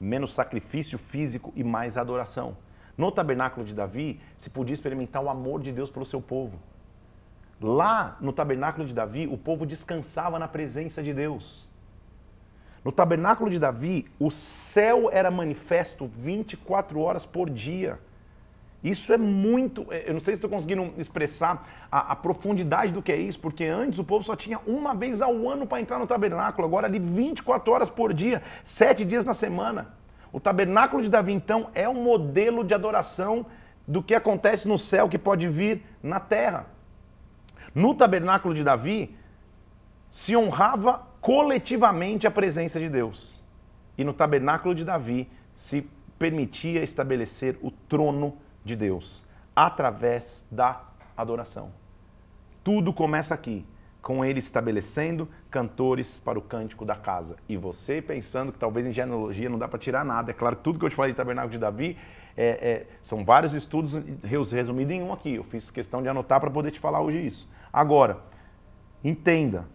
Menos 0.00 0.32
sacrifício 0.34 0.98
físico 0.98 1.52
e 1.54 1.62
mais 1.62 1.96
adoração. 1.96 2.56
No 2.96 3.12
tabernáculo 3.12 3.64
de 3.64 3.76
Davi, 3.76 4.20
se 4.36 4.50
podia 4.50 4.74
experimentar 4.74 5.22
o 5.22 5.30
amor 5.30 5.62
de 5.62 5.70
Deus 5.70 5.88
pelo 5.88 6.04
seu 6.04 6.20
povo. 6.20 6.58
Lá 7.60 8.16
no 8.20 8.32
tabernáculo 8.32 8.88
de 8.88 8.92
Davi, 8.92 9.28
o 9.28 9.38
povo 9.38 9.64
descansava 9.64 10.40
na 10.40 10.48
presença 10.48 11.00
de 11.00 11.14
Deus. 11.14 11.68
No 12.84 12.90
tabernáculo 12.90 13.48
de 13.48 13.60
Davi, 13.60 14.10
o 14.18 14.32
céu 14.32 15.08
era 15.12 15.30
manifesto 15.30 16.08
24 16.08 16.98
horas 16.98 17.24
por 17.24 17.48
dia. 17.48 18.00
Isso 18.82 19.12
é 19.12 19.18
muito. 19.18 19.86
É, 19.90 20.08
eu 20.08 20.14
não 20.14 20.20
sei 20.20 20.34
se 20.34 20.38
estou 20.38 20.50
conseguindo 20.50 20.92
expressar 20.96 21.68
a, 21.90 22.12
a, 22.12 22.16
profundidade 22.16 22.92
do 22.92 23.02
que 23.02 23.10
é 23.10 23.16
isso, 23.16 23.38
porque 23.40 23.64
antes 23.64 23.98
o 23.98 24.04
povo 24.04 24.24
só 24.24 24.36
tinha 24.36 24.60
uma 24.66 24.94
vez 24.94 25.20
ao 25.20 25.48
ano 25.48 25.66
para 25.66 25.80
entrar 25.80 25.98
no 25.98 26.06
tabernáculo, 26.06 26.66
agora 26.66 26.86
ali 26.86 26.98
24 26.98 27.72
horas 27.72 27.88
por 27.88 28.12
dia, 28.14 28.42
sete 28.62 29.04
dias 29.04 29.24
na 29.24 29.34
semana. 29.34 29.94
O 30.32 30.38
tabernáculo 30.38 31.02
de 31.02 31.08
Davi, 31.08 31.32
então, 31.32 31.70
é 31.74 31.88
um 31.88 32.02
modelo 32.02 32.62
de 32.62 32.74
adoração 32.74 33.46
do 33.86 34.02
que 34.02 34.14
acontece 34.14 34.68
no 34.68 34.78
céu 34.78 35.08
que 35.08 35.18
pode 35.18 35.48
vir 35.48 35.82
na 36.02 36.20
terra. 36.20 36.66
No 37.74 37.94
tabernáculo 37.94 38.54
de 38.54 38.62
Davi, 38.62 39.16
se 40.10 40.36
honrava 40.36 41.06
coletivamente 41.20 42.26
a 42.26 42.30
presença 42.30 42.78
de 42.78 42.88
Deus. 42.88 43.42
E 43.96 44.04
no 44.04 44.12
tabernáculo 44.12 44.74
de 44.74 44.84
Davi 44.84 45.28
se 45.54 45.88
permitia 46.18 46.82
estabelecer 46.82 47.58
o 47.62 47.70
trono 47.70 48.30
de 48.30 48.47
Deus 48.76 49.26
através 49.54 50.46
da 50.50 50.82
adoração. 51.16 51.72
Tudo 52.62 52.92
começa 52.92 53.34
aqui, 53.34 53.66
com 54.00 54.24
ele 54.24 54.38
estabelecendo 54.38 55.28
cantores 55.50 56.18
para 56.18 56.38
o 56.38 56.42
cântico 56.42 56.84
da 56.84 56.94
casa. 56.94 57.36
E 57.48 57.56
você 57.56 58.00
pensando 58.00 58.52
que 58.52 58.58
talvez 58.58 58.86
em 58.86 58.92
genealogia 58.92 59.48
não 59.48 59.58
dá 59.58 59.66
para 59.66 59.78
tirar 59.78 60.04
nada. 60.04 60.30
É 60.30 60.34
claro 60.34 60.56
que 60.56 60.62
tudo 60.62 60.78
que 60.78 60.84
eu 60.84 60.90
te 60.90 60.96
falei 60.96 61.12
de 61.12 61.16
tabernáculo 61.16 61.52
de 61.52 61.58
Davi 61.58 61.96
é, 62.36 62.46
é, 62.46 62.86
são 63.02 63.24
vários 63.24 63.52
estudos 63.52 63.94
resumidos 64.22 64.94
em 64.94 65.02
um 65.02 65.12
aqui. 65.12 65.34
Eu 65.34 65.44
fiz 65.44 65.70
questão 65.70 66.00
de 66.00 66.08
anotar 66.08 66.40
para 66.40 66.50
poder 66.50 66.70
te 66.70 66.78
falar 66.78 67.00
hoje 67.00 67.26
isso. 67.26 67.48
Agora, 67.72 68.20
entenda, 69.02 69.66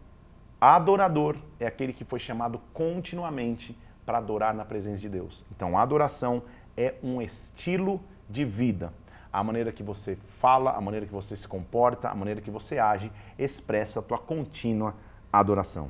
adorador 0.61 1.35
é 1.59 1.65
aquele 1.65 1.91
que 1.91 2.05
foi 2.05 2.19
chamado 2.19 2.61
continuamente 2.73 3.77
para 4.05 4.17
adorar 4.17 4.53
na 4.53 4.63
presença 4.63 5.01
de 5.01 5.09
Deus. 5.09 5.45
Então, 5.53 5.77
a 5.77 5.81
adoração 5.81 6.43
é 6.77 6.95
um 7.03 7.21
estilo 7.21 7.97
de 7.97 8.12
vida. 8.45 8.93
A 9.31 9.43
maneira 9.43 9.71
que 9.71 9.81
você 9.81 10.17
fala, 10.39 10.71
a 10.71 10.81
maneira 10.81 11.05
que 11.05 11.11
você 11.11 11.35
se 11.35 11.47
comporta, 11.47 12.09
a 12.09 12.15
maneira 12.15 12.39
que 12.41 12.51
você 12.51 12.77
age, 12.77 13.11
expressa 13.37 13.99
a 13.99 14.03
tua 14.03 14.17
contínua 14.17 14.93
adoração. 15.31 15.89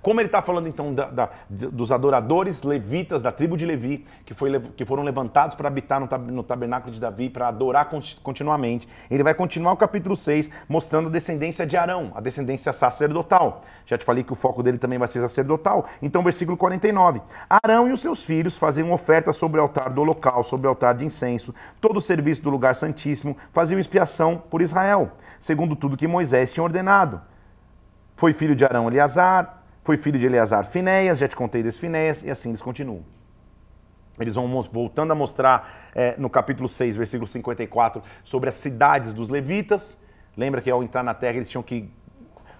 Como 0.00 0.20
ele 0.20 0.28
está 0.28 0.40
falando 0.40 0.68
então 0.68 0.94
da, 0.94 1.06
da, 1.06 1.30
dos 1.48 1.92
adoradores 1.92 2.62
levitas 2.62 3.22
da 3.22 3.30
tribo 3.30 3.56
de 3.56 3.66
Levi, 3.66 4.04
que, 4.24 4.34
foi, 4.34 4.58
que 4.76 4.84
foram 4.84 5.02
levantados 5.02 5.54
para 5.54 5.68
habitar 5.68 6.00
no, 6.00 6.08
no, 6.32 6.42
tabernáculo 6.42 6.92
de 6.92 7.00
Davi, 7.00 7.28
para 7.28 7.48
adorar 7.48 7.90
continuamente, 8.22 8.88
ele 9.10 9.22
vai 9.22 9.34
continuar 9.34 9.72
o 9.72 9.76
capítulo 9.76 10.16
6 10.16 10.50
mostrando 10.68 11.08
a 11.08 11.10
descendência 11.10 11.66
de 11.66 11.76
Arão, 11.76 12.12
a 12.14 12.20
descendência 12.20 12.72
sacerdotal. 12.72 13.62
Já 13.86 13.98
te 13.98 14.04
falei 14.04 14.24
que 14.24 14.32
o 14.32 14.36
foco 14.36 14.62
dele 14.62 14.78
também 14.78 14.98
vai 14.98 15.08
ser 15.08 15.20
sacerdotal. 15.20 15.86
Então, 16.00 16.22
versículo 16.22 16.56
49. 16.56 17.20
Arão 17.48 17.88
e 17.88 17.92
os 17.92 18.00
seus 18.00 18.22
filhos 18.22 18.56
faziam 18.56 18.92
oferta 18.92 19.32
sobre 19.32 19.60
o 19.60 19.62
altar 19.62 19.90
do 19.90 20.02
local, 20.02 20.42
sobre 20.42 20.66
o 20.66 20.70
altar 20.70 20.94
de 20.94 21.04
incenso, 21.04 21.54
todo 21.80 21.96
o 21.96 22.00
serviço 22.00 22.42
do 22.42 22.50
lugar 22.50 22.74
santíssimo, 22.74 23.36
faziam 23.52 23.78
expiação 23.78 24.42
por 24.50 24.62
Israel, 24.62 25.12
segundo 25.38 25.76
tudo 25.76 25.96
que 25.96 26.06
Moisés 26.06 26.52
tinha 26.52 26.64
ordenado. 26.64 27.20
Foi 28.16 28.32
filho 28.32 28.54
de 28.54 28.64
Arão 28.64 28.88
Eleazar, 28.88 29.61
foi 29.82 29.96
filho 29.96 30.18
de 30.18 30.26
Eleazar 30.26 30.64
Finéias, 30.64 31.18
já 31.18 31.26
te 31.26 31.36
contei 31.36 31.62
desse 31.62 31.80
Finéias, 31.80 32.22
e 32.22 32.30
assim 32.30 32.50
eles 32.50 32.62
continuam. 32.62 33.02
Eles 34.18 34.34
vão 34.34 34.62
voltando 34.62 35.10
a 35.10 35.14
mostrar 35.14 35.90
é, 35.94 36.14
no 36.18 36.28
capítulo 36.28 36.68
6, 36.68 36.96
versículo 36.96 37.26
54, 37.26 38.02
sobre 38.22 38.48
as 38.48 38.54
cidades 38.56 39.12
dos 39.12 39.28
levitas. 39.28 39.98
Lembra 40.36 40.60
que 40.60 40.70
ao 40.70 40.82
entrar 40.82 41.02
na 41.02 41.14
terra 41.14 41.36
eles 41.36 41.50
tinham 41.50 41.62
que 41.62 41.90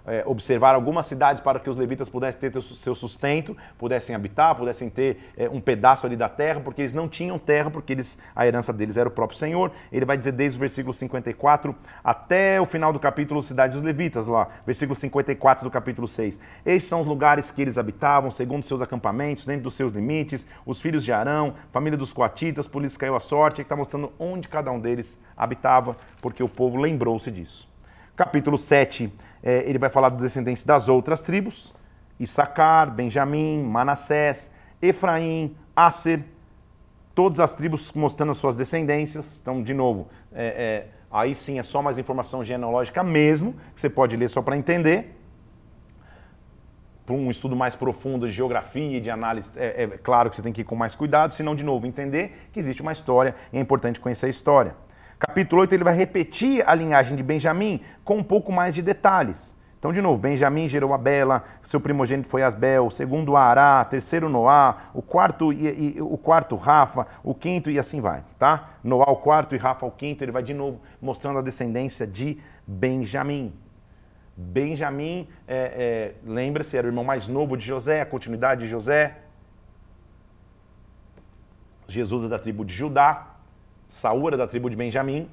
é, 0.06 0.22
observar 0.26 0.74
algumas 0.74 1.06
cidades 1.06 1.40
para 1.40 1.60
que 1.60 1.70
os 1.70 1.76
levitas 1.76 2.08
pudessem 2.08 2.50
ter 2.50 2.62
seu 2.62 2.94
sustento, 2.94 3.56
pudessem 3.78 4.14
habitar, 4.14 4.54
pudessem 4.54 4.90
ter 4.90 5.32
é, 5.36 5.48
um 5.48 5.60
pedaço 5.60 6.06
ali 6.06 6.16
da 6.16 6.28
terra, 6.28 6.60
porque 6.60 6.82
eles 6.82 6.94
não 6.94 7.08
tinham 7.08 7.38
terra, 7.38 7.70
porque 7.70 7.92
eles, 7.92 8.18
a 8.34 8.46
herança 8.46 8.72
deles 8.72 8.96
era 8.96 9.08
o 9.08 9.12
próprio 9.12 9.38
Senhor. 9.38 9.70
Ele 9.92 10.04
vai 10.04 10.16
dizer 10.16 10.32
desde 10.32 10.58
o 10.58 10.60
versículo 10.60 10.92
54 10.92 11.74
até 12.02 12.60
o 12.60 12.66
final 12.66 12.92
do 12.92 12.98
capítulo 12.98 13.42
Cidade 13.42 13.74
dos 13.74 13.82
Levitas, 13.82 14.26
lá, 14.26 14.48
versículo 14.66 14.96
54 14.96 15.64
do 15.64 15.70
capítulo 15.70 16.08
6. 16.08 16.38
Estes 16.64 16.88
são 16.88 17.00
os 17.00 17.06
lugares 17.06 17.50
que 17.50 17.62
eles 17.62 17.78
habitavam, 17.78 18.30
segundo 18.30 18.64
seus 18.64 18.80
acampamentos, 18.80 19.44
dentro 19.44 19.64
dos 19.64 19.74
seus 19.74 19.92
limites, 19.92 20.46
os 20.66 20.80
filhos 20.80 21.04
de 21.04 21.12
Arão, 21.12 21.54
família 21.72 21.96
dos 21.96 22.12
coatitas, 22.12 22.66
por 22.66 22.84
isso 22.84 22.98
caiu 22.98 23.14
a 23.14 23.20
sorte, 23.20 23.56
que 23.56 23.62
está 23.62 23.76
mostrando 23.76 24.12
onde 24.18 24.48
cada 24.48 24.70
um 24.70 24.80
deles 24.80 25.18
habitava, 25.36 25.96
porque 26.20 26.42
o 26.42 26.48
povo 26.48 26.78
lembrou-se 26.78 27.30
disso. 27.30 27.70
Capítulo 28.14 28.58
7 28.58 29.10
é, 29.42 29.64
ele 29.68 29.78
vai 29.78 29.90
falar 29.90 30.08
dos 30.10 30.22
descendentes 30.22 30.64
das 30.64 30.88
outras 30.88 31.20
tribos: 31.20 31.74
Issacar, 32.18 32.90
Benjamim, 32.90 33.62
Manassés, 33.62 34.50
Efraim, 34.80 35.56
Aser, 35.74 36.22
todas 37.14 37.40
as 37.40 37.54
tribos 37.54 37.92
mostrando 37.92 38.30
as 38.30 38.38
suas 38.38 38.56
descendências. 38.56 39.38
Então, 39.40 39.62
de 39.62 39.74
novo, 39.74 40.08
é, 40.32 40.46
é, 40.46 40.88
aí 41.10 41.34
sim 41.34 41.58
é 41.58 41.62
só 41.62 41.82
mais 41.82 41.98
informação 41.98 42.44
genealógica 42.44 43.02
mesmo, 43.02 43.54
que 43.74 43.80
você 43.80 43.90
pode 43.90 44.16
ler 44.16 44.28
só 44.28 44.40
para 44.40 44.56
entender. 44.56 45.18
Para 47.04 47.16
um 47.16 47.30
estudo 47.30 47.56
mais 47.56 47.74
profundo 47.74 48.28
de 48.28 48.32
geografia 48.32 48.98
e 48.98 49.00
de 49.00 49.10
análise, 49.10 49.50
é, 49.56 49.82
é, 49.82 49.86
claro 49.88 50.30
que 50.30 50.36
você 50.36 50.42
tem 50.42 50.52
que 50.52 50.60
ir 50.60 50.64
com 50.64 50.76
mais 50.76 50.94
cuidado, 50.94 51.34
senão, 51.34 51.52
de 51.52 51.64
novo, 51.64 51.84
entender 51.84 52.48
que 52.52 52.60
existe 52.60 52.80
uma 52.80 52.92
história 52.92 53.34
e 53.52 53.58
é 53.58 53.60
importante 53.60 53.98
conhecer 53.98 54.26
a 54.26 54.28
história. 54.28 54.76
Capítulo 55.24 55.60
8 55.60 55.72
ele 55.72 55.84
vai 55.84 55.94
repetir 55.94 56.68
a 56.68 56.74
linhagem 56.74 57.16
de 57.16 57.22
Benjamim 57.22 57.80
com 58.02 58.16
um 58.16 58.24
pouco 58.24 58.50
mais 58.50 58.74
de 58.74 58.82
detalhes. 58.82 59.56
Então, 59.78 59.92
de 59.92 60.02
novo, 60.02 60.18
Benjamim 60.18 60.66
gerou 60.66 60.92
Abela, 60.92 61.44
seu 61.60 61.80
primogênito 61.80 62.28
foi 62.28 62.42
Asbel, 62.42 62.90
segundo 62.90 63.36
Ará, 63.36 63.84
terceiro 63.84 64.28
Noá, 64.28 64.90
o 64.92 65.00
quarto, 65.00 65.52
e, 65.52 65.96
e, 65.96 66.02
o 66.02 66.18
quarto 66.18 66.56
Rafa, 66.56 67.06
o 67.22 67.34
quinto 67.34 67.70
e 67.70 67.78
assim 67.78 68.00
vai, 68.00 68.24
tá? 68.36 68.70
Noá 68.82 69.10
o 69.10 69.16
quarto 69.16 69.54
e 69.54 69.58
Rafa 69.58 69.86
o 69.86 69.92
quinto, 69.92 70.24
ele 70.24 70.32
vai 70.32 70.42
de 70.42 70.54
novo 70.54 70.80
mostrando 71.00 71.38
a 71.38 71.42
descendência 71.42 72.04
de 72.04 72.38
Benjamim. 72.66 73.52
Benjamim, 74.36 75.28
é, 75.46 76.14
é, 76.26 76.30
lembra-se, 76.30 76.76
era 76.76 76.86
o 76.86 76.90
irmão 76.90 77.04
mais 77.04 77.28
novo 77.28 77.56
de 77.56 77.64
José, 77.64 78.00
a 78.00 78.06
continuidade 78.06 78.62
de 78.62 78.66
José. 78.66 79.18
Jesus 81.86 82.24
é 82.24 82.28
da 82.28 82.38
tribo 82.38 82.64
de 82.64 82.74
Judá, 82.74 83.31
Saúl 83.92 84.28
era 84.28 84.38
da 84.38 84.46
tribo 84.46 84.70
de 84.70 84.74
Benjamim, 84.74 85.28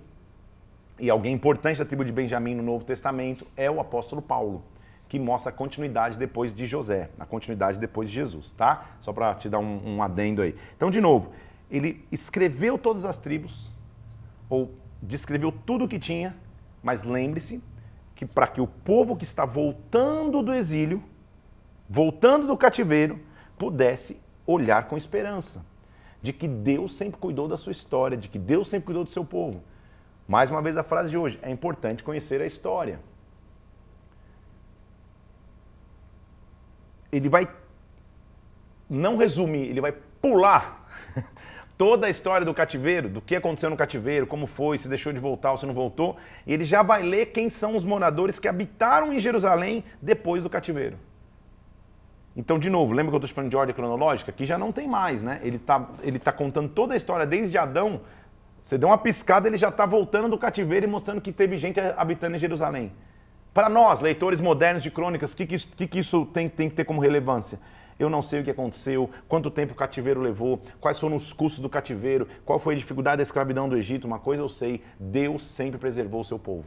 e 1.00 1.10
alguém 1.10 1.34
importante 1.34 1.80
da 1.80 1.86
tribo 1.86 2.04
de 2.04 2.12
Benjamim 2.12 2.54
no 2.56 2.62
Novo 2.62 2.84
Testamento 2.84 3.48
é 3.56 3.72
o 3.72 3.80
apóstolo 3.80 4.22
Paulo, 4.22 4.62
que 5.08 5.18
mostra 5.18 5.50
a 5.50 5.54
continuidade 5.56 6.18
depois 6.18 6.54
de 6.54 6.66
José, 6.66 7.10
a 7.18 7.26
continuidade 7.26 7.80
depois 7.80 8.10
de 8.10 8.16
Jesus, 8.16 8.52
tá? 8.52 8.98
Só 9.00 9.14
para 9.14 9.34
te 9.36 9.48
dar 9.48 9.60
um, 9.60 9.96
um 9.96 10.04
adendo 10.04 10.42
aí. 10.42 10.58
Então, 10.76 10.92
de 10.92 11.00
novo, 11.00 11.32
ele 11.72 12.06
escreveu 12.12 12.78
todas 12.78 13.06
as 13.06 13.18
tribos, 13.18 13.72
ou 14.50 14.74
descreveu 15.02 15.54
tudo 15.54 15.86
o 15.86 15.88
que 15.88 15.98
tinha, 15.98 16.36
mas 16.84 17.06
lembre-se 17.06 17.64
que 18.14 18.26
para 18.26 18.46
que 18.46 18.60
o 18.60 18.68
povo 18.68 19.16
que 19.16 19.24
está 19.24 19.46
voltando 19.46 20.44
do 20.44 20.54
exílio, 20.54 21.02
voltando 21.90 22.46
do 22.46 22.58
cativeiro, 22.58 23.22
pudesse 23.58 24.20
olhar 24.46 24.90
com 24.90 24.98
esperança 24.98 25.64
de 26.22 26.34
que 26.34 26.48
Deus 26.48 26.96
sempre 26.96 27.20
cuidou 27.20 27.48
da 27.48 27.56
sua 27.56 27.72
história, 27.72 28.18
de 28.18 28.28
que 28.28 28.38
Deus 28.38 28.70
sempre 28.70 28.88
cuidou 28.88 29.04
do 29.04 29.10
seu 29.10 29.24
povo. 29.24 29.64
Mais 30.28 30.50
uma 30.50 30.62
vez 30.62 30.78
a 30.78 30.84
frase 30.84 31.10
de 31.10 31.18
hoje, 31.18 31.40
é 31.42 31.50
importante 31.50 32.04
conhecer 32.04 32.42
a 32.42 32.46
história. 32.46 33.00
Ele 37.12 37.28
vai 37.28 37.50
não 38.90 39.18
resumir, 39.18 39.68
ele 39.68 39.82
vai 39.82 39.92
pular 40.22 40.88
toda 41.78 42.08
a 42.08 42.10
história 42.10 42.46
do 42.46 42.54
cativeiro, 42.54 43.10
do 43.10 43.22
que 43.22 43.36
aconteceu 43.36 43.70
no 43.70 43.78
cativeiro, 43.78 44.28
como 44.28 44.46
foi, 44.46 44.78
se 44.78 44.88
deixou 44.88 45.14
de 45.14 45.20
voltar 45.20 45.52
ou 45.52 45.58
se 45.58 45.66
não 45.66 45.74
voltou, 45.74 46.18
e 46.46 46.54
ele 46.54 46.64
já 46.64 46.84
vai 46.84 47.02
ler 47.02 47.28
quem 47.28 47.50
são 47.50 47.76
os 47.76 47.84
moradores 47.84 48.38
que 48.38 48.48
habitaram 48.48 49.14
em 49.14 49.20
Jerusalém 49.20 49.84
depois 50.02 50.44
do 50.44 50.50
cativeiro. 50.50 50.98
Então, 52.40 52.58
de 52.58 52.70
novo, 52.70 52.94
lembra 52.94 53.12
que 53.12 53.16
eu 53.16 53.20
estou 53.26 53.36
falando 53.36 53.50
de 53.52 53.58
ordem 53.58 53.76
cronológica? 53.76 54.32
Aqui 54.32 54.46
já 54.46 54.58
não 54.58 54.72
tem 54.72 54.88
mais, 54.88 55.22
né? 55.22 55.42
Ele 55.44 55.58
está 55.58 55.90
ele 56.02 56.18
tá 56.18 56.32
contando 56.32 56.70
toda 56.70 56.94
a 56.94 56.98
história 56.98 57.26
desde 57.26 57.58
Adão. 57.58 58.00
Você 58.64 58.78
deu 58.78 58.88
uma 58.88 58.98
piscada, 58.98 59.50
ele 59.50 59.58
já 59.58 59.68
está 59.68 59.86
voltando 59.86 60.30
do 60.30 60.38
cativeiro 60.38 60.86
e 60.86 60.90
mostrando 60.90 61.20
que 61.20 61.34
teve 61.34 61.58
gente 61.58 61.82
habitando 61.98 62.38
em 62.38 62.40
Jerusalém. 62.40 62.94
Para 63.54 63.68
nós, 63.68 64.00
leitores 64.00 64.40
modernos 64.40 64.82
de 64.82 64.90
crônicas, 64.90 65.34
o 65.34 65.36
que, 65.36 65.46
que, 65.46 65.86
que 65.86 66.00
isso 66.00 66.26
tem, 66.28 66.48
tem 66.48 66.70
que 66.70 66.76
ter 66.76 66.86
como 66.86 67.02
relevância? 67.02 67.60
Eu 68.00 68.10
não 68.10 68.22
sei 68.22 68.40
o 68.40 68.44
que 68.46 68.52
aconteceu, 68.52 69.10
quanto 69.28 69.52
tempo 69.52 69.74
o 69.74 69.76
cativeiro 69.76 70.22
levou, 70.22 70.62
quais 70.80 70.98
foram 70.98 71.18
os 71.18 71.34
custos 71.34 71.60
do 71.60 71.68
cativeiro, 71.68 72.26
qual 72.46 72.58
foi 72.58 72.74
a 72.74 72.78
dificuldade 72.78 73.18
da 73.18 73.24
escravidão 73.24 73.68
do 73.68 73.76
Egito. 73.76 74.08
Uma 74.08 74.20
coisa 74.20 74.42
eu 74.42 74.48
sei: 74.48 74.82
Deus 74.98 75.46
sempre 75.46 75.78
preservou 75.78 76.22
o 76.22 76.24
seu 76.24 76.40
povo. 76.40 76.64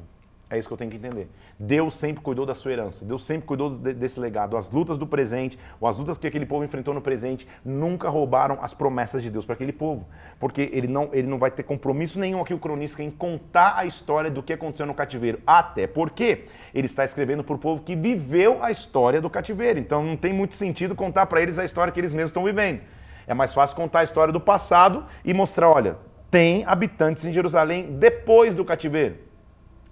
É 0.52 0.58
isso 0.58 0.68
que 0.68 0.74
eu 0.74 0.76
tenho 0.76 0.90
que 0.90 0.98
entender. 0.98 1.30
Deus 1.58 1.96
sempre 1.96 2.22
cuidou 2.22 2.44
da 2.44 2.54
sua 2.54 2.72
herança, 2.72 3.06
Deus 3.06 3.24
sempre 3.24 3.46
cuidou 3.46 3.70
desse 3.70 4.20
legado. 4.20 4.54
As 4.54 4.70
lutas 4.70 4.98
do 4.98 5.06
presente, 5.06 5.58
ou 5.80 5.88
as 5.88 5.96
lutas 5.96 6.18
que 6.18 6.26
aquele 6.26 6.44
povo 6.44 6.62
enfrentou 6.62 6.92
no 6.92 7.00
presente, 7.00 7.48
nunca 7.64 8.10
roubaram 8.10 8.58
as 8.60 8.74
promessas 8.74 9.22
de 9.22 9.30
Deus 9.30 9.46
para 9.46 9.54
aquele 9.54 9.72
povo. 9.72 10.06
Porque 10.38 10.68
ele 10.74 10.86
não, 10.86 11.08
ele 11.10 11.26
não 11.26 11.38
vai 11.38 11.50
ter 11.50 11.62
compromisso 11.62 12.20
nenhum 12.20 12.42
aqui, 12.42 12.52
o 12.52 12.58
cronista, 12.58 13.02
em 13.02 13.10
contar 13.10 13.78
a 13.78 13.86
história 13.86 14.30
do 14.30 14.42
que 14.42 14.52
aconteceu 14.52 14.84
no 14.84 14.92
cativeiro. 14.92 15.40
Até 15.46 15.86
porque 15.86 16.44
ele 16.74 16.84
está 16.84 17.02
escrevendo 17.02 17.42
para 17.42 17.54
o 17.54 17.58
povo 17.58 17.82
que 17.82 17.96
viveu 17.96 18.62
a 18.62 18.70
história 18.70 19.22
do 19.22 19.30
cativeiro. 19.30 19.78
Então 19.78 20.04
não 20.04 20.18
tem 20.18 20.34
muito 20.34 20.54
sentido 20.54 20.94
contar 20.94 21.24
para 21.24 21.40
eles 21.40 21.58
a 21.58 21.64
história 21.64 21.90
que 21.90 21.98
eles 21.98 22.12
mesmos 22.12 22.28
estão 22.28 22.44
vivendo. 22.44 22.82
É 23.26 23.32
mais 23.32 23.54
fácil 23.54 23.74
contar 23.74 24.00
a 24.00 24.04
história 24.04 24.30
do 24.30 24.40
passado 24.40 25.06
e 25.24 25.32
mostrar: 25.32 25.70
olha, 25.70 25.96
tem 26.30 26.62
habitantes 26.66 27.24
em 27.24 27.32
Jerusalém 27.32 27.96
depois 27.98 28.54
do 28.54 28.66
cativeiro. 28.66 29.31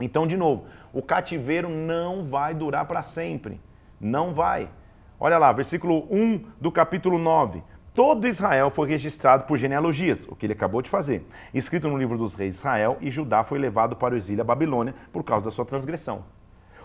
Então, 0.01 0.27
de 0.27 0.37
novo, 0.37 0.65
o 0.93 1.03
cativeiro 1.03 1.69
não 1.69 2.25
vai 2.25 2.55
durar 2.55 2.87
para 2.87 3.03
sempre. 3.03 3.61
Não 4.01 4.33
vai. 4.33 4.69
Olha 5.19 5.39
lá, 5.39 5.53
versículo 5.53 6.07
1 6.11 6.45
do 6.61 6.73
capítulo 6.73 7.19
9. 7.19 7.63
Todo 7.93 8.27
Israel 8.27 8.71
foi 8.71 8.89
registrado 8.89 9.45
por 9.45 9.59
genealogias, 9.59 10.27
o 10.29 10.35
que 10.35 10.47
ele 10.47 10.53
acabou 10.53 10.81
de 10.81 10.89
fazer. 10.89 11.27
Escrito 11.53 11.89
no 11.89 11.99
livro 11.99 12.17
dos 12.17 12.35
reis 12.35 12.55
Israel, 12.57 12.97
e 13.01 13.11
Judá 13.11 13.45
foi 13.45 13.59
levado 13.59 13.97
para 13.97 14.15
o 14.15 14.17
exílio 14.17 14.43
à 14.43 14.45
Babilônia 14.45 14.95
por 15.13 15.23
causa 15.25 15.45
da 15.47 15.51
sua 15.51 15.65
transgressão. 15.65 16.25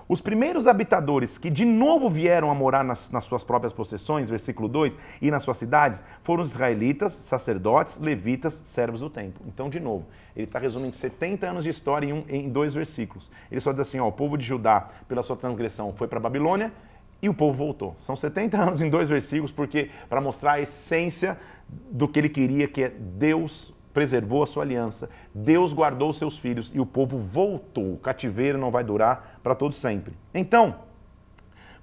Os 0.08 0.22
primeiros 0.22 0.68
habitadores 0.68 1.40
que 1.40 1.50
de 1.50 1.66
novo 1.66 2.10
vieram 2.10 2.52
a 2.52 2.56
morar 2.56 2.84
nas, 2.84 3.10
nas, 3.10 3.26
suas 3.26 3.44
próprias 3.44 3.74
possessões, 3.74 4.30
versículo 4.30 4.68
2, 4.68 4.96
e 5.20 5.32
nas 5.32 5.42
suas 5.42 5.58
cidades, 5.58 6.04
foram 6.22 6.44
os 6.44 6.52
israelitas, 6.52 7.12
sacerdotes, 7.14 7.98
levitas, 7.98 8.62
servos 8.66 9.02
do 9.02 9.10
templo. 9.10 9.44
Então, 9.48 9.68
de 9.68 9.80
novo, 9.80 10.06
ele 10.36 10.46
está 10.46 10.60
resumindo 10.60 10.94
70 10.94 11.50
anos 11.50 11.64
de 11.64 11.72
história 11.72 12.06
em, 12.06 12.14
um, 12.14 12.24
em, 12.30 12.50
dois 12.50 12.72
versículos. 12.72 13.32
Ele 13.52 13.60
só 13.60 13.72
diz 13.72 13.82
assim: 13.82 14.00
ó, 14.00 14.08
o 14.08 14.12
povo 14.12 14.38
de 14.38 14.46
Judá, 14.46 14.90
pela 15.08 15.24
sua 15.24 15.36
transgressão, 15.36 15.92
foi 15.94 16.08
para 16.08 16.20
Babilônia 16.20 16.72
e 17.20 17.28
o 17.28 17.34
povo 17.34 17.58
voltou. 17.58 17.96
São 17.98 18.16
70 18.16 18.58
anos 18.62 18.82
em 18.82 18.90
dois 18.90 19.10
versículos, 19.10 19.52
porque 19.52 19.90
para 20.08 20.22
mostrar 20.22 20.54
a 20.54 20.62
essência 20.62 21.40
do 21.68 22.08
que 22.08 22.20
ele 22.20 22.30
queria, 22.30 22.68
que 22.68 22.84
é 22.84 22.90
Deus 22.90 23.74
preservou 23.96 24.44
a 24.44 24.46
sua 24.46 24.64
aliança, 24.64 25.10
Deus 25.34 25.72
guardou 25.72 26.12
seus 26.12 26.38
filhos 26.38 26.70
e 26.76 26.82
o 26.82 26.86
povo 26.86 27.18
voltou. 27.18 27.94
O 27.94 27.98
cativeiro 27.98 28.58
não 28.58 28.70
vai 28.70 28.84
durar 28.84 29.35
para 29.46 29.54
todo 29.54 29.76
sempre. 29.76 30.12
Então, 30.34 30.74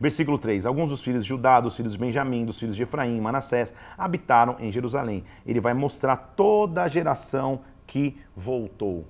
Versículo 0.01 0.37
3: 0.37 0.67
Alguns 0.67 0.91
dos 0.91 1.01
filhos 1.01 1.23
de 1.23 1.29
Judá, 1.29 1.61
dos 1.61 1.77
filhos 1.77 1.93
de 1.93 1.99
Benjamim, 1.99 2.45
dos 2.45 2.59
filhos 2.59 2.75
de 2.75 2.83
Efraim, 2.83 3.21
Manassés, 3.21 3.73
habitaram 3.97 4.57
em 4.59 4.73
Jerusalém. 4.73 5.23
Ele 5.47 5.61
vai 5.61 5.73
mostrar 5.73 6.17
toda 6.35 6.83
a 6.83 6.89
geração 6.89 7.61
que 7.87 8.21
voltou. 8.35 9.07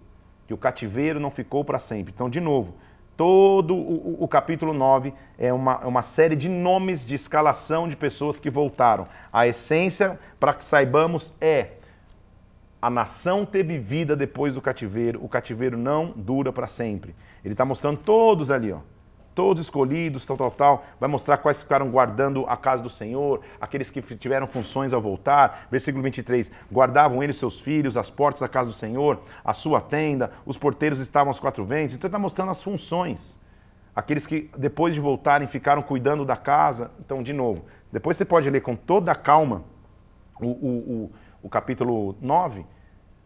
Que 0.47 0.53
o 0.53 0.59
cativeiro 0.59 1.19
não 1.19 1.31
ficou 1.31 1.65
para 1.65 1.79
sempre. 1.79 2.13
Então, 2.15 2.29
de 2.29 2.43
novo, 2.43 2.75
todo 3.17 3.75
o, 3.75 4.23
o, 4.23 4.29
capítulo 4.29 4.75
9 4.75 5.15
é 5.39 5.51
uma, 5.51 5.81
é 5.83 5.87
uma 5.87 6.03
série 6.03 6.37
de 6.37 6.51
nomes 6.51 7.07
de 7.07 7.15
escalação 7.15 7.89
de 7.89 7.97
pessoas 7.97 8.39
que 8.39 8.51
voltaram. 8.51 9.09
A 9.33 9.47
essência, 9.47 10.21
para 10.39 10.53
que 10.53 10.63
saibamos, 10.63 11.35
é 11.41 11.69
a 12.83 12.91
nação 12.91 13.47
teve 13.47 13.79
vida 13.79 14.15
depois 14.17 14.53
do 14.55 14.61
cativeiro, 14.61 15.25
o 15.25 15.29
cativeiro 15.29 15.79
não 15.79 16.13
dura 16.17 16.53
para 16.53 16.67
sempre. 16.67 17.15
Ele 17.45 17.55
está 17.55 17.65
mostrando 17.65 17.99
todos 17.99 18.51
ali, 18.51 18.73
ó 18.73 18.81
todos 19.35 19.63
escolhidos, 19.63 20.25
tal, 20.27 20.37
tal, 20.37 20.51
tal. 20.51 20.85
Vai 21.01 21.09
mostrar 21.09 21.39
quais 21.39 21.63
ficaram 21.63 21.91
guardando 21.91 22.45
a 22.47 22.57
casa 22.57 22.83
do 22.83 22.91
Senhor, 22.91 23.41
aqueles 23.61 23.91
que 23.91 24.01
tiveram 24.17 24.47
funções 24.47 24.93
ao 24.93 25.01
voltar. 25.01 25.67
Versículo 25.71 26.03
23. 26.03 26.51
Guardavam 26.71 27.23
ele 27.23 27.33
seus 27.33 27.59
filhos, 27.59 27.97
as 27.97 28.11
portas 28.11 28.41
da 28.41 28.49
casa 28.49 28.69
do 28.69 28.75
Senhor, 28.75 29.21
a 29.45 29.53
sua 29.53 29.81
tenda, 29.81 30.33
os 30.45 30.57
porteiros 30.57 31.01
estavam 31.01 31.29
aos 31.29 31.41
quatro 31.41 31.65
ventos. 31.65 31.95
Então 31.95 32.07
ele 32.07 32.11
está 32.11 32.19
mostrando 32.19 32.51
as 32.51 32.63
funções. 32.63 33.39
Aqueles 33.95 34.27
que 34.27 34.51
depois 34.57 34.95
de 34.95 35.01
voltarem 35.01 35.47
ficaram 35.47 35.83
cuidando 35.83 36.25
da 36.25 36.37
casa. 36.37 36.91
Então, 37.01 37.23
de 37.23 37.33
novo, 37.33 37.65
depois 37.91 38.17
você 38.17 38.25
pode 38.25 38.49
ler 38.49 38.61
com 38.61 38.75
toda 38.75 39.13
a 39.13 39.15
calma 39.15 39.65
o, 40.41 40.47
o, 40.47 40.69
o, 40.69 41.13
o 41.43 41.49
capítulo 41.49 42.17
9. 42.21 42.61
O 42.61 42.67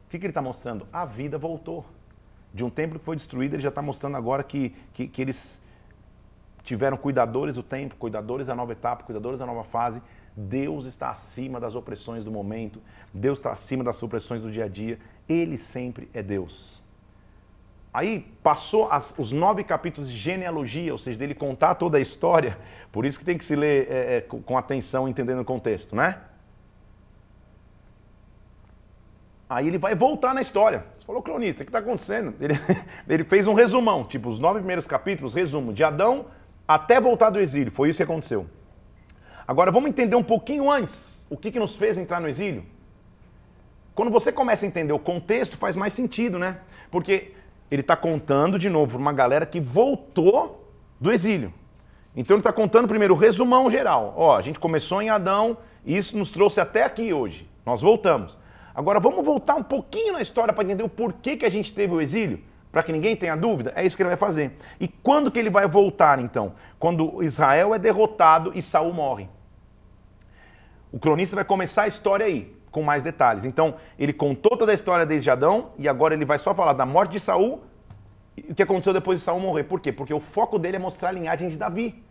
que, 0.09 0.19
que 0.19 0.27
ele 0.27 0.31
está 0.31 0.43
mostrando? 0.43 0.87
A 0.93 1.05
vida 1.05 1.37
voltou. 1.37 1.85
De 2.55 2.65
um 2.65 2.71
templo 2.71 2.99
que 2.99 3.05
foi 3.05 3.17
destruído, 3.17 3.55
ele 3.55 3.63
já 3.63 3.69
está 3.69 3.83
mostrando 3.83 4.17
agora 4.17 4.43
que, 4.43 4.75
que, 4.93 5.07
que 5.07 5.21
eles 5.21 5.61
tiveram 6.63 6.97
cuidadores 6.97 7.57
do 7.57 7.63
tempo, 7.63 7.95
cuidadores 7.97 8.47
da 8.47 8.55
nova 8.55 8.73
etapa, 8.73 9.05
cuidadores 9.05 9.39
da 9.39 9.47
nova 9.47 9.63
fase. 9.63 10.03
Deus 10.37 10.85
está 10.85 11.11
acima 11.11 11.59
das 11.59 11.75
opressões 11.75 12.25
do 12.25 12.31
momento, 12.31 12.81
Deus 13.13 13.39
está 13.39 13.53
acima 13.53 13.83
das 13.83 14.03
opressões 14.03 14.43
do 14.43 14.51
dia 14.51 14.65
a 14.65 14.69
dia, 14.69 14.99
Ele 15.29 15.57
sempre 15.57 16.11
é 16.13 16.23
Deus. 16.23 16.83
Aí 17.93 18.31
passou 18.43 18.91
as, 18.91 19.15
os 19.17 19.33
nove 19.33 19.65
capítulos 19.65 20.11
de 20.11 20.17
genealogia, 20.17 20.93
ou 20.93 20.99
seja, 20.99 21.19
dele 21.19 21.35
contar 21.35 21.77
toda 21.77 21.97
a 21.97 22.01
história, 22.01 22.59
por 22.93 23.07
isso 23.07 23.19
que 23.19 23.25
tem 23.25 23.39
que 23.39 23.45
se 23.45 23.57
ler 23.57 23.91
é, 23.91 24.17
é, 24.17 24.21
com 24.21 24.59
atenção, 24.59 25.09
entendendo 25.09 25.41
o 25.41 25.45
contexto, 25.45 25.97
né? 25.97 26.21
Aí 29.49 29.69
ele 29.69 29.79
vai 29.79 29.95
voltar 29.95 30.35
na 30.35 30.41
história. 30.41 30.85
Você 30.97 31.07
falou, 31.07 31.23
cronista, 31.23 31.63
o 31.63 31.65
que 31.65 31.71
está 31.71 31.79
acontecendo? 31.79 32.35
Ele, 32.41 32.55
ele 33.09 33.25
fez 33.25 33.47
um 33.47 33.55
resumão, 33.55 34.05
tipo, 34.05 34.29
os 34.29 34.39
nove 34.39 34.59
primeiros 34.59 34.87
capítulos, 34.87 35.35
resumo, 35.35 35.73
de 35.73 35.85
Adão 35.85 36.27
até 36.67 37.01
voltar 37.01 37.31
do 37.31 37.39
exílio. 37.39 37.71
Foi 37.71 37.89
isso 37.89 37.99
que 37.99 38.03
aconteceu. 38.03 38.47
Agora 39.47 39.71
vamos 39.71 39.89
entender 39.89 40.17
um 40.17 40.23
pouquinho 40.23 40.71
antes 40.71 41.25
o 41.31 41.37
que, 41.37 41.53
que 41.53 41.59
nos 41.59 41.77
fez 41.77 41.97
entrar 41.97 42.21
no 42.21 42.29
exílio. 42.29 42.65
Quando 43.95 44.11
você 44.11 44.33
começa 44.33 44.67
a 44.67 44.69
entender 44.69 44.93
o 44.93 44.99
contexto, 44.99 45.57
faz 45.57 45.77
mais 45.77 45.93
sentido, 45.93 46.39
né? 46.39 46.59
Porque 46.91 47.33
ele 47.71 47.81
está 47.81 47.97
contando 47.97 48.59
de 48.59 48.69
novo 48.69 48.99
uma 48.99 49.13
galera 49.13 49.47
que 49.47 49.61
voltou 49.61 50.69
do 51.01 51.13
exílio. 51.13 51.55
Então 52.15 52.35
ele 52.35 52.41
está 52.41 52.53
contando 52.53 52.89
primeiro 52.89 53.15
o 53.15 53.17
resumão 53.17 53.71
geral. 53.71 54.15
Ó, 54.17 54.37
a 54.37 54.43
gente 54.43 54.59
começou 54.59 55.01
em 55.01 55.09
Adão 55.09 55.57
e 55.85 55.97
isso 55.97 56.19
nos 56.19 56.31
trouxe 56.31 56.61
até 56.61 56.83
aqui 56.83 57.13
hoje. 57.13 57.49
Nós 57.65 57.81
voltamos. 57.81 58.39
Agora 58.77 59.01
vamos 59.01 59.25
voltar 59.25 59.55
um 59.55 59.63
pouquinho 59.63 60.13
na 60.13 60.21
história 60.21 60.53
para 60.53 60.63
entender 60.63 60.85
o 60.85 60.89
porquê 60.89 61.37
que 61.37 61.47
a 61.47 61.51
gente 61.51 61.73
teve 61.73 61.95
o 61.95 62.01
exílio 62.01 62.41
para 62.77 62.83
que 62.83 62.93
ninguém 62.93 63.17
tenha 63.17 63.35
dúvida, 63.35 63.73
é 63.75 63.87
isso 63.87 63.97
que 63.97 64.03
ele 64.03 64.11
vai 64.11 64.19
fazer. 64.19 64.53
E 64.79 64.87
quando 64.87 65.31
que 65.31 65.39
ele 65.39 65.49
vai 65.49 65.67
voltar 65.67 66.19
então? 66.19 66.53
Quando 66.79 67.23
Israel 67.23 67.75
é 67.75 67.79
derrotado 67.79 68.53
e 68.55 68.61
Saul 68.61 68.93
morre. 68.93 69.31
O 70.93 70.99
cronista 70.99 71.35
vai 71.35 71.45
começar 71.47 71.85
a 71.85 71.89
história 71.89 72.27
aí, 72.27 72.55
com 72.71 72.83
mais 72.83 73.03
detalhes. 73.03 73.47
Então, 73.47 73.77
ele 73.99 74.13
contou 74.13 74.59
toda 74.59 74.73
a 74.73 74.75
história 74.75 75.07
desde 75.07 75.31
Adão 75.31 75.71
e 75.79 75.89
agora 75.89 76.13
ele 76.13 76.27
vai 76.27 76.39
só 76.39 76.55
falar 76.55 76.75
da 76.75 76.85
morte 76.85 77.13
de 77.13 77.21
Saul 77.21 77.63
e 78.37 78.53
o 78.53 78.55
que 78.55 78.63
aconteceu 78.63 78.93
depois 78.93 79.21
de 79.21 79.25
Saul 79.25 79.41
morrer. 79.41 79.65
Por 79.65 79.81
quê? 79.81 79.91
Porque 79.91 80.13
o 80.13 80.21
foco 80.21 80.59
dele 80.59 80.77
é 80.77 80.79
mostrar 80.79 81.09
a 81.09 81.13
linhagem 81.13 81.49
de 81.49 81.57
Davi. 81.57 82.05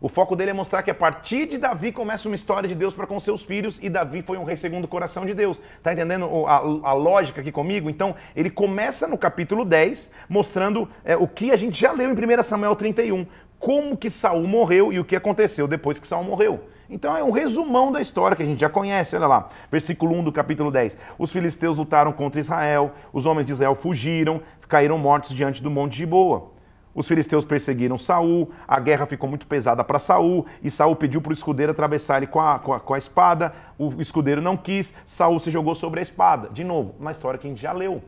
O 0.00 0.08
foco 0.08 0.36
dele 0.36 0.50
é 0.52 0.54
mostrar 0.54 0.84
que 0.84 0.90
a 0.90 0.94
partir 0.94 1.46
de 1.46 1.58
Davi 1.58 1.90
começa 1.90 2.28
uma 2.28 2.34
história 2.36 2.68
de 2.68 2.74
Deus 2.74 2.94
para 2.94 3.04
com 3.04 3.18
seus 3.18 3.42
filhos 3.42 3.80
e 3.82 3.90
Davi 3.90 4.22
foi 4.22 4.38
um 4.38 4.44
rei 4.44 4.56
segundo 4.56 4.84
o 4.84 4.88
coração 4.88 5.26
de 5.26 5.34
Deus. 5.34 5.60
Tá 5.82 5.92
entendendo 5.92 6.46
a, 6.46 6.56
a, 6.90 6.92
lógica 6.92 7.40
aqui 7.40 7.50
comigo? 7.50 7.90
Então, 7.90 8.14
ele 8.36 8.48
começa 8.48 9.08
no 9.08 9.18
capítulo 9.18 9.64
10 9.64 10.12
mostrando 10.28 10.88
é, 11.04 11.16
o 11.16 11.26
que 11.26 11.50
a 11.50 11.56
gente 11.56 11.80
já 11.80 11.90
leu 11.90 12.10
em 12.10 12.12
1 12.12 12.42
Samuel 12.44 12.76
31. 12.76 13.26
Como 13.58 13.96
que 13.96 14.08
Saul 14.08 14.46
morreu 14.46 14.92
e 14.92 15.00
o 15.00 15.04
que 15.04 15.16
aconteceu 15.16 15.66
depois 15.66 15.98
que 15.98 16.06
Saul 16.06 16.22
morreu. 16.22 16.60
Então 16.88 17.16
é 17.16 17.24
um 17.24 17.32
resumão 17.32 17.90
da 17.90 18.00
história 18.00 18.36
que 18.36 18.42
a 18.42 18.46
gente 18.46 18.60
já 18.60 18.70
conhece, 18.70 19.16
olha 19.16 19.26
lá. 19.26 19.48
Versículo 19.68 20.14
1 20.14 20.24
do 20.24 20.32
capítulo 20.32 20.70
10. 20.70 20.96
Os 21.18 21.32
filisteus 21.32 21.76
lutaram 21.76 22.12
contra 22.12 22.40
Israel, 22.40 22.92
os 23.12 23.26
homens 23.26 23.46
de 23.46 23.52
Israel 23.52 23.74
fugiram, 23.74 24.40
caíram 24.68 24.96
mortos 24.96 25.34
diante 25.34 25.60
do 25.60 25.70
monte 25.70 25.96
de 25.96 26.06
Boa. 26.06 26.56
Os 26.98 27.06
filisteus 27.06 27.44
perseguiram 27.44 27.96
Saul, 27.96 28.50
a 28.66 28.80
guerra 28.80 29.06
ficou 29.06 29.28
muito 29.30 29.46
pesada 29.46 29.84
para 29.84 30.00
Saul, 30.00 30.44
e 30.60 30.68
Saul 30.68 30.96
pediu 30.96 31.22
para 31.22 31.30
o 31.30 31.32
escudeiro 31.32 31.70
atravessar 31.70 32.16
ele 32.16 32.26
com 32.26 32.40
a, 32.40 32.58
com, 32.58 32.74
a, 32.74 32.80
com 32.80 32.92
a 32.92 32.98
espada. 32.98 33.52
O 33.78 34.02
escudeiro 34.02 34.42
não 34.42 34.56
quis, 34.56 34.92
Saul 35.04 35.38
se 35.38 35.48
jogou 35.48 35.76
sobre 35.76 36.00
a 36.00 36.02
espada. 36.02 36.48
De 36.48 36.64
novo, 36.64 36.96
uma 36.98 37.12
história 37.12 37.38
que 37.38 37.46
a 37.46 37.50
gente 37.50 37.62
já 37.62 37.70
leu. 37.70 38.02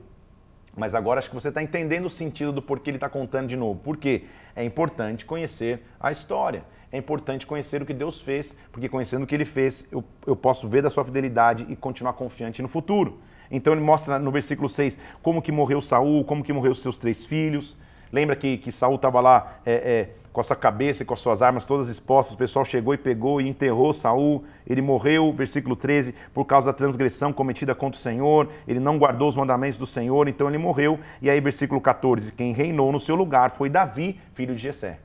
Mas 0.77 0.93
agora 0.93 1.21
acho 1.21 1.29
que 1.29 1.37
você 1.37 1.51
está 1.51 1.63
entendendo 1.63 2.07
o 2.07 2.11
sentido 2.11 2.51
do 2.51 2.61
porquê 2.61 2.91
ele 2.91 2.97
está 2.97 3.09
contando 3.09 3.47
de 3.47 3.57
novo. 3.57 3.79
Por 3.79 3.97
quê? 3.97 4.25
É 4.57 4.65
importante 4.65 5.25
conhecer 5.25 5.87
a 6.01 6.11
história. 6.11 6.65
É 6.91 6.99
importante 6.99 7.47
conhecer 7.47 7.81
o 7.81 7.87
que 7.87 7.95
Deus 7.95 8.21
fez, 8.21 8.57
porque 8.73 8.89
conhecendo 8.89 9.23
o 9.23 9.27
que 9.29 9.37
ele 9.37 9.45
fez, 9.45 9.87
eu, 9.93 10.03
eu 10.27 10.35
posso 10.35 10.67
ver 10.67 10.83
da 10.83 10.91
sua 10.91 11.05
fidelidade 11.05 11.65
e 11.69 11.77
continuar 11.77 12.15
confiante 12.15 12.61
no 12.61 12.67
futuro. 12.67 13.21
Então 13.53 13.73
ele 13.73 13.83
mostra 13.83 14.19
no 14.19 14.33
versículo 14.33 14.69
6 14.69 14.99
como 15.23 15.41
que 15.41 15.53
morreu 15.53 15.81
Saul, 15.81 16.25
como 16.25 16.43
que 16.43 16.53
morreu 16.53 16.75
seus 16.75 16.99
três 16.99 17.25
filhos. 17.25 17.77
Lembra 18.13 18.35
que, 18.35 18.59
que 18.59 18.73
Saul 18.73 18.97
estava 18.97 19.21
lá 19.21 19.59
é, 19.65 19.73
é, 19.73 20.09
com 20.33 20.41
a 20.41 20.45
sua 20.45 20.57
cabeça 20.57 21.03
e 21.03 21.07
com 21.07 21.15
as 21.15 21.21
suas 21.21 21.43
armas 21.43 21.65
todas 21.65 21.89
expostas, 21.89 22.35
o 22.35 22.39
pessoal 22.39 22.65
chegou 22.65 22.95
e 22.95 22.99
pegou 22.99 23.41
e 23.41 23.49
enterrou 23.49 23.93
Saul, 23.93 24.45
ele 24.67 24.81
morreu, 24.81 25.33
versículo 25.33 25.75
13, 25.75 26.15
por 26.33 26.45
causa 26.45 26.73
da 26.73 26.77
transgressão 26.77 27.33
cometida 27.33 27.75
contra 27.75 27.99
o 27.99 28.03
Senhor, 28.03 28.49
ele 28.67 28.81
não 28.81 28.99
guardou 28.99 29.29
os 29.29 29.37
mandamentos 29.37 29.79
do 29.79 29.87
Senhor, 29.87 30.29
então 30.29 30.49
ele 30.49 30.59
morreu. 30.59 30.99
E 31.21 31.29
aí, 31.29 31.41
versículo 31.41 31.81
14, 31.81 32.33
quem 32.33 32.53
reinou 32.53 32.93
no 32.93 33.01
seu 33.01 33.15
lugar 33.15 33.51
foi 33.51 33.69
Davi, 33.69 34.21
filho 34.35 34.55
de 34.55 34.63
Jessé. 34.63 34.99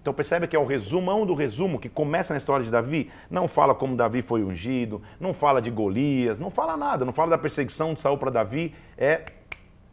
Então 0.00 0.14
percebe 0.14 0.46
que 0.46 0.56
é 0.56 0.58
o 0.58 0.64
resumão 0.64 1.26
do 1.26 1.34
resumo 1.34 1.78
que 1.78 1.88
começa 1.88 2.32
na 2.32 2.38
história 2.38 2.64
de 2.64 2.70
Davi. 2.70 3.10
Não 3.30 3.46
fala 3.46 3.74
como 3.74 3.96
Davi 3.96 4.22
foi 4.22 4.42
ungido, 4.42 5.02
não 5.20 5.34
fala 5.34 5.60
de 5.60 5.70
Golias, 5.70 6.38
não 6.38 6.50
fala 6.50 6.76
nada, 6.76 7.04
não 7.04 7.12
fala 7.12 7.30
da 7.30 7.38
perseguição 7.38 7.92
de 7.92 8.00
Saul 8.00 8.16
para 8.16 8.30
Davi, 8.30 8.74
é 8.96 9.22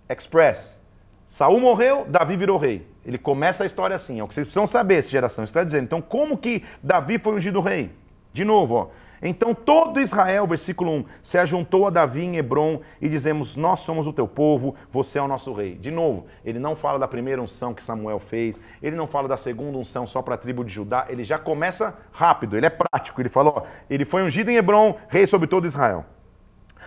express. 0.09 0.84
Saul 1.27 1.59
morreu, 1.59 2.05
Davi 2.07 2.37
virou 2.37 2.57
rei. 2.57 2.87
Ele 3.05 3.17
começa 3.17 3.63
a 3.63 3.65
história 3.65 3.95
assim, 3.95 4.19
é 4.19 4.23
o 4.23 4.27
que 4.27 4.33
vocês 4.33 4.45
precisam 4.45 4.67
saber, 4.67 4.95
essa 4.95 5.09
geração 5.09 5.43
está 5.43 5.63
dizendo. 5.63 5.83
Então, 5.85 6.01
como 6.01 6.37
que 6.37 6.63
Davi 6.81 7.19
foi 7.19 7.35
ungido 7.35 7.61
rei? 7.61 7.91
De 8.31 8.43
novo, 8.43 8.75
ó. 8.75 8.87
Então 9.21 9.55
todo 9.55 9.99
Israel, 9.99 10.45
versículo 10.45 10.91
1, 10.91 11.05
se 11.21 11.37
ajuntou 11.37 11.87
a 11.87 11.89
Davi 11.89 12.23
em 12.23 12.37
Hebron 12.37 12.81
e 13.01 13.09
dizemos: 13.09 13.55
Nós 13.55 13.79
somos 13.79 14.07
o 14.07 14.13
teu 14.13 14.27
povo, 14.27 14.75
você 14.91 15.17
é 15.17 15.21
o 15.21 15.27
nosso 15.27 15.53
rei. 15.53 15.75
De 15.75 15.89
novo, 15.89 16.27
ele 16.43 16.59
não 16.59 16.75
fala 16.75 16.99
da 16.99 17.07
primeira 17.07 17.41
unção 17.41 17.73
que 17.73 17.83
Samuel 17.83 18.19
fez, 18.19 18.59
ele 18.83 18.95
não 18.95 19.07
fala 19.07 19.27
da 19.27 19.37
segunda 19.37 19.77
unção 19.77 20.05
só 20.05 20.21
para 20.21 20.35
a 20.35 20.37
tribo 20.37 20.63
de 20.63 20.71
Judá, 20.71 21.07
ele 21.09 21.23
já 21.23 21.39
começa 21.39 21.97
rápido, 22.11 22.55
ele 22.55 22.65
é 22.65 22.69
prático. 22.69 23.19
Ele 23.19 23.29
falou: 23.29 23.65
Ele 23.89 24.05
foi 24.05 24.21
ungido 24.21 24.51
em 24.51 24.57
Hebron, 24.57 24.95
rei 25.07 25.25
sobre 25.25 25.47
todo 25.47 25.65
Israel. 25.65 26.05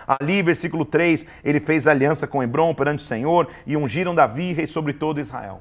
Ali, 0.08 0.40
versículo 0.40 0.86
3, 0.86 1.26
ele 1.44 1.60
fez 1.60 1.86
aliança 1.86 2.26
com 2.26 2.42
Hebron 2.42 2.74
perante 2.74 3.00
o 3.00 3.06
Senhor 3.06 3.46
e 3.66 3.76
ungiram 3.76 4.14
Davi 4.14 4.54
rei 4.54 4.66
sobre 4.66 4.94
todo 4.94 5.20
Israel. 5.20 5.60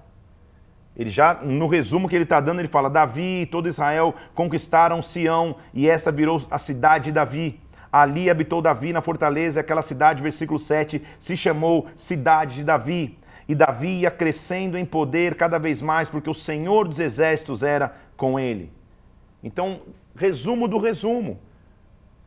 Ele 0.96 1.10
já, 1.10 1.34
no 1.34 1.68
resumo 1.68 2.08
que 2.08 2.16
ele 2.16 2.24
está 2.24 2.40
dando, 2.40 2.60
ele 2.60 2.70
fala: 2.70 2.90
Davi 2.90 3.42
e 3.42 3.46
todo 3.46 3.68
Israel 3.68 4.16
conquistaram 4.34 5.04
Sião 5.04 5.58
e 5.74 5.90
esta 5.90 6.14
virou 6.14 6.42
a 6.50 6.58
cidade 6.58 7.06
de 7.06 7.12
Davi. 7.12 7.60
Ali 7.92 8.30
habitou 8.30 8.62
Davi 8.62 8.94
na 8.94 9.02
fortaleza, 9.02 9.60
aquela 9.60 9.82
cidade, 9.82 10.24
versículo 10.24 10.60
7, 10.60 11.02
se 11.20 11.36
chamou 11.36 11.88
Cidade 11.94 12.56
de 12.56 12.64
Davi. 12.64 13.20
E 13.50 13.56
Davi 13.56 14.00
ia 14.00 14.12
crescendo 14.12 14.78
em 14.78 14.86
poder 14.86 15.36
cada 15.36 15.58
vez 15.58 15.82
mais, 15.82 16.08
porque 16.08 16.30
o 16.30 16.34
Senhor 16.34 16.88
dos 16.88 17.00
exércitos 17.00 17.64
era 17.64 17.96
com 18.16 18.40
ele. 18.40 18.72
Então, 19.44 19.82
resumo 20.16 20.68
do 20.68 20.78
resumo 20.78 21.40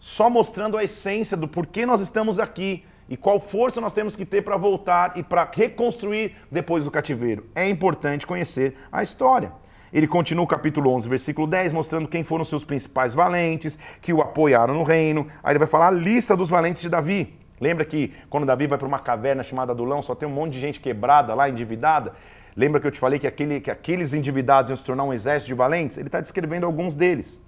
só 0.00 0.30
mostrando 0.30 0.78
a 0.78 0.82
essência 0.82 1.36
do 1.36 1.46
porquê 1.46 1.84
nós 1.84 2.00
estamos 2.00 2.40
aqui 2.40 2.84
e 3.06 3.16
qual 3.16 3.38
força 3.38 3.80
nós 3.80 3.92
temos 3.92 4.16
que 4.16 4.24
ter 4.24 4.42
para 4.42 4.56
voltar 4.56 5.12
e 5.16 5.22
para 5.22 5.48
reconstruir 5.52 6.34
depois 6.50 6.84
do 6.84 6.90
cativeiro. 6.90 7.46
É 7.54 7.68
importante 7.68 8.26
conhecer 8.26 8.76
a 8.90 9.02
história. 9.02 9.52
Ele 9.92 10.06
continua 10.06 10.44
o 10.44 10.48
capítulo 10.48 10.90
11, 10.90 11.08
versículo 11.08 11.46
10, 11.46 11.72
mostrando 11.72 12.08
quem 12.08 12.22
foram 12.22 12.44
seus 12.44 12.64
principais 12.64 13.12
valentes, 13.12 13.76
que 14.00 14.12
o 14.12 14.22
apoiaram 14.22 14.72
no 14.72 14.84
reino. 14.84 15.26
Aí 15.42 15.52
ele 15.52 15.58
vai 15.58 15.68
falar 15.68 15.88
a 15.88 15.90
lista 15.90 16.36
dos 16.36 16.48
valentes 16.48 16.80
de 16.80 16.88
Davi. 16.88 17.38
Lembra 17.60 17.84
que 17.84 18.14
quando 18.30 18.46
Davi 18.46 18.66
vai 18.66 18.78
para 18.78 18.88
uma 18.88 19.00
caverna 19.00 19.42
chamada 19.42 19.72
Adulão, 19.72 20.00
só 20.00 20.14
tem 20.14 20.26
um 20.26 20.32
monte 20.32 20.54
de 20.54 20.60
gente 20.60 20.80
quebrada 20.80 21.34
lá, 21.34 21.48
endividada? 21.48 22.14
Lembra 22.56 22.80
que 22.80 22.86
eu 22.86 22.90
te 22.90 22.98
falei 22.98 23.18
que, 23.18 23.26
aquele, 23.26 23.60
que 23.60 23.70
aqueles 23.70 24.14
endividados 24.14 24.70
iam 24.70 24.76
se 24.76 24.84
tornar 24.84 25.04
um 25.04 25.12
exército 25.12 25.48
de 25.48 25.54
valentes? 25.54 25.98
Ele 25.98 26.08
está 26.08 26.20
descrevendo 26.20 26.64
alguns 26.64 26.96
deles, 26.96 27.42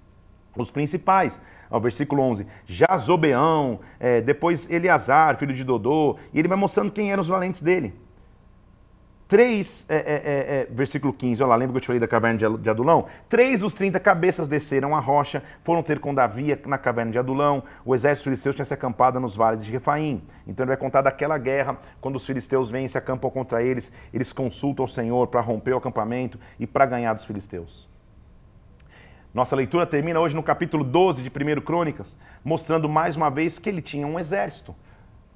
os 0.55 0.69
principais. 0.69 1.41
Ó, 1.73 1.79
versículo 1.79 2.21
11. 2.21 2.45
Jazobeão, 2.67 3.79
é, 3.99 4.21
depois 4.21 4.69
Eleazar, 4.69 5.37
filho 5.37 5.55
de 5.55 5.63
Dodô, 5.63 6.17
e 6.31 6.37
ele 6.37 6.47
vai 6.47 6.55
mostrando 6.55 6.91
quem 6.91 7.11
eram 7.11 7.21
os 7.21 7.27
valentes 7.27 7.63
dele. 7.63 7.95
3, 9.27 9.85
é, 9.89 9.95
é, 9.95 9.97
é, 9.97 10.03
é, 10.05 10.67
versículo 10.69 11.11
15, 11.11 11.41
olha 11.41 11.49
lá, 11.49 11.55
lembra 11.55 11.73
que 11.73 11.77
eu 11.77 11.81
te 11.81 11.87
falei 11.87 11.99
da 11.99 12.07
caverna 12.07 12.37
de 12.59 12.69
Adulão? 12.69 13.07
Três 13.27 13.61
dos 13.61 13.73
30 13.73 13.99
cabeças 13.99 14.47
desceram 14.47 14.95
a 14.95 14.99
rocha, 14.99 15.41
foram 15.63 15.81
ter 15.81 15.97
com 15.97 16.13
Davi 16.13 16.55
na 16.67 16.77
caverna 16.77 17.11
de 17.11 17.17
Adulão, 17.17 17.63
o 17.83 17.95
exército 17.95 18.25
filisteu 18.25 18.53
tinha 18.53 18.65
se 18.65 18.75
acampado 18.75 19.19
nos 19.19 19.35
vales 19.35 19.65
de 19.65 19.71
Refaim. 19.71 20.21
Então 20.45 20.63
ele 20.63 20.67
vai 20.67 20.77
contar 20.77 21.01
daquela 21.01 21.39
guerra, 21.39 21.79
quando 21.99 22.17
os 22.17 22.25
filisteus 22.27 22.69
vêm 22.69 22.85
e 22.85 22.89
se 22.89 22.99
acampam 22.99 23.31
contra 23.31 23.63
eles, 23.63 23.91
eles 24.13 24.31
consultam 24.31 24.85
o 24.85 24.87
Senhor 24.87 25.25
para 25.25 25.41
romper 25.41 25.73
o 25.73 25.77
acampamento 25.77 26.37
e 26.59 26.67
para 26.67 26.85
ganhar 26.85 27.15
dos 27.15 27.25
filisteus. 27.25 27.91
Nossa 29.33 29.55
leitura 29.55 29.87
termina 29.87 30.19
hoje 30.19 30.35
no 30.35 30.43
capítulo 30.43 30.83
12 30.83 31.23
de 31.23 31.29
1 31.29 31.61
Crônicas, 31.61 32.15
mostrando 32.45 32.87
mais 32.87 33.15
uma 33.15 33.31
vez 33.31 33.57
que 33.57 33.67
ele 33.67 33.81
tinha 33.81 34.05
um 34.05 34.19
exército. 34.19 34.75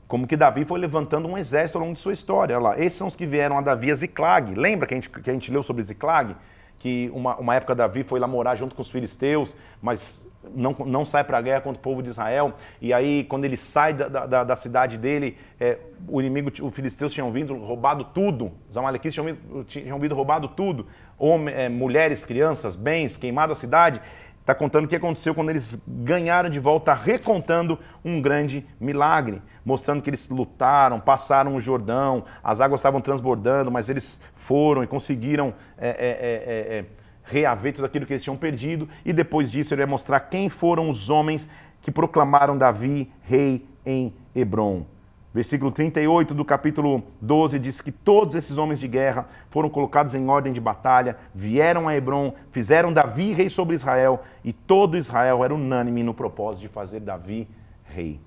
Como 0.07 0.27
que 0.27 0.37
Davi 0.37 0.65
foi 0.65 0.79
levantando 0.79 1.27
um 1.27 1.35
exército 1.35 1.79
ao 1.79 1.83
longo 1.83 1.95
de 1.95 1.99
sua 1.99 2.13
história. 2.13 2.55
Olha 2.55 2.69
lá, 2.69 2.79
esses 2.79 2.93
são 2.93 3.07
os 3.07 3.15
que 3.15 3.25
vieram 3.25 3.57
a 3.57 3.61
Davi 3.61 3.89
a 3.89 3.95
Ziclag. 3.95 4.53
Lembra 4.53 4.85
que 4.87 4.93
a 4.93 4.97
gente, 4.97 5.09
que 5.09 5.27
a 5.27 5.33
gente 5.33 5.51
leu 5.51 5.63
sobre 5.63 5.81
Ziclag? 5.81 6.35
Que 6.77 7.09
uma, 7.11 7.37
uma 7.37 7.55
época 7.55 7.73
Davi 7.73 8.03
foi 8.03 8.19
lá 8.19 8.27
morar 8.27 8.53
junto 8.53 8.75
com 8.75 8.83
os 8.83 8.87
filisteus, 8.87 9.57
mas 9.81 10.23
não, 10.55 10.75
não 10.85 11.05
sai 11.05 11.23
para 11.23 11.37
a 11.37 11.41
guerra 11.41 11.61
contra 11.61 11.79
o 11.79 11.81
povo 11.81 12.01
de 12.01 12.09
Israel. 12.09 12.53
E 12.81 12.93
aí, 12.93 13.23
quando 13.23 13.45
ele 13.45 13.57
sai 13.57 13.93
da, 13.93 14.25
da, 14.25 14.43
da 14.43 14.55
cidade 14.55 14.97
dele, 14.97 15.37
é, 15.59 15.77
o 16.07 16.21
inimigo, 16.21 16.51
os 16.61 16.73
filisteus 16.73 17.13
tinham 17.13 17.31
vindo, 17.31 17.55
roubado 17.55 18.03
tudo. 18.03 18.51
Os 18.69 18.77
amalequitas 18.77 19.13
tinham, 19.13 19.37
tinham 19.65 19.99
vindo, 19.99 20.15
roubado 20.15 20.47
tudo. 20.47 20.87
Homem, 21.17 21.53
é, 21.53 21.69
mulheres, 21.69 22.25
crianças, 22.25 22.75
bens, 22.75 23.17
queimado 23.17 23.53
a 23.53 23.55
cidade 23.55 24.01
está 24.47 24.55
contando 24.55 24.85
o 24.85 24.87
que 24.87 24.95
aconteceu 24.95 25.35
quando 25.35 25.49
eles 25.49 25.77
ganharam 25.85 26.49
de 26.49 26.57
volta, 26.57 26.93
recontando 26.93 27.77
um 28.03 28.21
grande 28.21 28.65
milagre, 28.79 29.41
mostrando 29.65 30.01
que 30.01 30.09
eles 30.09 30.29
lutaram, 30.29 31.01
passaram 31.01 31.53
o 31.53 31.59
Jordão, 31.59 32.23
as 32.41 32.61
águas 32.61 32.79
estavam 32.79 33.01
transbordando, 33.01 33.69
mas 33.69 33.89
eles 33.89 34.21
foram 34.35 34.81
e 34.81 34.87
conseguiram 34.87 35.53
é, 35.77 35.89
é, 35.89 35.91
é, 35.91 36.77
é 36.77 36.85
reaver 37.29 37.73
tudo 37.73 37.85
aquilo 37.85 38.05
que 38.05 38.13
eles 38.13 38.23
tinham 38.23 38.37
perdido. 38.37 38.87
E 39.05 39.13
depois 39.13 39.51
disso 39.51 39.73
ele 39.73 39.81
vai 39.81 39.89
mostrar 39.89 40.19
quem 40.21 40.49
foram 40.49 40.89
os 40.89 41.09
homens 41.09 41.47
que 41.81 41.91
proclamaram 41.91 42.57
Davi 42.57 43.11
rei 43.21 43.65
em 43.85 44.13
Hebron. 44.35 44.85
Versículo 45.33 45.71
38 45.71 46.33
do 46.33 46.43
capítulo 46.43 47.03
12 47.21 47.59
diz 47.59 47.79
que 47.79 47.91
todos 47.91 48.33
esses 48.33 48.57
homens 48.57 48.79
de 48.79 48.87
guerra 48.87 49.27
foram 49.49 49.69
colocados 49.69 50.15
em 50.15 50.27
ordem 50.27 50.51
de 50.51 50.59
batalha, 50.59 51.15
vieram 51.35 51.87
a 51.87 51.95
Hebron, 51.95 52.33
fizeram 52.49 52.91
Davi 52.91 53.33
rei 53.33 53.47
sobre 53.47 53.75
Israel, 53.75 54.23
e 54.43 54.51
todo 54.51 54.97
Israel 54.97 55.43
era 55.43 55.53
unânime 55.53 56.01
no 56.01 56.13
propósito 56.13 56.63
de 56.63 56.69
fazer 56.69 57.01
Davi 57.01 57.47
rei. 57.83 58.19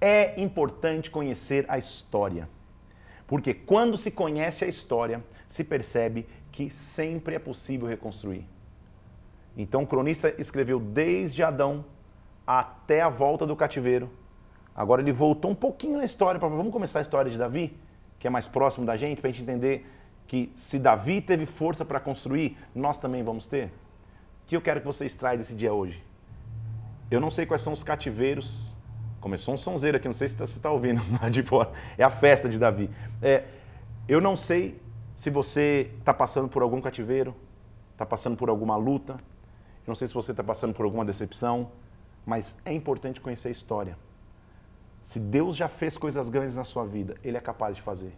É 0.00 0.40
importante 0.40 1.10
conhecer 1.10 1.64
a 1.68 1.78
história, 1.78 2.48
porque 3.26 3.54
quando 3.54 3.96
se 3.96 4.10
conhece 4.10 4.64
a 4.64 4.68
história, 4.68 5.22
se 5.46 5.62
percebe 5.62 6.26
que 6.50 6.70
sempre 6.70 7.34
é 7.34 7.38
possível 7.38 7.86
reconstruir. 7.86 8.46
Então 9.56 9.82
o 9.82 9.86
cronista 9.86 10.34
escreveu 10.38 10.78
desde 10.78 11.42
Adão 11.42 11.84
até 12.46 13.02
a 13.02 13.08
volta 13.08 13.46
do 13.46 13.56
cativeiro 13.56 14.10
Agora 14.78 15.02
ele 15.02 15.10
voltou 15.10 15.50
um 15.50 15.56
pouquinho 15.56 15.98
na 15.98 16.04
história, 16.04 16.38
para 16.38 16.48
vamos 16.48 16.72
começar 16.72 17.00
a 17.00 17.02
história 17.02 17.28
de 17.28 17.36
Davi, 17.36 17.76
que 18.16 18.28
é 18.28 18.30
mais 18.30 18.46
próximo 18.46 18.86
da 18.86 18.96
gente, 18.96 19.20
para 19.20 19.28
a 19.28 19.32
gente 19.32 19.42
entender 19.42 19.84
que 20.24 20.52
se 20.54 20.78
Davi 20.78 21.20
teve 21.20 21.46
força 21.46 21.84
para 21.84 21.98
construir, 21.98 22.56
nós 22.72 22.96
também 22.96 23.24
vamos 23.24 23.44
ter. 23.44 23.64
O 23.64 24.46
que 24.46 24.54
eu 24.54 24.60
quero 24.60 24.78
que 24.78 24.86
você 24.86 25.04
extraia 25.04 25.36
desse 25.36 25.52
dia 25.52 25.72
hoje? 25.72 26.00
Eu 27.10 27.20
não 27.20 27.28
sei 27.28 27.44
quais 27.44 27.60
são 27.60 27.72
os 27.72 27.82
cativeiros. 27.82 28.72
Começou 29.20 29.52
um 29.52 29.56
sonzeiro 29.56 29.96
aqui, 29.96 30.06
não 30.06 30.14
sei 30.14 30.28
se 30.28 30.36
você 30.36 30.44
está 30.44 30.68
tá 30.68 30.72
ouvindo 30.72 31.02
lá 31.20 31.28
de 31.28 31.42
fora. 31.42 31.72
É 31.96 32.04
a 32.04 32.10
festa 32.10 32.48
de 32.48 32.56
Davi. 32.56 32.88
É, 33.20 33.46
eu 34.06 34.20
não 34.20 34.36
sei 34.36 34.80
se 35.18 35.30
você 35.30 35.90
está 35.98 36.14
passando 36.14 36.48
por 36.48 36.62
algum 36.62 36.80
cativeiro, 36.80 37.34
está 37.90 38.06
passando 38.06 38.36
por 38.36 38.48
alguma 38.48 38.76
luta. 38.76 39.18
Não 39.84 39.96
sei 39.96 40.06
se 40.06 40.14
você 40.14 40.30
está 40.30 40.44
passando 40.44 40.72
por 40.72 40.84
alguma 40.84 41.04
decepção, 41.04 41.72
mas 42.24 42.56
é 42.64 42.72
importante 42.72 43.20
conhecer 43.20 43.48
a 43.48 43.50
história. 43.50 43.98
Se 45.02 45.18
Deus 45.18 45.56
já 45.56 45.66
fez 45.66 45.98
coisas 45.98 46.30
grandes 46.30 46.54
na 46.54 46.62
sua 46.62 46.86
vida, 46.86 47.16
Ele 47.24 47.36
é 47.36 47.40
capaz 47.40 47.74
de 47.74 47.82
fazer. 47.82 48.12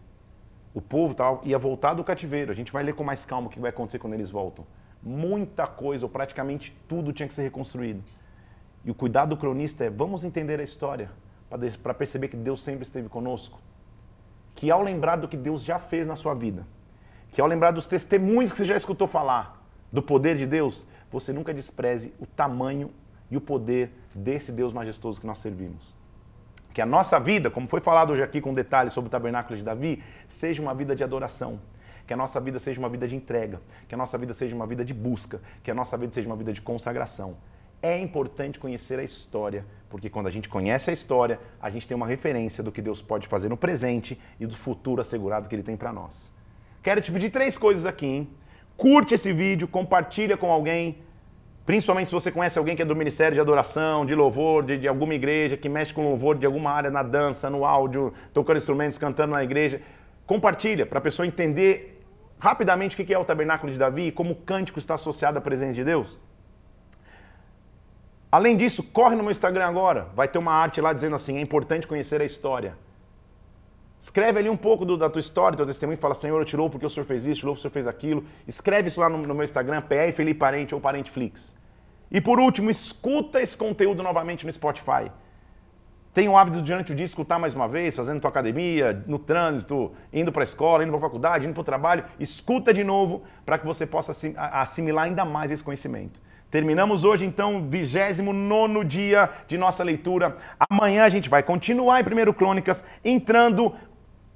O 0.74 0.82
povo 0.82 1.14
tal, 1.14 1.40
ia 1.42 1.58
voltar 1.58 1.94
do 1.94 2.04
cativeiro. 2.04 2.52
A 2.52 2.54
gente 2.54 2.70
vai 2.70 2.82
ler 2.82 2.94
com 2.94 3.02
mais 3.02 3.24
calma 3.24 3.46
o 3.46 3.50
que 3.50 3.58
vai 3.58 3.70
acontecer 3.70 3.98
quando 3.98 4.12
eles 4.12 4.28
voltam. 4.28 4.66
Muita 5.02 5.66
coisa, 5.66 6.04
ou 6.04 6.10
praticamente 6.10 6.76
tudo, 6.86 7.14
tinha 7.14 7.26
que 7.26 7.32
ser 7.32 7.44
reconstruído. 7.44 8.04
E 8.84 8.90
o 8.90 8.94
cuidado 8.94 9.30
do 9.30 9.38
cronista 9.38 9.86
é: 9.86 9.88
vamos 9.88 10.22
entender 10.22 10.60
a 10.60 10.62
história, 10.62 11.10
para 11.82 11.94
perceber 11.94 12.28
que 12.28 12.36
Deus 12.36 12.62
sempre 12.62 12.82
esteve 12.82 13.08
conosco. 13.08 13.58
Que 14.54 14.70
ao 14.70 14.82
lembrar 14.82 15.16
do 15.16 15.26
que 15.26 15.36
Deus 15.38 15.64
já 15.64 15.78
fez 15.78 16.06
na 16.06 16.14
sua 16.14 16.34
vida, 16.34 16.66
que 17.32 17.40
ao 17.40 17.46
lembrar 17.46 17.70
dos 17.70 17.86
testemunhos 17.86 18.50
que 18.50 18.58
você 18.58 18.64
já 18.64 18.76
escutou 18.76 19.06
falar, 19.06 19.60
do 19.92 20.02
poder 20.02 20.36
de 20.36 20.46
Deus, 20.46 20.84
você 21.10 21.32
nunca 21.32 21.52
despreze 21.52 22.12
o 22.20 22.26
tamanho 22.26 22.90
e 23.30 23.36
o 23.36 23.40
poder 23.40 23.92
desse 24.14 24.52
Deus 24.52 24.72
majestoso 24.72 25.20
que 25.20 25.26
nós 25.26 25.38
servimos. 25.38 25.94
Que 26.72 26.80
a 26.80 26.86
nossa 26.86 27.18
vida, 27.18 27.50
como 27.50 27.66
foi 27.66 27.80
falado 27.80 28.12
hoje 28.12 28.22
aqui 28.22 28.40
com 28.40 28.54
detalhes 28.54 28.92
sobre 28.92 29.08
o 29.08 29.10
tabernáculo 29.10 29.56
de 29.56 29.64
Davi, 29.64 30.02
seja 30.28 30.62
uma 30.62 30.74
vida 30.74 30.94
de 30.94 31.02
adoração. 31.02 31.60
Que 32.06 32.14
a 32.14 32.16
nossa 32.16 32.40
vida 32.40 32.58
seja 32.58 32.78
uma 32.78 32.88
vida 32.88 33.06
de 33.08 33.16
entrega. 33.16 33.60
Que 33.88 33.94
a 33.94 33.98
nossa 33.98 34.16
vida 34.16 34.32
seja 34.32 34.54
uma 34.54 34.66
vida 34.66 34.84
de 34.84 34.94
busca. 34.94 35.40
Que 35.62 35.70
a 35.70 35.74
nossa 35.74 35.96
vida 35.96 36.12
seja 36.12 36.28
uma 36.28 36.36
vida 36.36 36.52
de 36.52 36.60
consagração. 36.60 37.36
É 37.82 37.98
importante 37.98 38.58
conhecer 38.58 38.98
a 38.98 39.02
história, 39.02 39.64
porque 39.88 40.10
quando 40.10 40.26
a 40.26 40.30
gente 40.30 40.48
conhece 40.48 40.90
a 40.90 40.92
história, 40.92 41.40
a 41.60 41.70
gente 41.70 41.88
tem 41.88 41.96
uma 41.96 42.06
referência 42.06 42.62
do 42.62 42.70
que 42.70 42.82
Deus 42.82 43.00
pode 43.00 43.26
fazer 43.26 43.48
no 43.48 43.56
presente 43.56 44.20
e 44.38 44.46
do 44.46 44.56
futuro 44.56 45.00
assegurado 45.00 45.48
que 45.48 45.54
Ele 45.54 45.62
tem 45.62 45.76
para 45.76 45.92
nós. 45.92 46.30
Quero 46.82 47.00
te 47.00 47.12
pedir 47.12 47.30
três 47.30 47.56
coisas 47.58 47.86
aqui, 47.86 48.06
hein? 48.06 48.28
Curte 48.76 49.14
esse 49.14 49.32
vídeo, 49.32 49.68
compartilha 49.68 50.36
com 50.36 50.50
alguém, 50.50 50.96
Principalmente 51.70 52.08
se 52.08 52.12
você 52.12 52.32
conhece 52.32 52.58
alguém 52.58 52.74
que 52.74 52.82
é 52.82 52.84
do 52.84 52.96
Ministério 52.96 53.32
de 53.32 53.40
Adoração, 53.40 54.04
de 54.04 54.12
Louvor, 54.12 54.64
de, 54.64 54.76
de 54.76 54.88
alguma 54.88 55.14
igreja, 55.14 55.56
que 55.56 55.68
mexe 55.68 55.94
com 55.94 56.02
louvor 56.02 56.36
de 56.36 56.44
alguma 56.44 56.72
área 56.72 56.90
na 56.90 57.00
dança, 57.00 57.48
no 57.48 57.64
áudio, 57.64 58.12
tocando 58.34 58.56
instrumentos, 58.56 58.98
cantando 58.98 59.34
na 59.34 59.44
igreja. 59.44 59.80
Compartilha 60.26 60.84
para 60.84 60.98
a 60.98 61.00
pessoa 61.00 61.24
entender 61.24 62.02
rapidamente 62.40 63.00
o 63.00 63.06
que 63.06 63.14
é 63.14 63.16
o 63.16 63.24
tabernáculo 63.24 63.70
de 63.72 63.78
Davi 63.78 64.08
e 64.08 64.10
como 64.10 64.32
o 64.32 64.34
cântico 64.34 64.80
está 64.80 64.94
associado 64.94 65.38
à 65.38 65.40
presença 65.40 65.74
de 65.74 65.84
Deus. 65.84 66.18
Além 68.32 68.56
disso, 68.56 68.82
corre 68.82 69.14
no 69.14 69.22
meu 69.22 69.30
Instagram 69.30 69.66
agora. 69.66 70.08
Vai 70.12 70.26
ter 70.26 70.38
uma 70.38 70.52
arte 70.52 70.80
lá 70.80 70.92
dizendo 70.92 71.14
assim: 71.14 71.38
é 71.38 71.40
importante 71.40 71.86
conhecer 71.86 72.20
a 72.20 72.24
história. 72.24 72.74
Escreve 74.00 74.38
ali 74.38 74.48
um 74.48 74.56
pouco 74.56 74.86
do, 74.86 74.96
da 74.96 75.10
tua 75.10 75.20
história, 75.20 75.52
do 75.52 75.58
teu 75.58 75.66
testemunho, 75.66 75.98
fala, 75.98 76.14
Senhor, 76.14 76.40
eu 76.40 76.44
tirou 76.46 76.70
porque 76.70 76.86
o 76.86 76.90
Senhor 76.90 77.04
fez 77.04 77.26
isso, 77.26 77.40
tirou 77.40 77.54
porque 77.54 77.60
o 77.60 77.70
Senhor 77.70 77.72
fez 77.72 77.86
aquilo. 77.86 78.24
Escreve 78.48 78.88
isso 78.88 78.98
lá 78.98 79.10
no, 79.10 79.18
no 79.18 79.34
meu 79.34 79.44
Instagram, 79.44 79.82
PR 79.82 80.10
Felipe 80.14 80.40
Parente 80.40 80.74
ou 80.74 80.80
Parente 80.80 81.10
Flix. 81.10 81.54
E 82.10 82.18
por 82.18 82.40
último, 82.40 82.70
escuta 82.70 83.42
esse 83.42 83.54
conteúdo 83.54 84.02
novamente 84.02 84.46
no 84.46 84.52
Spotify. 84.52 85.12
Tem 86.14 86.30
o 86.30 86.36
hábito 86.36 86.62
durante 86.62 86.92
o 86.92 86.94
dia 86.94 87.04
escutar 87.04 87.38
mais 87.38 87.54
uma 87.54 87.68
vez, 87.68 87.94
fazendo 87.94 88.20
tua 88.20 88.30
academia, 88.30 89.04
no 89.06 89.18
trânsito, 89.18 89.92
indo 90.10 90.32
para 90.32 90.42
a 90.42 90.44
escola, 90.44 90.82
indo 90.82 90.90
para 90.90 90.98
a 90.98 91.02
faculdade, 91.02 91.46
indo 91.46 91.52
para 91.52 91.60
o 91.60 91.64
trabalho. 91.64 92.04
Escuta 92.18 92.72
de 92.72 92.82
novo 92.82 93.22
para 93.44 93.58
que 93.58 93.66
você 93.66 93.86
possa 93.86 94.12
assimilar 94.36 95.04
ainda 95.04 95.26
mais 95.26 95.50
esse 95.52 95.62
conhecimento. 95.62 96.18
Terminamos 96.50 97.04
hoje, 97.04 97.24
então, 97.24 97.64
29 97.68 98.84
dia 98.84 99.30
de 99.46 99.56
nossa 99.56 99.84
leitura. 99.84 100.36
Amanhã 100.68 101.04
a 101.04 101.08
gente 101.08 101.28
vai 101.28 101.44
continuar 101.44 102.00
em 102.00 102.28
1 102.28 102.32
Crônicas, 102.32 102.84
entrando 103.04 103.72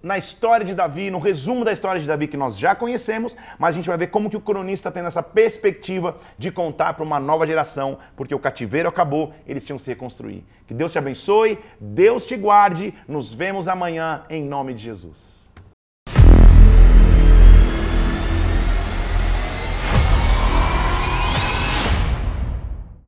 na 0.04 0.18
história 0.18 0.66
de 0.66 0.74
Davi, 0.74 1.10
no 1.10 1.18
resumo 1.18 1.64
da 1.64 1.72
história 1.72 1.98
de 1.98 2.06
Davi 2.06 2.28
que 2.28 2.36
nós 2.36 2.58
já 2.58 2.74
conhecemos, 2.74 3.34
mas 3.58 3.74
a 3.74 3.76
gente 3.76 3.88
vai 3.88 3.96
ver 3.96 4.08
como 4.08 4.28
que 4.28 4.36
o 4.36 4.40
cronista 4.40 4.92
tem 4.92 5.02
essa 5.02 5.22
perspectiva 5.22 6.18
de 6.38 6.50
contar 6.50 6.92
para 6.92 7.02
uma 7.02 7.18
nova 7.18 7.46
geração, 7.46 7.98
porque 8.14 8.34
o 8.34 8.38
cativeiro 8.38 8.86
acabou, 8.86 9.32
eles 9.46 9.64
tinham 9.64 9.78
que 9.78 9.82
se 9.82 9.90
reconstruir. 9.90 10.44
Que 10.66 10.74
Deus 10.74 10.92
te 10.92 10.98
abençoe, 10.98 11.58
Deus 11.80 12.26
te 12.26 12.36
guarde, 12.36 12.92
nos 13.08 13.32
vemos 13.32 13.66
amanhã 13.66 14.24
em 14.28 14.44
nome 14.44 14.74
de 14.74 14.84
Jesus. 14.84 15.33